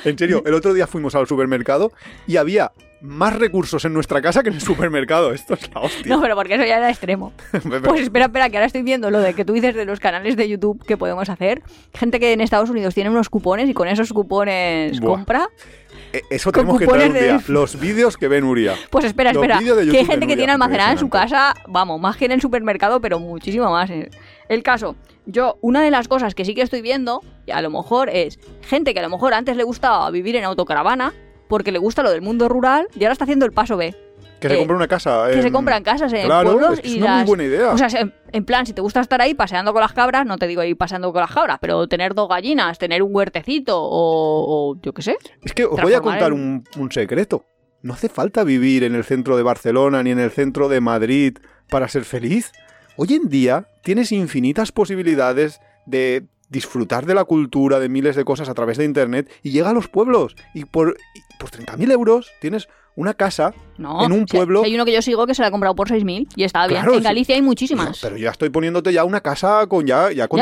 En 0.05 0.18
serio, 0.18 0.43
el 0.45 0.53
otro 0.53 0.74
día 0.74 0.87
fuimos 0.87 1.14
al 1.14 1.26
supermercado 1.26 1.91
y 2.26 2.37
había 2.37 2.70
más 3.03 3.34
recursos 3.36 3.84
en 3.84 3.92
nuestra 3.92 4.22
casa 4.22 4.42
que 4.42 4.48
en 4.50 4.55
el 4.57 4.61
supermercado. 4.61 5.32
Esto 5.34 5.55
es 5.55 5.70
la 5.74 5.80
hostia. 5.80 6.14
No, 6.14 6.22
pero 6.22 6.34
porque 6.36 6.55
eso 6.55 6.64
ya 6.64 6.78
era 6.78 6.88
extremo. 6.90 7.32
Pues 7.84 8.03
espera, 8.03 8.26
espera, 8.26 8.48
que 8.50 8.57
ahora 8.57 8.66
estoy 8.66 8.82
viendo 8.82 9.11
lo 9.11 9.18
de 9.20 9.34
que 9.34 9.44
tú 9.44 9.53
dices 9.53 9.74
de 9.74 9.84
los 9.84 10.00
canales 10.00 10.36
de 10.36 10.48
YouTube 10.48 10.84
que 10.86 10.96
podemos 10.96 11.28
hacer. 11.28 11.62
Gente 11.94 12.20
que 12.20 12.32
en 12.32 12.40
Estados 12.40 12.70
Unidos 12.70 12.94
tiene 12.94 13.11
unos 13.11 13.28
cupones 13.28 13.68
y 13.68 13.74
con 13.74 13.88
esos 13.88 14.12
cupones 14.12 15.00
Buah. 15.00 15.16
compra. 15.16 15.48
Eh, 16.12 16.22
Eso 16.30 16.53
tenemos 16.53 16.78
que 16.78 16.86
traer 16.86 17.03
un 17.03 17.09
cupones 17.09 17.22
día. 17.24 17.38
de- 17.38 17.44
Los 17.53 17.78
vídeos 17.80 18.16
que 18.16 18.28
ven 18.28 18.44
Uria. 18.44 18.74
Pues 18.90 19.05
espera, 19.05 19.30
espera. 19.30 19.59
Que 19.59 19.98
hay 19.98 20.05
gente 20.07 20.26
que 20.26 20.36
tiene 20.36 20.53
almacenada 20.53 20.92
en 20.92 20.98
su 20.98 21.09
casa, 21.09 21.55
vamos, 21.68 22.00
más 22.00 22.16
que 22.16 22.26
en 22.26 22.32
el 22.32 22.40
supermercado, 22.40 23.00
pero 23.00 23.18
muchísimo 23.18 23.70
más. 23.70 23.90
eh. 23.90 24.11
El 24.48 24.62
caso, 24.62 24.96
yo, 25.26 25.57
una 25.62 25.82
de 25.82 25.90
las 25.90 26.09
cosas 26.09 26.34
que 26.34 26.44
sí 26.44 26.55
que 26.55 26.62
estoy 26.62 26.82
viendo, 26.82 27.22
y 27.46 27.50
a 27.53 27.62
lo 27.62 27.70
mejor 27.70 28.11
es 28.11 28.38
gente 28.62 28.92
que 28.94 29.00
a 29.00 29.03
lo 29.03 29.09
mejor 29.11 29.32
antes 29.34 29.57
le 29.57 29.64
gustaba 29.64 30.11
vivir 30.11 30.36
en 30.36 30.44
autocaravana, 30.44 31.14
porque 31.53 31.70
le 31.70 31.78
gusta 31.78 32.03
lo 32.03 32.11
del 32.11 32.22
mundo 32.22 32.48
rural, 32.48 32.88
y 32.98 33.05
ahora 33.05 33.12
está 33.12 33.24
haciendo 33.24 33.44
el 33.44 33.53
paso 33.53 33.76
B. 33.76 33.94
Que 34.40 34.48
se 34.48 34.55
Eh, 34.55 34.59
compra 34.59 34.74
una 34.76 34.88
casa. 34.88 35.26
Que 35.28 35.42
se 35.42 35.48
en- 35.48 35.53
compran 35.53 35.82
casas 35.82 36.11
en 36.14 36.24
Claro, 36.24 36.53
pueblos 36.53 36.72
es 36.72 36.80
que 36.80 36.88
y 36.88 36.92
es 36.96 37.03
una 37.03 37.16
muy 37.18 37.24
buena 37.26 37.44
idea. 37.44 37.70
O 37.72 37.76
sea, 37.76 37.88
en, 38.00 38.14
en 38.32 38.44
plan, 38.46 38.64
si 38.64 38.72
te 38.72 38.80
gusta 38.80 39.00
estar 39.03 39.20
ahí 39.20 39.34
paseando 39.34 39.74
con 39.74 39.82
las 39.82 39.92
cabras, 39.92 40.24
no 40.24 40.38
te 40.38 40.46
digo 40.46 40.64
ir 40.64 40.78
paseando 40.78 41.12
con 41.12 41.20
las 41.20 41.30
cabras, 41.30 41.59
pero 41.61 41.86
tener 41.88 42.14
dos 42.14 42.26
gallinas, 42.26 42.78
tener 42.78 43.03
un 43.03 43.14
huertecito 43.14 43.78
o, 43.78 44.70
o 44.72 44.80
yo 44.82 44.94
qué 44.94 45.03
sé. 45.03 45.16
Es 45.42 45.53
que 45.53 45.66
os 45.66 45.78
voy 45.80 45.92
a 45.92 46.00
contar 46.00 46.32
en- 46.32 46.40
un, 46.40 46.64
un 46.78 46.90
secreto. 46.90 47.44
No 47.82 47.92
hace 47.92 48.09
falta 48.09 48.44
vivir 48.44 48.82
en 48.82 48.94
el 48.94 49.05
centro 49.05 49.36
de 49.36 49.42
Barcelona 49.42 50.03
ni 50.03 50.11
en 50.11 50.20
el 50.20 50.30
centro 50.30 50.70
de 50.70 50.80
Madrid 50.80 51.36
para 51.68 51.86
ser 51.88 52.05
feliz. 52.07 52.50
Hoy 52.96 53.12
en 53.12 53.28
día 53.28 53.66
tienes 53.84 54.11
infinitas 54.11 54.72
posibilidades 54.72 55.61
de 55.84 56.24
disfrutar 56.48 57.07
de 57.07 57.14
la 57.14 57.24
cultura, 57.24 57.80
de 57.80 57.88
miles 57.88 58.14
de 58.14 58.24
cosas 58.24 58.48
a 58.50 58.55
través 58.55 58.76
de 58.76 58.84
Internet 58.84 59.30
y 59.42 59.53
llega 59.53 59.70
a 59.70 59.72
los 59.72 59.88
pueblos. 59.88 60.36
Y 60.53 60.66
por, 60.66 60.96
y 61.14 61.20
por 61.43 61.51
30.000 61.51 61.90
euros 61.93 62.30
tienes 62.40 62.68
una 62.95 63.14
casa 63.14 63.55
No, 63.78 64.05
en 64.05 64.12
un 64.12 64.28
si- 64.28 64.36
pueblo. 64.36 64.61
si 64.61 64.66
hay 64.66 64.74
uno 64.74 64.84
que 64.84 64.93
yo 64.93 65.01
sigo 65.01 65.26
que 65.26 65.34
se 65.34 65.40
la 65.40 65.49
ha 65.49 65.51
comprado 65.51 65.74
por 65.74 65.88
6.000 65.88 66.28
y 66.36 66.45
está 66.45 66.66
bien. 66.66 66.80
Claro, 66.82 66.93
En 66.93 66.99
sí. 67.01 67.05
Galicia 67.05 67.34
hay 67.34 67.40
muchísimas. 67.43 67.99
Pero 68.03 68.18
ya 68.18 68.30
estoy 68.30 68.51
poniéndote 68.51 68.93
ya 68.93 69.05
una 69.05 69.22
casa 69.22 69.66
con 69.66 69.86
ya, 69.86 70.12
ya 70.12 70.24
está- 70.24 70.36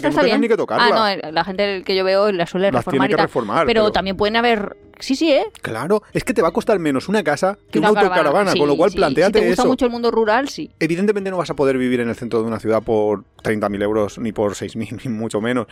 que 0.00 0.08
no 0.10 0.20
tengas 0.22 0.40
ni 0.40 0.48
que 0.48 0.56
tocarla. 0.56 0.86
Ah, 0.86 0.90
no, 0.90 1.08
eh, 1.08 1.32
la 1.32 1.42
gente 1.44 1.82
que 1.84 1.96
yo 1.96 2.04
veo 2.04 2.30
la 2.30 2.46
suele 2.46 2.70
Las 2.70 2.84
reformar 2.84 3.08
tiene 3.08 3.16
que 3.16 3.22
reformar, 3.22 3.66
Pero, 3.66 3.82
pero- 3.82 3.92
también 3.92 4.16
pueden 4.16 4.36
haber... 4.36 4.76
Sí, 5.00 5.14
sí, 5.16 5.30
¿eh? 5.32 5.46
Claro, 5.60 6.02
es 6.12 6.22
que 6.24 6.32
te 6.32 6.40
va 6.42 6.48
a 6.48 6.52
costar 6.52 6.78
menos 6.78 7.08
una 7.08 7.22
casa 7.24 7.58
que 7.72 7.80
Una 7.80 7.90
una 7.90 8.00
autocaravana, 8.00 8.52
Sí, 8.52 8.58
con 8.60 8.68
lo 8.68 8.76
cual 8.76 8.90
sí. 8.92 8.96
planteate 8.96 9.38
Si 9.40 9.42
te 9.42 9.48
gusta 9.48 9.62
eso. 9.62 9.68
mucho 9.68 9.84
el 9.84 9.90
mundo 9.90 10.10
rural, 10.12 10.48
sí. 10.48 10.70
Evidentemente 10.78 11.28
no 11.30 11.36
vas 11.38 11.50
a 11.50 11.54
poder 11.54 11.76
vivir 11.76 12.00
en 12.00 12.08
el 12.08 12.14
centro 12.14 12.40
de 12.40 12.46
una 12.46 12.60
ciudad 12.60 12.82
por 12.82 13.24
30.000 13.42 13.82
euros, 13.82 14.18
ni 14.18 14.30
por 14.32 14.54
6.000, 14.54 15.00
ni 15.04 15.10
mucho 15.10 15.40
menos. 15.40 15.66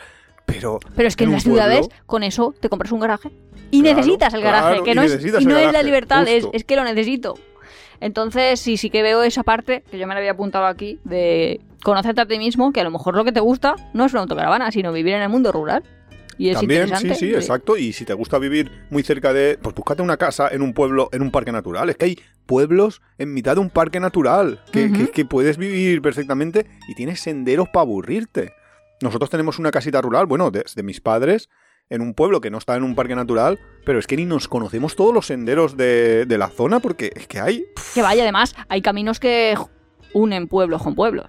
Pero, 0.47 0.79
Pero 0.95 1.09
es 1.09 1.17
que 1.17 1.25
en, 1.25 1.33
las 1.33 1.43
ciudades, 1.43 1.87
pueblo- 1.89 2.03
con 2.07 2.23
eso, 2.23 2.55
te 2.61 2.69
compras 2.69 2.93
un 2.93 3.01
garaje. 3.01 3.31
Y 3.75 3.83
Claro, 3.83 3.97
necesitas 3.97 4.35
el 4.35 4.43
garaje, 4.43 4.69
claro, 4.69 4.85
que 4.85 4.95
no 4.95 5.03
es, 5.03 5.25
y 5.41 5.45
no 5.47 5.59
es 5.59 5.73
la 5.73 5.83
libertad, 5.83 6.27
es, 6.29 6.47
es 6.53 6.65
que 6.65 6.77
lo 6.77 6.85
necesito. 6.85 7.35
Entonces, 8.01 8.61
sí, 8.61 8.77
sí 8.77 8.91
que 8.91 9.03
veo 9.03 9.23
esa 9.23 9.43
parte, 9.43 9.83
que 9.91 9.99
yo 9.99 10.07
me 10.07 10.15
la 10.15 10.19
había 10.19 10.33
apuntado 10.33 10.67
aquí, 10.67 10.99
de 11.05 11.61
conocerte 11.83 12.21
a 12.21 12.27
ti 12.27 12.39
mismo, 12.39 12.73
que 12.73 12.81
a 12.81 12.85
lo 12.85 12.91
mejor 12.91 13.15
lo 13.17 13.25
que 13.25 13.33
te 13.33 13.41
gusta 13.41 13.75
no 13.93 14.05
es 14.05 14.13
una 14.13 14.23
autocaravana, 14.23 14.71
sino 14.73 14.93
vivir 14.93 15.15
en 15.15 15.23
el 15.23 15.29
mundo 15.29 15.53
rural. 15.53 15.83
Y 16.37 16.49
es 16.49 16.57
También, 16.59 16.89
sí, 16.97 17.15
sí, 17.15 17.33
exacto. 17.33 17.77
Y 17.77 17.93
si 17.93 18.05
te 18.05 18.13
gusta 18.13 18.39
vivir 18.39 18.71
muy 18.91 19.05
cerca 19.05 19.33
de. 19.33 19.57
Pues 19.63 19.73
búscate 19.75 20.03
una 20.03 20.17
casa 20.17 20.49
en 20.49 20.63
un 20.63 20.75
pueblo, 20.75 21.09
en 21.13 21.23
un 21.23 21.31
parque 21.31 21.53
natural. 21.53 21.89
Es 21.91 21.97
que 21.97 22.07
hay 22.07 22.19
pueblos 22.45 23.03
en 23.19 23.33
mitad 23.33 23.55
de 23.55 23.61
un 23.61 23.71
parque 23.71 24.01
natural 24.01 24.61
que, 24.73 24.87
Ujú. 24.87 24.95
que- 24.97 25.11
que 25.13 25.25
puedes 25.25 25.57
vivir 25.59 26.03
perfectamente 26.03 26.67
y 26.89 26.95
tienes 26.97 27.21
senderos 27.21 27.69
para 27.69 27.83
aburrirte. 27.83 28.53
Nosotros 29.01 29.31
tenemos 29.31 29.61
una 29.61 29.71
casita 29.71 30.01
rural, 30.03 30.27
bueno, 30.27 30.51
de, 30.51 30.65
de 30.75 30.83
mis 30.83 31.01
padres, 31.01 31.49
en 31.91 32.01
un 32.01 32.15
pueblo 32.15 32.41
que 32.41 32.51
no 32.51 32.59
está 32.59 32.77
en 32.77 32.83
un 32.83 32.95
parque 32.95 33.15
natural, 33.15 33.59
pero 33.85 33.99
es 33.99 34.07
que 34.07 34.17
ni 34.17 34.25
nos 34.25 34.49
conocemos 34.49 34.97
todos 34.97 35.13
los 35.15 35.27
senderos 35.27 35.77
de, 35.77 36.25
de 36.27 36.39
la 36.39 36.49
zona 36.49 36.81
porque 36.81 37.13
es 37.15 37.27
que 37.27 37.41
hay. 37.41 37.65
Que 37.95 38.03
vaya, 38.03 38.23
además, 38.23 38.55
hay 38.69 38.83
caminos 38.83 39.21
que 39.21 39.55
unen 40.13 40.49
pueblos 40.49 40.83
con 40.83 40.95
pueblos. 40.95 41.27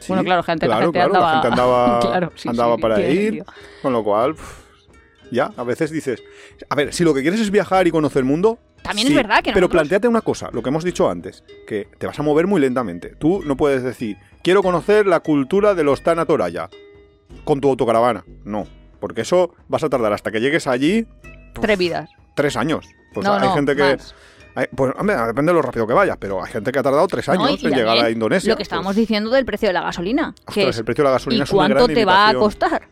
Sí, 0.00 0.06
bueno, 0.08 0.22
claro, 0.24 0.42
gente, 0.44 0.66
claro, 0.66 0.80
la 0.80 0.86
gente 0.86 0.98
claro, 0.98 1.14
andaba, 1.14 1.26
la 1.32 1.42
gente 1.42 1.48
andaba, 1.48 2.00
Claro, 2.00 2.32
sí, 2.36 2.48
andaba 2.48 2.76
sí, 2.76 2.82
para 2.82 3.00
ir. 3.00 3.22
sentido. 3.22 3.44
Con 3.82 3.92
lo 3.92 4.04
cual, 4.04 4.36
ya, 5.32 5.50
a 5.56 5.64
veces 5.64 5.90
dices, 5.90 6.22
a 6.68 6.74
ver, 6.76 6.92
si 6.94 7.02
lo 7.04 7.12
que 7.14 7.22
quieres 7.22 7.40
es 7.40 7.50
viajar 7.50 7.86
y 7.86 7.90
conocer 7.90 8.20
el 8.20 8.24
mundo... 8.26 8.58
También 8.82 9.08
es 9.08 9.14
verdad 9.14 9.38
que 9.38 9.50
Pero 9.52 9.62
nosotros- 9.62 9.80
planteate 9.80 10.06
una 10.08 10.20
cosa, 10.20 10.50
lo 10.52 10.62
que 10.62 10.68
hemos 10.68 10.84
dicho 10.84 11.10
antes, 11.10 11.42
que 11.66 11.88
te 11.98 12.06
vas 12.06 12.18
a 12.18 12.22
mover 12.22 12.46
muy 12.46 12.60
lentamente. 12.60 13.08
Tú 13.18 13.42
no 13.44 13.56
puedes 13.56 13.82
decir, 13.82 14.16
quiero 14.42 14.62
conocer 14.62 15.06
la 15.06 15.18
cultura 15.20 15.74
de 15.74 15.82
los 15.82 16.02
Tanatoraya 16.02 16.70
con 17.44 17.60
tu 17.60 17.68
autocaravana. 17.68 18.24
No, 18.44 18.66
porque 19.00 19.22
eso 19.22 19.54
vas 19.68 19.82
a 19.84 19.88
tardar 19.88 20.12
hasta 20.12 20.30
que 20.30 20.40
llegues 20.40 20.66
allí 20.66 21.06
Tres 21.60 21.78
vidas. 21.78 22.10
tres 22.34 22.56
años. 22.56 22.86
Pues 23.14 23.26
no, 23.26 23.34
hay 23.34 23.40
no, 23.48 23.54
gente 23.54 23.74
que... 23.74 23.82
más. 23.96 24.14
hay- 24.54 24.66
pues, 24.74 24.92
hombre, 24.98 25.16
depende 25.16 25.50
de 25.50 25.54
lo 25.54 25.62
rápido 25.62 25.86
que 25.86 25.94
vayas, 25.94 26.16
pero 26.18 26.44
hay 26.44 26.50
gente 26.52 26.70
que 26.72 26.78
ha 26.78 26.82
tardado 26.82 27.06
tres 27.08 27.28
años 27.28 27.62
No, 27.62 27.68
en 27.68 27.74
llegar 27.74 27.98
a 27.98 28.10
Indonesia. 28.10 28.50
Lo 28.52 28.56
que 28.56 28.62
estábamos 28.62 28.94
diciendo 28.96 29.30
del 29.30 29.44
precio 29.44 29.68
de 29.68 29.72
la 29.72 29.82
gasolina. 29.82 30.34
Pues, 30.44 30.54
que 30.54 30.60
ostras, 30.60 30.76
es, 30.76 30.78
el 30.80 30.84
precio 30.84 31.02
de 31.04 31.08
la 31.08 31.12
gasolina 31.12 31.40
¿Y 31.40 31.44
es 31.44 31.50
cuánto 31.50 31.74
gran 31.84 31.94
te 31.94 32.04
va 32.04 32.28
a 32.28 32.34
costar? 32.34 32.82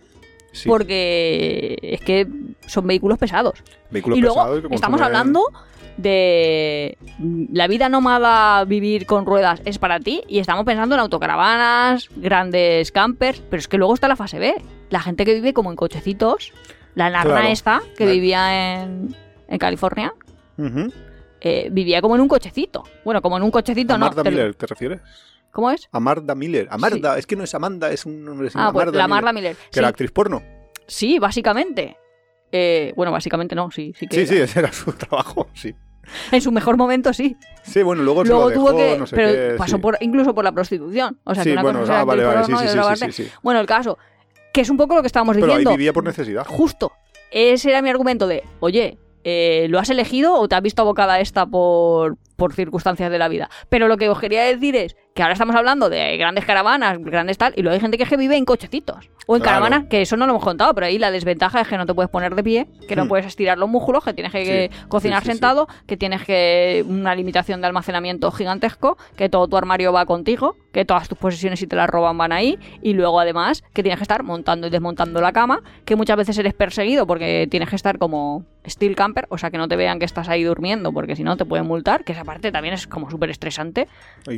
Sí, 0.53 0.69
Porque 0.69 1.77
es 1.83 2.01
que 2.01 2.27
son 2.67 2.87
vehículos 2.87 3.19
pesados. 3.19 3.63
vehículos 3.91 4.19
y 4.19 4.23
luego 4.23 4.37
pesados 4.37 4.65
que 4.69 4.75
estamos 4.75 5.01
hablando 5.03 5.43
de 5.97 6.99
mm, 7.19 7.47
la 7.53 7.67
vida 7.69 7.89
nómada, 7.89 8.65
vivir 8.65 9.07
con 9.07 9.27
ruedas 9.27 9.63
es 9.65 9.79
para 9.79 9.99
ti 10.01 10.23
y 10.29 10.39
estamos 10.39 10.65
pensando 10.65 10.95
en 10.95 11.01
autocaravanas, 11.01 12.09
grandes 12.17 12.93
campers, 12.93 13.41
pero 13.51 13.59
es 13.61 13.69
que 13.69 13.79
luego 13.79 13.95
está 13.95 14.09
la 14.09 14.17
fase 14.17 14.39
B, 14.39 14.55
la 14.91 15.01
gente 15.01 15.25
que 15.25 15.35
vive 15.35 15.53
como 15.53 15.71
en 15.71 15.77
cochecitos, 15.77 16.53
la 16.95 17.11
narna 17.11 17.35
Claro. 17.35 17.49
esta 17.49 17.83
que 17.97 18.07
vivía 18.07 18.83
en, 18.83 19.15
en 19.49 19.59
California, 19.59 20.13
eh, 21.41 21.69
vivía 21.71 22.01
como 22.01 22.15
en 22.15 22.21
un 22.23 22.29
cochecito. 22.29 22.85
Bueno, 23.05 23.21
como 23.23 23.37
en 23.37 23.43
un 23.43 23.51
cochecito, 23.51 23.95
¿A 23.95 23.99
no. 23.99 24.07
Martha 24.07 24.23
te 24.23 24.31
Miller 24.31 24.55
te 24.55 24.67
refieres? 24.67 25.01
¿Cómo 25.51 25.71
es? 25.71 25.89
A 25.93 26.01
Martha 26.01 26.35
Miller. 26.35 26.69
A 26.71 26.77
Martha, 26.79 27.17
es 27.19 27.27
que 27.27 27.37
no 27.37 27.45
es 27.45 27.55
Amanda, 27.55 27.91
es 27.91 28.05
un 28.05 28.25
nombre. 28.25 28.49
Ah, 28.55 28.71
pues 28.73 28.83
Amarda 28.85 28.93
la 28.99 29.05
Miller, 29.07 29.09
Marla 29.09 29.33
Miller. 29.33 29.57
Que 29.57 29.63
Sí, 29.73 29.79
era 29.79 29.89
actriz 29.89 30.11
porno. 30.11 30.43
sí, 30.87 31.19
básicamente. 31.19 31.97
Eh, 32.53 32.93
bueno, 32.97 33.11
básicamente 33.13 33.55
no, 33.55 33.71
sí, 33.71 33.93
sí 33.99 34.07
que 34.07 34.15
Sí, 34.15 34.21
era. 34.23 34.47
sí, 34.47 34.51
ese 34.51 34.59
era 34.61 34.73
su 34.73 34.93
trabajo, 34.93 35.49
sí. 35.55 35.75
En 36.33 36.41
su 36.41 36.53
mejor 36.53 36.77
momento 36.77 37.13
sí. 37.13 37.37
Sí, 37.63 37.83
bueno, 37.83 38.03
luego, 38.03 38.25
se 38.25 38.31
Luego 38.31 38.51
tuvo 38.53 38.77
que. 38.77 38.97
no 38.99 39.07
sé 39.07 39.17
pero 39.17 39.29
qué, 39.33 39.55
pasó 39.59 39.77
sí. 39.77 39.83
por, 39.83 39.97
incluso 40.01 40.35
por 40.35 40.45
la 40.45 40.53
prostitución. 40.53 41.19
O 41.25 41.35
sea, 41.35 41.43
Sí, 41.45 41.51
que 41.51 41.53
una 41.55 41.63
bueno, 41.63 41.81
cosa 41.81 42.01
ah, 42.01 42.05
vale, 42.05 42.25
vale, 42.25 42.45
sí, 42.45 42.53
sí, 42.57 42.69
sí, 42.69 42.79
parte- 42.79 43.13
sí, 43.13 43.25
sí. 43.25 43.31
Bueno, 43.43 43.61
el 43.61 43.67
caso, 43.67 43.99
que 44.53 44.61
es 44.61 44.71
un 44.71 44.77
poco 44.77 44.95
lo 44.95 45.03
que 45.03 45.09
estábamos 45.09 45.35
Pero 45.35 45.47
ahí 45.47 45.53
diciendo. 45.59 45.71
vivía 45.73 45.93
por 45.93 46.05
necesidad. 46.05 46.45
Justo. 46.47 46.93
Ese 47.31 47.71
era 47.71 47.83
mi 47.83 47.91
argumento 47.91 48.27
de, 48.29 48.45
oye, 48.61 48.99
eh, 49.25 49.67
¿lo 49.69 49.79
has 49.81 49.91
elegido 49.91 50.35
o 50.35 50.47
te 50.49 50.55
has 50.55 50.63
visto 50.63 50.83
abocada 50.83 51.15
a 51.15 51.21
esta 51.21 51.45
por, 51.47 52.17
por 52.37 52.53
circunstancias 52.55 53.11
de 53.11 53.19
la 53.19 53.29
vida? 53.29 53.51
Pero 53.69 53.89
lo 53.89 53.97
que 53.97 54.09
os 54.09 54.21
quería 54.21 54.45
decir 54.45 54.77
es 54.77 54.97
que 55.17 55.23
ahora 55.23 55.33
estamos 55.33 55.57
hablando 55.57 55.89
de 55.89 56.17
grandes 56.19 56.45
caravanas, 56.45 56.99
grandes 57.01 57.39
tal, 57.39 57.55
y 57.57 57.63
luego 57.63 57.75
hay 57.75 57.81
gente 57.81 57.97
que, 57.97 58.05
es 58.05 58.09
que 58.09 58.17
vive 58.19 58.37
en 58.37 58.45
cochecitos. 58.45 59.11
O 59.29 59.35
en 59.35 59.43
Claro. 59.43 59.61
caravanas, 59.63 59.89
que 59.89 60.03
eso 60.03 60.17
no 60.17 60.27
lo 60.27 60.33
hemos 60.33 60.45
contado, 60.45 60.73
pero 60.75 60.87
ahí 60.87 60.99
la 60.99 61.11
desventaja 61.11 61.61
es 61.63 61.67
que 61.67 61.77
no 61.79 61.87
te 61.87 61.95
puedes 61.95 62.11
poner 62.11 62.35
de 62.37 62.45
pie, 62.45 62.67
que 62.87 62.95
no 62.95 63.07
Hmm. 63.07 63.09
puedes 63.09 63.27
estirar 63.27 63.59
los 63.59 63.69
músculos, 63.69 64.05
que 64.05 64.13
tienes 64.15 64.31
que 64.31 64.71
Sí, 64.71 64.79
cocinar 64.89 65.23
sí, 65.23 65.25
sí, 65.25 65.33
sí. 65.33 65.33
sentado, 65.33 65.67
que 65.87 65.97
tienes 65.97 66.23
que 66.23 66.85
una 66.87 67.15
limitación 67.15 67.61
de 67.63 67.67
almacenamiento 67.67 68.31
gigantesco, 68.31 68.99
que 69.17 69.29
todo 69.29 69.49
tu 69.49 69.57
armario 69.57 69.93
va 69.93 70.05
contigo, 70.07 70.55
que 70.73 70.85
todas 70.85 71.09
tus 71.09 71.17
posesiones 71.19 71.59
si 71.59 71.67
te 71.67 71.75
las 71.75 71.89
roban 71.89 72.17
van 72.19 72.31
ahí, 72.33 72.59
y 72.83 72.93
luego 72.93 73.19
además 73.19 73.65
que 73.73 73.83
tienes 73.83 73.99
que 73.99 74.05
estar 74.05 74.23
montando 74.23 74.67
y 74.67 74.71
desmontando 74.71 75.21
la 75.23 75.33
cama, 75.33 75.61
que 75.87 75.97
muchas 75.97 76.19
veces 76.19 76.37
eres 76.39 76.53
perseguido 76.55 77.07
porque 77.07 77.49
tienes 77.51 77.69
que 77.71 77.77
estar 77.77 77.99
como 77.99 78.45
steel 78.69 78.95
camper, 78.95 79.27
o 79.31 79.39
sea 79.39 79.51
que 79.51 79.59
no 79.59 79.67
te 79.67 79.77
vean 79.77 79.99
que 79.99 80.05
estás 80.05 80.29
ahí 80.29 80.43
durmiendo, 80.45 80.93
porque 80.93 81.17
si 81.17 81.25
no 81.25 81.37
te 81.37 81.45
pueden 81.45 81.67
multar, 81.67 82.05
que 82.05 82.13
esa 82.13 82.25
parte 82.25 82.53
también 82.53 82.75
es 82.75 82.87
como 82.87 83.11
súper 83.11 83.31
estresante, 83.31 83.89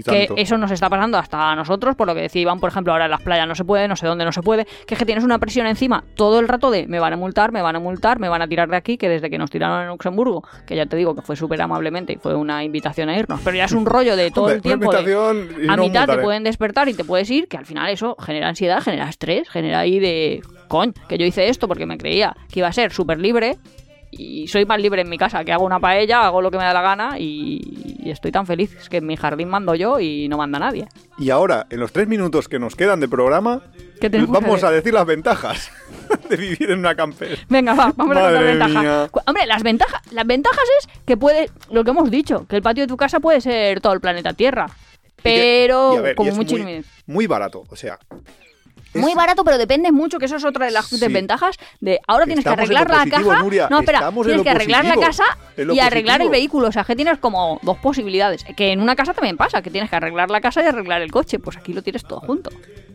que 0.07 0.29
eso 0.37 0.57
nos 0.69 0.75
está 0.75 0.91
pasando 0.91 1.17
hasta 1.19 1.51
a 1.51 1.57
nosotros, 1.57 1.97
por 1.97 2.07
lo 2.07 2.15
que 2.15 2.21
decía 2.23 2.43
Iván, 2.43 2.61
por 2.61 2.71
ejemplo, 2.71 2.93
ahora 2.93 3.07
en 3.07 3.11
las 3.11 3.23
playas 3.23 3.49
no 3.49 3.55
se 3.55 3.65
puede, 3.65 3.89
no 3.89 3.97
sé 3.97 4.07
dónde 4.07 4.25
no 4.25 4.33
se 4.33 4.43
puede, 4.43 4.67
que 4.87 4.95
es 4.95 4.99
que 4.99 5.07
tienes 5.07 5.25
una 5.25 5.39
presión 5.39 5.67
encima 5.67 6.05
todo 6.15 6.39
el 6.41 6.49
rato 6.49 6.71
de 6.71 6.87
me 6.87 7.01
van 7.01 7.13
a 7.13 7.17
multar, 7.17 7.53
me 7.53 7.63
van 7.63 7.77
a 7.77 7.81
multar, 7.81 8.19
me 8.19 8.29
van 8.29 8.43
a 8.43 8.49
tirar 8.49 8.69
de 8.69 8.77
aquí, 8.77 8.99
que 8.99 9.09
desde 9.09 9.31
que 9.31 9.39
nos 9.39 9.51
tiraron 9.51 9.83
en 9.83 9.89
Luxemburgo, 9.89 10.43
que 10.67 10.77
ya 10.77 10.87
te 10.87 10.97
digo 10.97 11.15
que 11.15 11.23
fue 11.23 11.37
súper 11.37 11.63
amablemente 11.63 12.13
y 12.13 12.17
fue 12.17 12.35
una 12.35 12.63
invitación 12.65 13.09
a 13.09 13.19
irnos, 13.19 13.41
pero 13.43 13.57
ya 13.57 13.65
es 13.65 13.73
un 13.73 13.87
rollo 13.87 14.15
de 14.17 14.31
todo 14.31 14.51
el 14.51 14.63
tiempo. 14.63 14.93
De- 14.93 14.99
a 15.69 15.77
no 15.77 15.83
mitad 15.85 16.07
te 16.07 16.13
pueden 16.23 16.45
despertar 16.45 16.89
y 16.89 16.95
te 16.95 17.05
puedes 17.05 17.31
ir, 17.31 17.49
que 17.49 17.57
al 17.57 17.67
final 17.67 17.89
eso 17.91 18.17
genera 18.21 18.49
ansiedad, 18.49 18.81
genera 18.83 19.09
estrés, 19.09 19.49
genera 19.49 19.81
ahí 19.81 19.99
de, 19.99 20.43
coñ, 20.69 20.93
que 21.09 21.17
yo 21.19 21.25
hice 21.25 21.49
esto 21.49 21.67
porque 21.69 21.87
me 21.87 21.97
creía 21.99 22.37
que 22.53 22.61
iba 22.61 22.69
a 22.69 22.73
ser 22.73 22.93
súper 22.93 23.19
libre 23.19 23.57
y 24.11 24.49
soy 24.49 24.65
más 24.65 24.81
libre 24.81 25.03
en 25.03 25.09
mi 25.09 25.19
casa, 25.19 25.45
que 25.45 25.53
hago 25.53 25.65
una 25.65 25.81
paella, 25.81 26.25
hago 26.27 26.41
lo 26.43 26.51
que 26.51 26.59
me 26.59 26.65
da 26.65 26.73
la 26.73 26.83
gana 26.83 27.19
y, 27.19 27.97
y 28.03 28.11
estoy 28.11 28.33
tan 28.33 28.47
feliz. 28.47 28.75
Es 28.77 28.89
que 28.89 28.99
en 28.99 29.07
mi 29.07 29.17
jardín 29.17 29.49
mando 29.49 29.75
yo 29.75 30.01
y 30.01 30.29
no 30.29 30.37
manda 30.39 30.59
nadie. 30.59 30.89
Y 31.19 31.31
ahora, 31.31 31.67
en 31.71 31.81
los 31.81 31.93
tres 31.93 32.09
minutos 32.09 32.49
que 32.49 32.59
nos 32.59 32.75
quedan 32.77 33.01
de 33.01 33.09
programa, 33.09 33.63
¿Qué 34.01 34.09
tenemos 34.09 34.37
que 34.39 34.45
vamos 34.45 34.65
a 34.65 34.71
decir 34.71 34.95
las 34.95 35.05
ventajas 35.07 35.71
de 36.31 36.37
vivir 36.37 36.71
en 36.71 36.79
una 36.79 36.95
camper. 36.95 37.39
Venga, 37.49 37.75
va, 37.75 37.93
vamos 37.97 38.17
a 38.17 38.31
las 38.31 38.43
ventajas. 38.43 39.11
Hombre, 39.27 39.47
las 39.47 39.63
ventajas, 39.63 40.01
las 40.13 40.27
ventajas 40.27 40.65
es 40.81 40.89
que 41.05 41.17
puede, 41.17 41.51
lo 41.71 41.83
que 41.85 41.91
hemos 41.91 42.11
dicho, 42.11 42.47
que 42.49 42.57
el 42.57 42.63
patio 42.63 42.85
de 42.85 42.89
tu 42.89 42.97
casa 42.97 43.21
puede 43.21 43.41
ser 43.41 43.81
todo 43.81 43.93
el 43.93 44.01
planeta 44.01 44.33
Tierra. 44.33 44.67
Y 44.69 45.23
que- 45.23 45.23
Pero 45.23 45.95
y 45.95 45.97
a 45.97 46.01
ver, 46.01 46.13
y 46.13 46.15
como 46.15 46.31
es 46.31 46.37
mucho 46.37 46.57
muy, 46.57 46.85
muy 47.07 47.27
barato, 47.27 47.65
o 47.69 47.77
sea... 47.77 47.99
es- 48.95 49.01
Muy 49.01 49.15
barato, 49.15 49.45
pero 49.45 49.59
depende 49.59 49.93
mucho, 49.93 50.19
que 50.19 50.25
eso 50.27 50.37
es 50.37 50.45
otra 50.45 50.67
de 50.67 50.73
las 50.73 50.87
Sí. 50.87 50.99
desventajas 50.99 51.57
de 51.81 52.01
ahora 52.07 52.25
tienes 52.27 52.45
que 52.45 52.51
arreglar 52.51 52.89
la 52.89 52.97
positivo, 53.05 53.29
caja. 53.31 53.43
Nuria, 53.43 53.69
no, 53.71 53.81
espera, 53.81 54.11
tienes 54.25 54.43
que 54.43 54.51
arreglar 54.51 54.85
la 54.85 54.97
casa 54.97 55.25
y 55.57 55.79
arreglar 55.79 56.23
el 56.23 56.31
vehículo. 56.31 56.69
O 56.69 56.73
sea, 56.73 56.85
que 56.85 56.97
tienes 56.97 57.19
como 57.19 57.59
dos 57.63 57.77
posibilidades. 57.79 58.45
Que 58.57 58.73
en 58.73 58.81
una 58.81 58.97
casa 58.97 59.13
también 59.15 59.37
pasa, 59.37 59.63
que 59.63 59.71
tienes 59.71 59.91
que 59.91 59.97
arreglar 59.97 60.31
la 60.31 60.41
casa 60.41 60.63
y 60.63 60.67
arreglar 60.67 61.03
el 61.03 61.11
coche. 61.11 61.39
Pues 61.39 61.57
aquí 61.57 61.73
lo 61.73 61.83
tienes 61.83 62.03
todo 62.05 62.21
junto. 62.21 62.51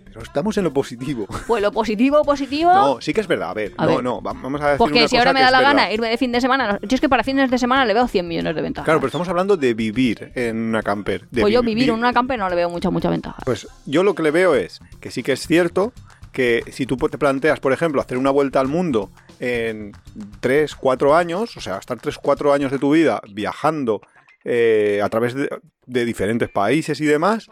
Pero 0.05 0.21
estamos 0.25 0.55
en 0.59 0.63
lo 0.65 0.71
positivo. 0.71 1.25
Pues 1.47 1.61
lo 1.63 1.71
positivo, 1.71 2.21
positivo. 2.23 2.71
No, 2.71 3.01
sí 3.01 3.13
que 3.15 3.21
es 3.21 3.27
verdad. 3.27 3.49
A 3.49 3.53
ver, 3.55 3.73
A 3.77 3.85
no, 3.87 3.95
ver. 3.95 4.03
no, 4.03 4.21
va- 4.21 4.33
vamos 4.33 4.61
a 4.61 4.65
decir 4.65 4.77
Porque 4.77 4.99
una 4.99 5.07
si 5.07 5.15
cosa 5.15 5.21
ahora 5.21 5.33
me 5.33 5.41
da 5.41 5.49
la 5.49 5.57
verdad. 5.57 5.73
gana 5.75 5.91
irme 5.91 6.09
de 6.09 6.17
fin 6.19 6.31
de 6.31 6.39
semana, 6.39 6.77
yo 6.83 6.93
es 6.95 7.01
que 7.01 7.09
para 7.09 7.23
fines 7.23 7.49
de 7.49 7.57
semana 7.57 7.83
le 7.85 7.95
veo 7.95 8.07
100 8.07 8.27
millones 8.27 8.55
de 8.55 8.61
ventajas. 8.61 8.85
Claro, 8.85 8.99
pero 8.99 9.07
estamos 9.07 9.27
hablando 9.27 9.57
de 9.57 9.73
vivir 9.73 10.31
en 10.35 10.55
una 10.69 10.83
camper. 10.83 11.27
de 11.31 11.41
pues 11.41 11.51
yo 11.51 11.61
vi- 11.61 11.69
vivir 11.69 11.85
vi- 11.85 11.89
en 11.89 11.95
una 11.97 12.13
camper 12.13 12.37
no 12.37 12.47
le 12.47 12.55
veo 12.55 12.69
mucha, 12.69 12.91
mucha 12.91 13.09
ventaja. 13.09 13.37
Pues 13.43 13.67
yo 13.87 14.03
lo 14.03 14.13
que 14.13 14.21
le 14.21 14.29
veo 14.29 14.53
es 14.53 14.81
que 15.01 15.09
sí 15.09 15.23
que 15.23 15.31
es 15.31 15.47
cierto 15.47 15.82
que 16.31 16.63
si 16.71 16.85
tú 16.85 16.97
te 16.97 17.17
planteas, 17.17 17.59
por 17.59 17.73
ejemplo, 17.73 18.01
hacer 18.01 18.17
una 18.17 18.31
vuelta 18.31 18.59
al 18.59 18.67
mundo 18.67 19.11
en 19.39 19.91
3, 20.39 20.75
4 20.75 21.15
años, 21.15 21.57
o 21.57 21.61
sea, 21.61 21.77
estar 21.77 21.99
3, 21.99 22.17
4 22.17 22.53
años 22.53 22.71
de 22.71 22.79
tu 22.79 22.91
vida 22.91 23.21
viajando 23.31 24.01
eh, 24.45 25.01
a 25.03 25.09
través 25.09 25.33
de, 25.35 25.49
de 25.85 26.05
diferentes 26.05 26.49
países 26.49 26.99
y 27.01 27.05
demás, 27.05 27.47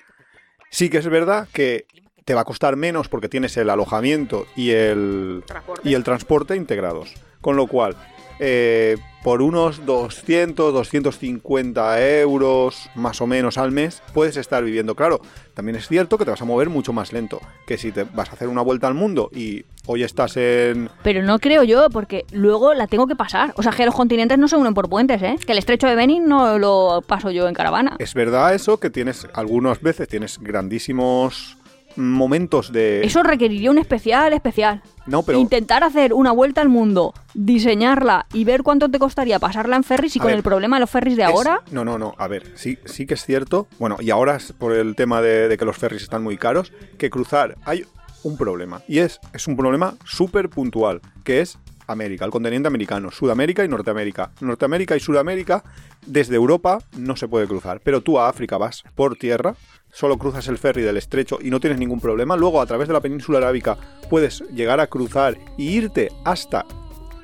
sí 0.70 0.90
que 0.90 0.98
es 0.98 1.08
verdad 1.08 1.48
que 1.54 1.86
te 2.26 2.34
va 2.34 2.42
a 2.42 2.46
costar 2.46 2.76
menos 2.76 3.08
porque 3.08 3.30
tienes 3.30 3.58
el 3.58 3.70
alojamiento 3.70 4.46
y 4.56 4.72
el, 4.72 5.44
y 5.84 5.94
el 5.94 6.04
transporte 6.04 6.56
integrados. 6.56 7.14
Con 7.42 7.56
lo 7.56 7.68
cual, 7.68 7.96
eh, 8.44 8.98
por 9.24 9.44
unos 9.44 9.86
200, 9.86 10.74
250 10.74 12.10
euros 12.22 12.90
más 12.96 13.22
o 13.22 13.28
menos 13.28 13.60
al 13.60 13.72
mes 13.72 14.02
puedes 14.16 14.36
estar 14.36 14.64
viviendo. 14.64 14.96
Claro, 14.96 15.22
también 15.54 15.76
es 15.76 15.88
cierto 15.88 16.18
que 16.18 16.26
te 16.26 16.32
vas 16.32 16.42
a 16.42 16.46
mover 16.46 16.70
mucho 16.70 16.92
más 16.92 17.14
lento 17.14 17.40
que 17.68 17.78
si 17.78 17.92
te 17.92 18.04
vas 18.04 18.30
a 18.30 18.34
hacer 18.34 18.48
una 18.48 18.64
vuelta 18.64 18.88
al 18.88 18.96
mundo 18.96 19.30
y 19.32 19.64
hoy 19.86 20.02
estás 20.02 20.38
en... 20.38 20.90
Pero 21.04 21.22
no 21.22 21.38
creo 21.38 21.62
yo, 21.64 21.88
porque 21.92 22.26
luego 22.32 22.74
la 22.74 22.88
tengo 22.88 23.06
que 23.06 23.16
pasar. 23.16 23.54
O 23.58 23.64
sea, 23.64 23.74
que 23.74 23.86
los 23.86 23.94
continentes 23.94 24.40
no 24.40 24.48
se 24.48 24.56
unen 24.56 24.74
por 24.74 24.90
puentes, 24.90 25.22
¿eh? 25.22 25.36
Que 25.46 25.52
el 25.52 25.60
estrecho 25.60 25.86
de 25.86 25.94
Benin 25.94 26.26
no 26.26 26.58
lo 26.58 27.04
paso 27.06 27.30
yo 27.30 27.48
en 27.48 27.54
caravana. 27.54 27.96
Es 28.00 28.16
verdad 28.16 28.56
eso, 28.56 28.80
que 28.80 28.90
tienes 28.90 29.28
algunas 29.36 29.82
veces 29.82 30.08
tienes 30.08 30.40
grandísimos 30.40 31.58
momentos 31.96 32.72
de... 32.72 33.02
Eso 33.04 33.24
requeriría 33.24 33.72
un 33.72 33.78
especial 33.78 34.34
especial. 34.34 34.82
No, 35.08 35.24
pero... 35.24 35.40
Intentar 35.40 35.84
hacer 35.84 36.14
una 36.14 36.32
vuelta 36.32 36.62
al 36.62 36.70
mundo, 36.70 37.14
diseñarla 37.34 38.26
y 38.34 38.44
ver 38.44 38.64
cuánto 38.64 38.90
te 38.90 39.00
costaría 39.00 39.40
pasarla 39.40 39.76
en 39.76 39.84
ferries 39.84 40.16
y 40.16 40.20
A 40.20 40.22
con 40.22 40.30
ver, 40.30 40.38
el 40.38 40.44
problema 40.44 40.78
de 40.78 40.82
los 40.82 40.90
ferries 40.90 41.18
de 41.18 41.24
Es- 41.24 41.30
ahora... 41.30 41.62
No, 41.72 41.84
no, 41.86 41.98
no. 41.98 42.14
A 42.18 42.28
ver, 42.28 42.52
sí, 42.56 42.78
sí 42.86 43.06
que 43.06 43.16
es 43.16 43.26
cierto. 43.26 43.68
Bueno, 43.80 43.98
y 44.00 44.10
ahora 44.12 44.36
es 44.36 44.52
por 44.54 44.74
el 44.74 44.96
tema 44.96 45.22
de, 45.22 45.48
de 45.48 45.58
que 45.58 45.66
los 45.66 45.78
ferries 45.78 46.04
están 46.04 46.24
muy 46.24 46.38
caros, 46.38 46.72
que 46.98 47.10
cruzar 47.10 47.56
hay 47.66 47.86
un 48.24 48.38
problema. 48.38 48.82
Y 48.88 49.00
es, 49.00 49.20
es 49.34 49.48
un 49.48 49.58
problema 49.58 49.96
súper 50.06 50.50
puntual, 50.50 51.02
que 51.24 51.42
es 51.42 51.58
América, 51.88 52.26
el 52.26 52.32
continente 52.32 52.68
americano, 52.68 53.12
Sudamérica 53.12 53.64
y 53.64 53.68
Norteamérica. 53.68 54.32
Norteamérica 54.40 54.96
y 54.96 55.00
Sudamérica, 55.00 55.64
desde 56.06 56.36
Europa 56.36 56.80
no 56.98 57.16
se 57.16 57.28
puede 57.28 57.48
cruzar. 57.48 57.82
Pero 57.84 58.02
tú 58.02 58.20
a 58.20 58.30
África 58.30 58.58
vas 58.58 58.84
por 58.96 59.16
tierra, 59.16 59.56
solo 59.92 60.18
cruzas 60.18 60.48
el 60.48 60.58
ferry 60.58 60.82
del 60.82 60.98
estrecho 60.98 61.40
y 61.42 61.50
no 61.50 61.60
tienes 61.60 61.80
ningún 61.80 62.00
problema. 62.00 62.38
Luego, 62.38 62.62
a 62.62 62.66
través 62.66 62.88
de 62.88 62.94
la 62.94 63.02
península 63.02 63.40
arábica, 63.40 63.78
puedes 64.10 64.42
llegar 64.54 64.80
a 64.80 64.88
cruzar 64.88 65.38
y 65.58 65.70
irte 65.70 66.10
hasta, 66.24 66.66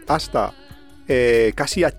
hasta 0.07 0.53
eh, 1.07 1.53
casi 1.55 1.83
a 1.83 1.93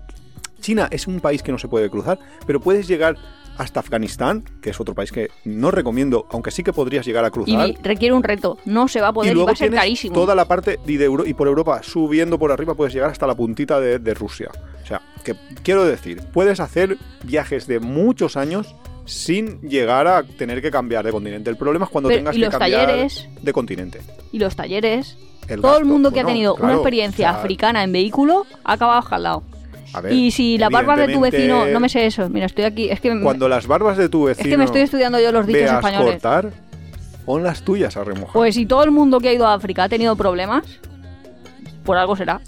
China 0.59 0.87
es 0.91 1.07
un 1.07 1.19
país 1.19 1.41
que 1.41 1.51
no 1.51 1.57
se 1.57 1.67
puede 1.67 1.89
cruzar, 1.89 2.19
pero 2.45 2.59
puedes 2.59 2.87
llegar 2.87 3.15
hasta 3.59 3.81
Afganistán, 3.81 4.43
que 4.61 4.69
es 4.71 4.79
otro 4.79 4.95
país 4.95 5.11
que 5.11 5.29
no 5.43 5.69
recomiendo, 5.69 6.25
aunque 6.31 6.49
sí 6.49 6.63
que 6.63 6.71
podrías 6.73 7.05
llegar 7.05 7.25
a 7.25 7.27
Y 7.27 7.31
cruzar. 7.31 7.69
requiere 7.83 8.13
un 8.15 8.23
reto. 8.23 8.57
No 8.65 8.87
se 8.87 9.01
va 9.01 9.09
a 9.09 9.13
poder 9.13 9.31
y, 9.31 9.33
luego 9.35 9.47
va 9.47 9.53
a 9.53 9.55
ser 9.55 9.71
carísimo. 9.71 10.13
toda 10.15 10.33
la 10.33 10.45
parte 10.45 10.79
y, 10.87 10.95
de 10.97 11.05
Euro- 11.05 11.25
y 11.27 11.33
por 11.33 11.47
Europa, 11.47 11.81
subiendo 11.83 12.39
por 12.39 12.51
arriba, 12.51 12.73
puedes 12.73 12.93
llegar 12.93 13.11
hasta 13.11 13.27
la 13.27 13.35
puntita 13.35 13.79
de, 13.79 13.99
de 13.99 14.13
Rusia. 14.13 14.49
O 14.81 14.87
sea, 14.87 15.01
que 15.23 15.35
quiero 15.61 15.83
decir, 15.85 16.21
puedes 16.33 16.59
hacer 16.61 16.97
viajes 17.23 17.67
de 17.67 17.79
muchos 17.81 18.37
años 18.37 18.73
sin 19.05 19.59
llegar 19.61 20.07
a 20.07 20.23
tener 20.23 20.61
que 20.61 20.71
cambiar 20.71 21.03
de 21.05 21.11
continente. 21.11 21.49
El 21.49 21.57
problema 21.57 21.85
es 21.85 21.91
cuando 21.91 22.07
Pero, 22.09 22.19
tengas 22.19 22.35
¿y 22.35 22.39
que 22.39 22.45
los 22.45 22.55
cambiar 22.57 22.87
talleres? 22.87 23.27
de 23.41 23.53
continente. 23.53 24.01
Y 24.31 24.39
los 24.39 24.55
talleres... 24.55 25.17
El 25.47 25.61
Todo 25.61 25.79
el 25.79 25.85
mundo 25.85 26.11
que 26.11 26.19
ha 26.19 26.25
tenido 26.25 26.53
una 26.55 26.73
experiencia 26.73 27.29
o 27.29 27.33
sea, 27.33 27.39
africana 27.41 27.83
en 27.83 27.91
vehículo 27.91 28.45
ha 28.63 28.73
acabado 28.73 29.01
jalado. 29.01 29.43
Ver, 30.01 30.13
Y 30.13 30.31
si 30.31 30.57
las 30.57 30.69
barbas 30.69 30.97
de 30.99 31.13
tu 31.13 31.19
vecino... 31.21 31.65
No 31.67 31.79
me 31.79 31.89
sé 31.89 32.05
eso. 32.05 32.29
Mira, 32.29 32.45
estoy 32.45 32.65
aquí... 32.65 32.89
Es 32.89 32.99
que, 33.01 33.13
me- 33.13 33.23
Cuando 33.23 33.49
las 33.49 33.65
barbas 33.67 33.97
de 33.97 34.07
tu 34.09 34.27
es 34.29 34.37
vecino 34.37 34.53
que 34.53 34.57
me 34.57 34.65
estoy 34.65 34.81
estudiando 34.81 35.19
yo 35.19 35.31
los 35.31 35.47
dichos 35.47 35.61
veas 35.63 35.75
españoles. 35.75 36.11
cortar, 36.13 36.51
pon 37.25 37.43
las 37.43 37.63
tuyas 37.63 37.97
a 37.97 38.03
remojar. 38.03 38.33
Pues 38.33 38.55
si 38.55 38.65
todo 38.65 38.83
el 38.83 38.91
mundo 38.91 39.19
que 39.19 39.29
ha 39.29 39.33
ido 39.33 39.47
a 39.47 39.53
África 39.53 39.83
ha 39.83 39.89
tenido 39.89 40.15
problemas, 40.15 40.63
por 41.83 41.97
algo 41.97 42.15
será. 42.15 42.39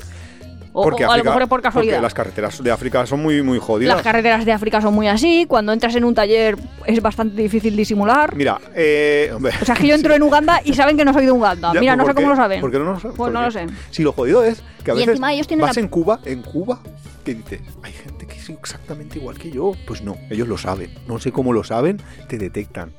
O, 0.74 0.84
Porque 0.84 1.03
o 1.03 1.07
a 1.07 1.09
lo 1.09 1.11
África- 1.13 1.30
mejor 1.32 1.41
es 1.43 1.47
por 1.49 1.61
casualidad. 1.61 1.93
Porque 1.95 2.01
las 2.03 2.13
carreteras 2.13 2.63
de 2.63 2.72
África 2.72 3.05
son 3.05 3.22
muy, 3.22 3.41
muy 3.41 3.59
jodidas. 3.59 3.93
Las 3.95 4.03
carreteras 4.03 4.45
de 4.45 4.53
África 4.53 4.80
son 4.80 4.93
muy 4.93 5.07
así. 5.09 5.45
Cuando 5.47 5.74
entras 5.74 5.95
en 5.95 6.05
un 6.05 6.15
taller 6.15 6.57
es 6.86 7.01
bastante 7.01 7.41
difícil 7.41 7.76
disimular. 7.76 8.36
Mira, 8.36 8.59
eh, 8.74 9.32
hombre, 9.36 9.53
O 9.61 9.65
sea, 9.65 9.76
que 9.76 9.88
yo 9.88 9.95
entro 9.95 10.13
en 10.13 10.24
Uganda 10.24 10.61
y 10.63 10.74
saben 10.74 10.95
que 10.95 11.03
no 11.03 11.11
soy 11.13 11.26
de 11.26 11.32
Uganda. 11.32 11.72
Ya, 11.74 11.80
Mira, 11.82 11.95
no 11.97 12.03
¿por 12.03 12.11
sé 12.11 12.15
cómo 12.15 12.30
lo 12.30 12.36
saben. 12.36 12.61
¿Por 12.61 12.72
qué 12.72 12.80
no 12.80 12.86
lo 12.86 12.95
saben? 12.99 13.17
Pues 13.17 13.28
¿Por 13.28 13.32
no 13.34 13.41
lo 13.41 13.51
sé. 13.51 13.67
Si 13.89 14.01
lo 14.03 14.13
jodido 14.13 14.43
es 14.43 14.63
que 14.86 14.91
a 14.91 14.93
Y 14.93 14.97
veces 14.97 15.09
encima 15.09 15.34
ellos 15.34 15.47
tienen 15.47 15.65
vas 15.65 15.76
la- 15.76 15.82
en 15.82 15.88
Cuba, 15.89 16.19
en 16.26 16.41
Cuba, 16.41 16.80
que 17.26 17.36
dices, 17.36 17.61
hay 17.84 17.91
gente 17.93 18.26
que 18.26 18.38
es 18.38 18.49
exactamente 18.49 19.19
igual 19.19 19.38
que 19.38 19.51
yo. 19.51 19.74
Pues 19.86 20.01
no, 20.01 20.15
ellos 20.30 20.47
lo 20.47 20.57
saben. 20.57 20.91
No 21.07 21.19
sé 21.19 21.32
cómo 21.34 21.51
lo 21.53 21.63
saben, 21.65 22.01
te 22.30 22.38
detectan. 22.38 22.93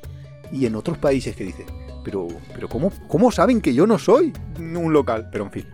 Y 0.51 0.67
en 0.67 0.75
otros 0.75 0.99
países 0.99 1.35
que 1.35 1.43
dicen, 1.43 1.65
pero, 2.03 2.27
pero 2.53 2.69
¿cómo, 2.69 2.91
¿cómo 3.07 3.31
saben 3.31 3.61
que 3.61 3.73
yo 3.73 3.87
no 3.87 3.97
soy 3.97 4.31
un 4.59 4.93
local? 4.93 5.29
Pero 5.31 5.45
en 5.45 5.51
fin. 5.51 5.67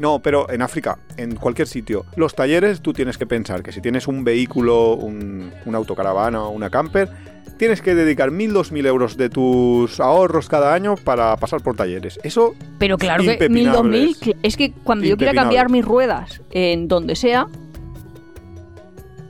No, 0.00 0.20
pero 0.20 0.50
en 0.50 0.62
África, 0.62 0.96
en 1.18 1.36
cualquier 1.36 1.68
sitio, 1.68 2.06
los 2.16 2.34
talleres 2.34 2.80
tú 2.80 2.94
tienes 2.94 3.18
que 3.18 3.26
pensar 3.26 3.62
que 3.62 3.70
si 3.70 3.82
tienes 3.82 4.08
un 4.08 4.24
vehículo, 4.24 4.94
un, 4.94 5.52
una 5.66 5.76
autocaravana 5.76 6.42
o 6.42 6.48
una 6.48 6.70
camper, 6.70 7.10
tienes 7.58 7.82
que 7.82 7.94
dedicar 7.94 8.30
1.000, 8.30 8.50
2.000 8.50 8.86
euros 8.86 9.18
de 9.18 9.28
tus 9.28 10.00
ahorros 10.00 10.48
cada 10.48 10.72
año 10.72 10.94
para 10.96 11.36
pasar 11.36 11.62
por 11.62 11.76
talleres. 11.76 12.18
Eso 12.22 12.54
Pero 12.78 12.96
claro 12.96 13.24
que 13.24 13.50
mil, 13.50 13.70
dos 13.70 13.84
mil. 13.84 14.16
Es 14.42 14.56
que 14.56 14.72
cuando 14.72 15.04
yo 15.04 15.18
quiera 15.18 15.34
cambiar 15.34 15.68
mis 15.68 15.84
ruedas 15.84 16.40
en 16.50 16.88
donde 16.88 17.14
sea, 17.14 17.46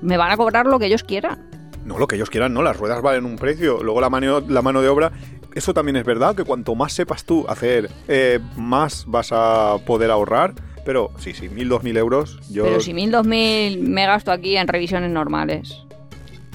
me 0.03 0.17
van 0.17 0.31
a 0.31 0.37
cobrar 0.37 0.67
lo 0.67 0.79
que 0.79 0.87
ellos 0.87 1.03
quieran. 1.03 1.51
No, 1.85 1.99
lo 1.99 2.07
que 2.07 2.15
ellos 2.15 2.31
quieran, 2.31 2.55
no, 2.55 2.63
las 2.63 2.77
ruedas 2.77 3.03
valen 3.03 3.25
un 3.25 3.35
precio. 3.35 3.83
Luego 3.83 4.01
la 4.01 4.09
mano, 4.09 4.39
la 4.39 4.63
mano 4.63 4.83
de 4.83 4.89
obra, 4.89 5.11
eso 5.55 5.75
también 5.75 5.97
es 5.97 6.05
verdad, 6.05 6.35
que 6.35 6.45
cuanto 6.45 6.75
más 6.75 6.93
sepas 6.93 7.25
tú 7.25 7.45
hacer, 7.49 7.91
eh, 8.09 8.39
más 8.57 9.05
vas 9.07 9.31
a 9.33 9.77
poder 9.87 10.11
ahorrar. 10.11 10.55
Pero 10.85 11.11
sí, 11.19 11.35
sí, 11.35 11.49
mil, 11.51 11.69
dos 11.69 11.83
mil 11.83 11.97
euros, 11.97 12.39
yo... 12.51 12.65
Pero 12.65 12.81
si 12.81 12.95
mil, 12.95 13.11
dos 13.11 13.27
mil 13.27 13.81
me 13.81 14.07
gasto 14.07 14.33
aquí 14.33 14.57
en 14.57 14.67
revisiones 14.67 15.11
normales. 15.11 15.77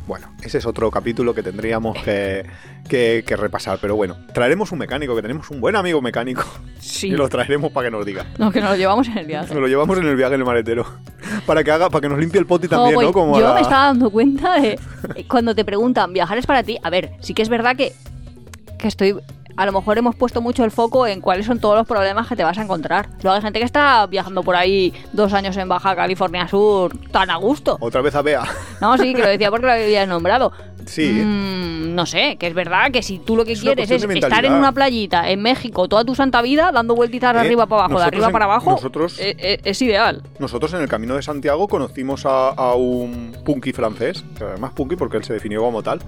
Bueno, 0.07 0.27
ese 0.43 0.57
es 0.59 0.65
otro 0.67 0.91
capítulo 0.91 1.33
que 1.33 1.41
tendríamos 1.41 1.97
que, 2.03 2.45
que- 2.87 3.23
que 3.25 3.35
repasar. 3.35 3.79
Pero 3.81 3.95
bueno, 3.95 4.17
traeremos 4.33 4.71
un 4.71 4.77
mecánico, 4.79 5.15
que 5.15 5.21
tenemos 5.23 5.49
un 5.51 5.59
buen 5.61 5.75
amigo 5.75 6.01
mecánico, 6.01 6.43
Sí. 6.79 7.07
y 7.09 7.11
lo 7.11 7.27
traeremos 7.29 7.71
para 7.71 7.87
que 7.87 7.91
nos 7.91 8.05
diga. 8.05 8.25
No, 8.37 8.51
que 8.51 8.61
nos 8.61 8.71
lo 8.71 8.75
llevamos 8.77 9.07
en 9.07 9.17
el 9.19 9.25
viaje. 9.25 9.51
Nos 9.53 9.61
lo 9.61 9.67
llevamos 9.67 9.97
en 9.97 10.05
el 10.07 10.15
viaje 10.15 10.35
en 10.35 10.41
el 10.41 10.45
maletero. 10.45 10.85
Para 11.47 11.63
que 11.63 11.71
haga, 11.71 11.89
para 11.89 12.01
que 12.01 12.09
nos 12.09 12.19
limpie 12.19 12.39
el 12.39 12.45
poti 12.47 12.67
también, 12.67 12.95
voy- 12.95 13.05
¿no? 13.05 13.13
Como 13.13 13.35
a 13.35 13.39
yo 13.39 13.47
la- 13.47 13.53
me 13.55 13.61
estaba 13.61 13.85
dando 13.85 14.09
cuenta 14.11 14.59
de 14.59 14.79
eh, 15.15 15.25
cuando 15.27 15.53
te 15.55 15.63
preguntan, 15.65 16.13
¿viajar 16.13 16.37
es 16.39 16.45
para 16.47 16.63
ti? 16.63 16.77
A 16.83 16.89
ver, 16.89 17.11
sí 17.19 17.33
que 17.33 17.41
es 17.43 17.49
verdad 17.49 17.75
que, 17.75 17.93
que 18.85 18.89
estoy... 18.89 19.15
A 19.57 19.65
lo 19.65 19.71
mejor 19.71 19.97
hemos 19.97 20.15
puesto 20.15 20.41
mucho 20.41 20.65
el 20.65 20.69
foco 20.69 21.07
en 21.07 21.21
cuáles 21.21 21.45
son 21.45 21.59
todos 21.59 21.77
los 21.77 21.87
problemas 21.87 22.27
que 22.27 22.35
te 22.35 22.43
vas 22.43 22.57
a 22.57 22.61
encontrar. 22.61 23.07
Luego 23.23 23.35
hay 23.35 23.41
gente 23.41 23.57
que 23.57 23.65
está 23.65 24.05
viajando 24.05 24.43
por 24.43 24.55
ahí 24.55 24.93
dos 25.13 25.33
años 25.33 25.55
en 25.55 25.69
Baja 25.69 25.95
California 25.95 26.45
Sur 26.47 26.95
tan 27.09 27.29
a 27.29 27.37
gusto. 27.37 27.77
Otra 27.79 28.01
vez 28.01 28.13
a 28.15 28.21
Bea. 28.21 28.43
No, 28.81 28.97
sí, 28.97 29.15
que 29.15 29.21
lo 29.21 29.29
decía 29.29 29.49
porque 29.49 29.65
lo 29.65 29.71
había 29.71 30.05
nombrado. 30.05 30.51
Sí. 30.85 31.09
Mm, 31.23 31.95
no 31.95 32.05
sé, 32.05 32.35
que 32.37 32.47
es 32.47 32.53
verdad 32.53 32.91
que 32.91 33.01
si 33.03 33.19
tú 33.19 33.35
lo 33.35 33.45
que 33.45 33.53
Es 33.53 33.61
quieres 33.61 33.89
es 33.89 34.03
estar 34.03 34.45
en 34.45 34.53
una 34.53 34.71
playita 34.71 35.29
en 35.29 35.41
México 35.41 35.87
toda 35.87 36.03
tu 36.05 36.13
santa 36.15 36.41
vida 36.41 36.71
dando 36.73 36.95
vueltitas 36.95 37.33
de 37.33 37.39
Eh, 37.39 37.45
arriba 37.45 37.65
para 37.67 37.85
abajo, 37.85 37.99
de 37.99 38.05
arriba 38.05 38.25
en- 38.27 38.31
para 38.31 38.45
abajo, 38.45 38.71
nosotros- 38.71 39.19
eh, 39.19 39.35
eh, 39.39 39.59
es 39.63 39.81
ideal. 39.81 40.21
Nosotros 40.39 40.73
en 40.73 40.81
el 40.81 40.87
Camino 40.87 41.15
de 41.15 41.21
Santiago 41.21 41.67
conocimos 41.67 42.25
a, 42.25 42.49
a 42.49 42.75
un 42.75 43.35
punky 43.45 43.71
francés, 43.73 44.23
que 44.37 44.43
además 44.43 44.73
punky 44.73 44.95
porque 44.95 45.17
él 45.17 45.23
se 45.23 45.33
definió 45.33 45.61
como 45.61 45.81
tal, 45.83 45.99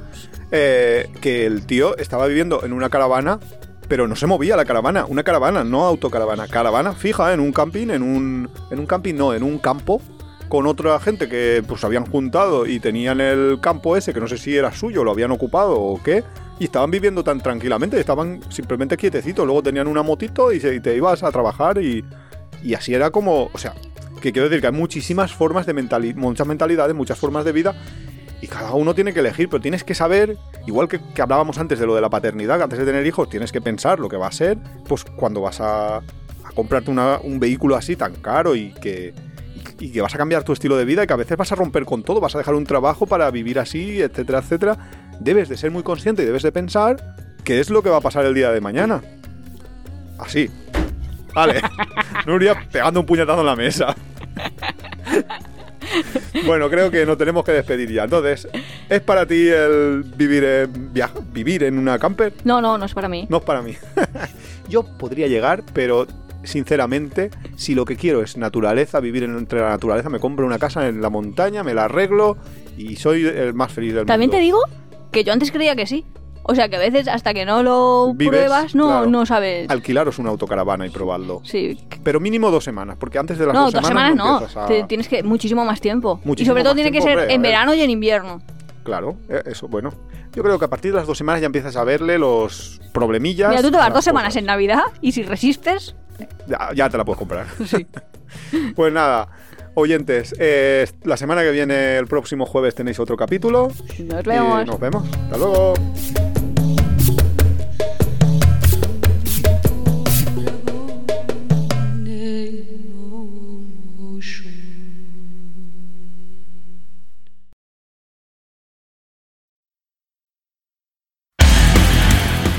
que 0.52 1.46
el 1.46 1.66
tío 1.66 1.98
estaba 1.98 2.28
viviendo 2.28 2.64
en 2.64 2.74
una 2.74 2.90
caravana, 2.90 3.40
pero 3.88 4.08
no 4.08 4.16
se 4.16 4.28
movía 4.28 4.56
la 4.58 4.66
caravana, 4.66 5.06
una 5.08 5.24
caravana, 5.24 5.64
no 5.64 5.86
autocaravana, 5.86 6.48
caravana 6.48 6.94
fija 6.94 7.34
en 7.34 7.40
un 7.40 7.52
camping, 7.54 7.90
en 7.90 8.02
un, 8.04 8.50
en 8.70 8.80
un 8.80 8.86
camping 8.86 9.16
no, 9.16 9.34
en 9.34 9.44
un 9.44 9.58
campo, 9.60 10.02
con 10.48 10.66
otra 10.66 11.00
gente 11.00 11.28
que 11.28 11.64
pues 11.68 11.84
habían 11.84 12.06
juntado 12.06 12.66
y 12.66 12.80
tenían 12.80 13.20
el 13.22 13.60
campo 13.62 13.98
ese, 13.98 14.14
que 14.14 14.20
no 14.20 14.28
sé 14.28 14.38
si 14.38 14.56
era 14.56 14.72
suyo, 14.72 15.04
lo 15.04 15.12
habían 15.12 15.32
ocupado 15.32 15.80
o 15.80 16.02
qué, 16.02 16.24
y 16.60 16.66
estaban 16.66 16.92
viviendo 16.92 17.24
tan 17.24 17.42
tranquilamente, 17.42 18.00
estaban 18.00 18.40
simplemente 18.50 18.98
quietecitos, 18.98 19.46
luego 19.46 19.62
tenían 19.64 19.88
una 19.88 20.04
motito 20.04 20.52
y, 20.52 20.60
se, 20.60 20.76
y 20.76 20.80
te 20.80 20.96
ibas 20.96 21.24
a 21.24 21.32
trabajar 21.32 21.82
y, 21.82 22.04
y 22.64 22.74
así 22.74 22.94
era 22.94 23.12
como, 23.12 23.50
o 23.54 23.58
sea, 23.58 23.74
que 24.22 24.32
quiero 24.32 24.50
decir 24.50 24.62
que 24.62 24.68
hay 24.68 24.74
muchísimas 24.74 25.34
formas 25.34 25.66
de 25.66 25.74
mentali 25.74 26.14
muchas 26.14 26.48
mentalidades, 26.48 26.96
muchas 26.96 27.20
formas 27.20 27.46
de 27.46 27.52
vida 27.52 27.76
y 28.42 28.48
cada 28.48 28.74
uno 28.74 28.94
tiene 28.96 29.14
que 29.14 29.20
elegir, 29.20 29.50
pero 29.50 29.62
tienes 29.62 29.84
que 29.84 29.96
saber, 29.96 30.38
igual 30.66 30.88
que, 30.88 31.00
hablábamos 31.22 31.58
antes 31.58 31.80
de 31.80 31.86
lo 31.86 31.96
de 31.96 32.02
la 32.02 32.10
paternidad, 32.10 32.58
que 32.58 32.64
antes 32.64 32.80
de 32.80 32.86
tener 32.86 33.06
hijos 33.06 33.30
tienes 33.30 33.52
que 33.52 33.62
pensar 33.62 34.00
lo 34.00 34.10
que 34.10 34.18
va 34.18 34.28
a 34.28 34.32
ser, 34.32 34.58
pues 34.88 35.04
cuando 35.04 35.42
vas 35.42 35.60
a, 35.60 35.98
a 35.98 36.52
comprarte 36.54 36.92
un 36.92 37.40
vehículo 37.40 37.76
así 37.76 37.96
tan 37.96 38.14
caro 38.16 38.56
y 38.56 38.74
que, 38.74 39.14
y, 39.80 39.92
que 39.92 40.02
vas 40.02 40.14
a 40.14 40.18
cambiar 40.18 40.44
tu 40.44 40.54
estilo 40.54 40.78
de 40.78 40.86
vida 40.86 41.04
y 41.04 41.08
que 41.08 41.14
a 41.14 41.18
veces 41.18 41.38
vas 41.38 41.52
a 41.52 41.56
romper 41.56 41.86
con 41.86 42.04
todo, 42.04 42.20
vas 42.20 42.36
a 42.36 42.38
dejar 42.38 42.56
un 42.56 42.66
trabajo 42.66 43.06
para 43.06 43.30
vivir 43.32 43.60
así, 43.60 44.02
etcétera, 44.02 44.40
etcétera, 44.40 44.78
debes 45.20 45.50
de 45.50 45.58
ser 45.58 45.72
muy 45.72 45.84
consciente 45.84 46.24
y 46.24 46.26
debes 46.26 46.44
de 46.44 46.52
pensar 46.52 47.16
qué 47.44 47.60
es 47.60 47.70
lo 47.70 47.82
que 47.82 47.90
va 47.90 47.98
a 47.98 48.02
pasar 48.02 48.26
el 48.26 48.34
día 48.34 48.52
de 48.52 48.62
mañana. 48.62 49.02
Así. 50.20 50.50
Vale. 51.34 51.62
Nuria 52.26 52.68
pegando 52.72 53.00
un 53.00 53.06
puñetazo 53.06 53.42
en 53.42 53.46
la 53.46 53.56
mesa. 53.56 53.96
Bueno, 56.46 56.70
creo 56.70 56.92
que 56.92 57.06
nos 57.06 57.18
tenemos 57.18 57.44
que 57.44 57.52
despedir 57.52 57.92
ya. 57.92 58.04
Entonces, 58.04 58.48
¿es 58.90 59.02
para 59.02 59.26
ti 59.26 59.48
el 59.48 60.04
vivir 60.04 60.44
en, 60.44 60.94
vivir 61.34 61.64
en 61.64 61.78
una 61.78 61.98
camper? 62.00 62.34
No, 62.44 62.62
no, 62.62 62.78
no 62.78 62.86
es 62.86 62.94
para 62.94 63.08
mí. 63.08 63.28
No 63.30 63.38
es 63.38 63.44
para 63.44 63.62
mí. 63.62 63.76
Yo 64.70 64.84
podría 64.98 65.28
llegar, 65.28 65.64
pero 65.74 66.08
sinceramente, 66.48 67.30
si 67.56 67.76
lo 67.76 67.86
que 67.86 67.96
quiero 67.96 68.22
es 68.24 68.38
naturaleza, 68.38 69.00
vivir 69.00 69.24
en- 69.24 69.38
entre 69.38 69.60
la 69.62 69.70
naturaleza, 69.70 70.10
me 70.10 70.20
compro 70.20 70.46
una 70.46 70.58
casa 70.60 70.88
en 70.88 71.02
la 71.02 71.10
montaña, 71.10 71.64
me 71.64 71.74
la 71.74 71.86
arreglo 71.86 72.38
y 72.78 72.96
soy 72.96 73.26
el 73.26 73.54
más 73.54 73.72
feliz 73.72 73.94
del 73.94 74.06
También 74.06 74.30
mundo. 74.30 74.38
te 74.38 74.44
digo 74.44 74.60
que 75.12 75.24
yo 75.24 75.34
antes 75.34 75.52
creía 75.52 75.76
que 75.76 75.86
sí. 75.86 76.06
O 76.50 76.56
sea 76.56 76.70
que 76.70 76.78
a 76.78 76.80
veces 76.80 77.10
hasta 77.10 77.34
que 77.34 77.46
no 77.46 77.62
lo 77.62 78.14
Vives, 78.14 78.30
pruebas 78.38 78.74
no, 78.74 78.86
claro. 78.88 79.06
no 79.08 79.26
sabes. 79.26 79.70
Alquilaros 79.70 80.18
una 80.18 80.30
autocaravana 80.30 80.86
y 80.88 80.90
probadlo. 80.90 81.42
Sí. 81.44 81.78
Pero 82.04 82.22
mínimo 82.22 82.50
dos 82.52 82.64
semanas, 82.64 82.96
porque 82.98 83.18
antes 83.18 83.38
de 83.38 83.46
las 83.48 83.54
No, 83.54 83.64
dos 83.66 83.74
dos 83.74 83.86
semanas, 83.86 84.14
semanas 84.18 84.56
no. 84.56 84.62
a- 84.62 84.88
tienes 84.88 85.10
que 85.10 85.24
muchísimo 85.24 85.66
más 85.66 85.82
tiempo. 85.82 86.22
y 86.24 86.28
Muchísimo 86.28 86.54
sobre 86.54 86.64
todo 86.64 86.74
tiene 86.76 86.92
que 86.94 87.02
ser 87.02 87.20
en 87.20 87.42
ver. 87.42 87.52
verano 87.52 87.74
y 87.74 87.82
en 87.82 87.90
invierno. 87.90 88.42
Claro, 88.88 89.18
eh, 89.28 89.42
eso, 89.48 89.68
bueno. 89.68 89.94
Yo 90.34 90.42
creo 90.44 90.58
que 90.58 90.64
a 90.64 90.70
partir 90.70 90.94
de 90.94 90.98
las 91.00 91.06
dos 91.08 91.18
semanas 91.18 91.42
ya 91.42 91.48
empiezas 91.48 91.76
a 91.76 91.84
verle 91.84 92.18
los 92.18 92.80
problemillas. 92.94 93.50
Mira, 93.50 93.62
tú 93.62 93.70
te 93.70 93.76
vas 93.76 93.94
dos 93.94 94.06
semanas 94.06 94.30
cosas. 94.30 94.38
en 94.40 94.46
Navidad 94.46 94.84
y 95.02 95.12
si 95.12 95.24
resistes, 95.24 95.94
Ya, 96.48 96.70
ya 96.74 96.90
te 96.90 96.98
la 96.98 97.04
puedes 97.04 97.20
comprar. 97.20 97.48
sí. 97.66 97.86
Pues 98.78 98.94
nada, 98.94 99.28
oyentes, 99.74 100.34
eh, 100.40 100.88
la 101.04 101.18
semana 101.18 101.42
que 101.44 101.52
viene, 101.52 101.98
el 101.98 102.08
próximo 102.08 102.46
jueves, 102.46 102.76
tenéis 102.76 102.98
otro 103.00 103.18
capítulo. 103.18 103.68
Nos 103.68 104.00
Y 104.00 104.04
vemos. 104.30 104.66
nos 104.66 104.80
vemos. 104.80 105.04
Hasta 105.24 105.38
luego. 105.38 105.74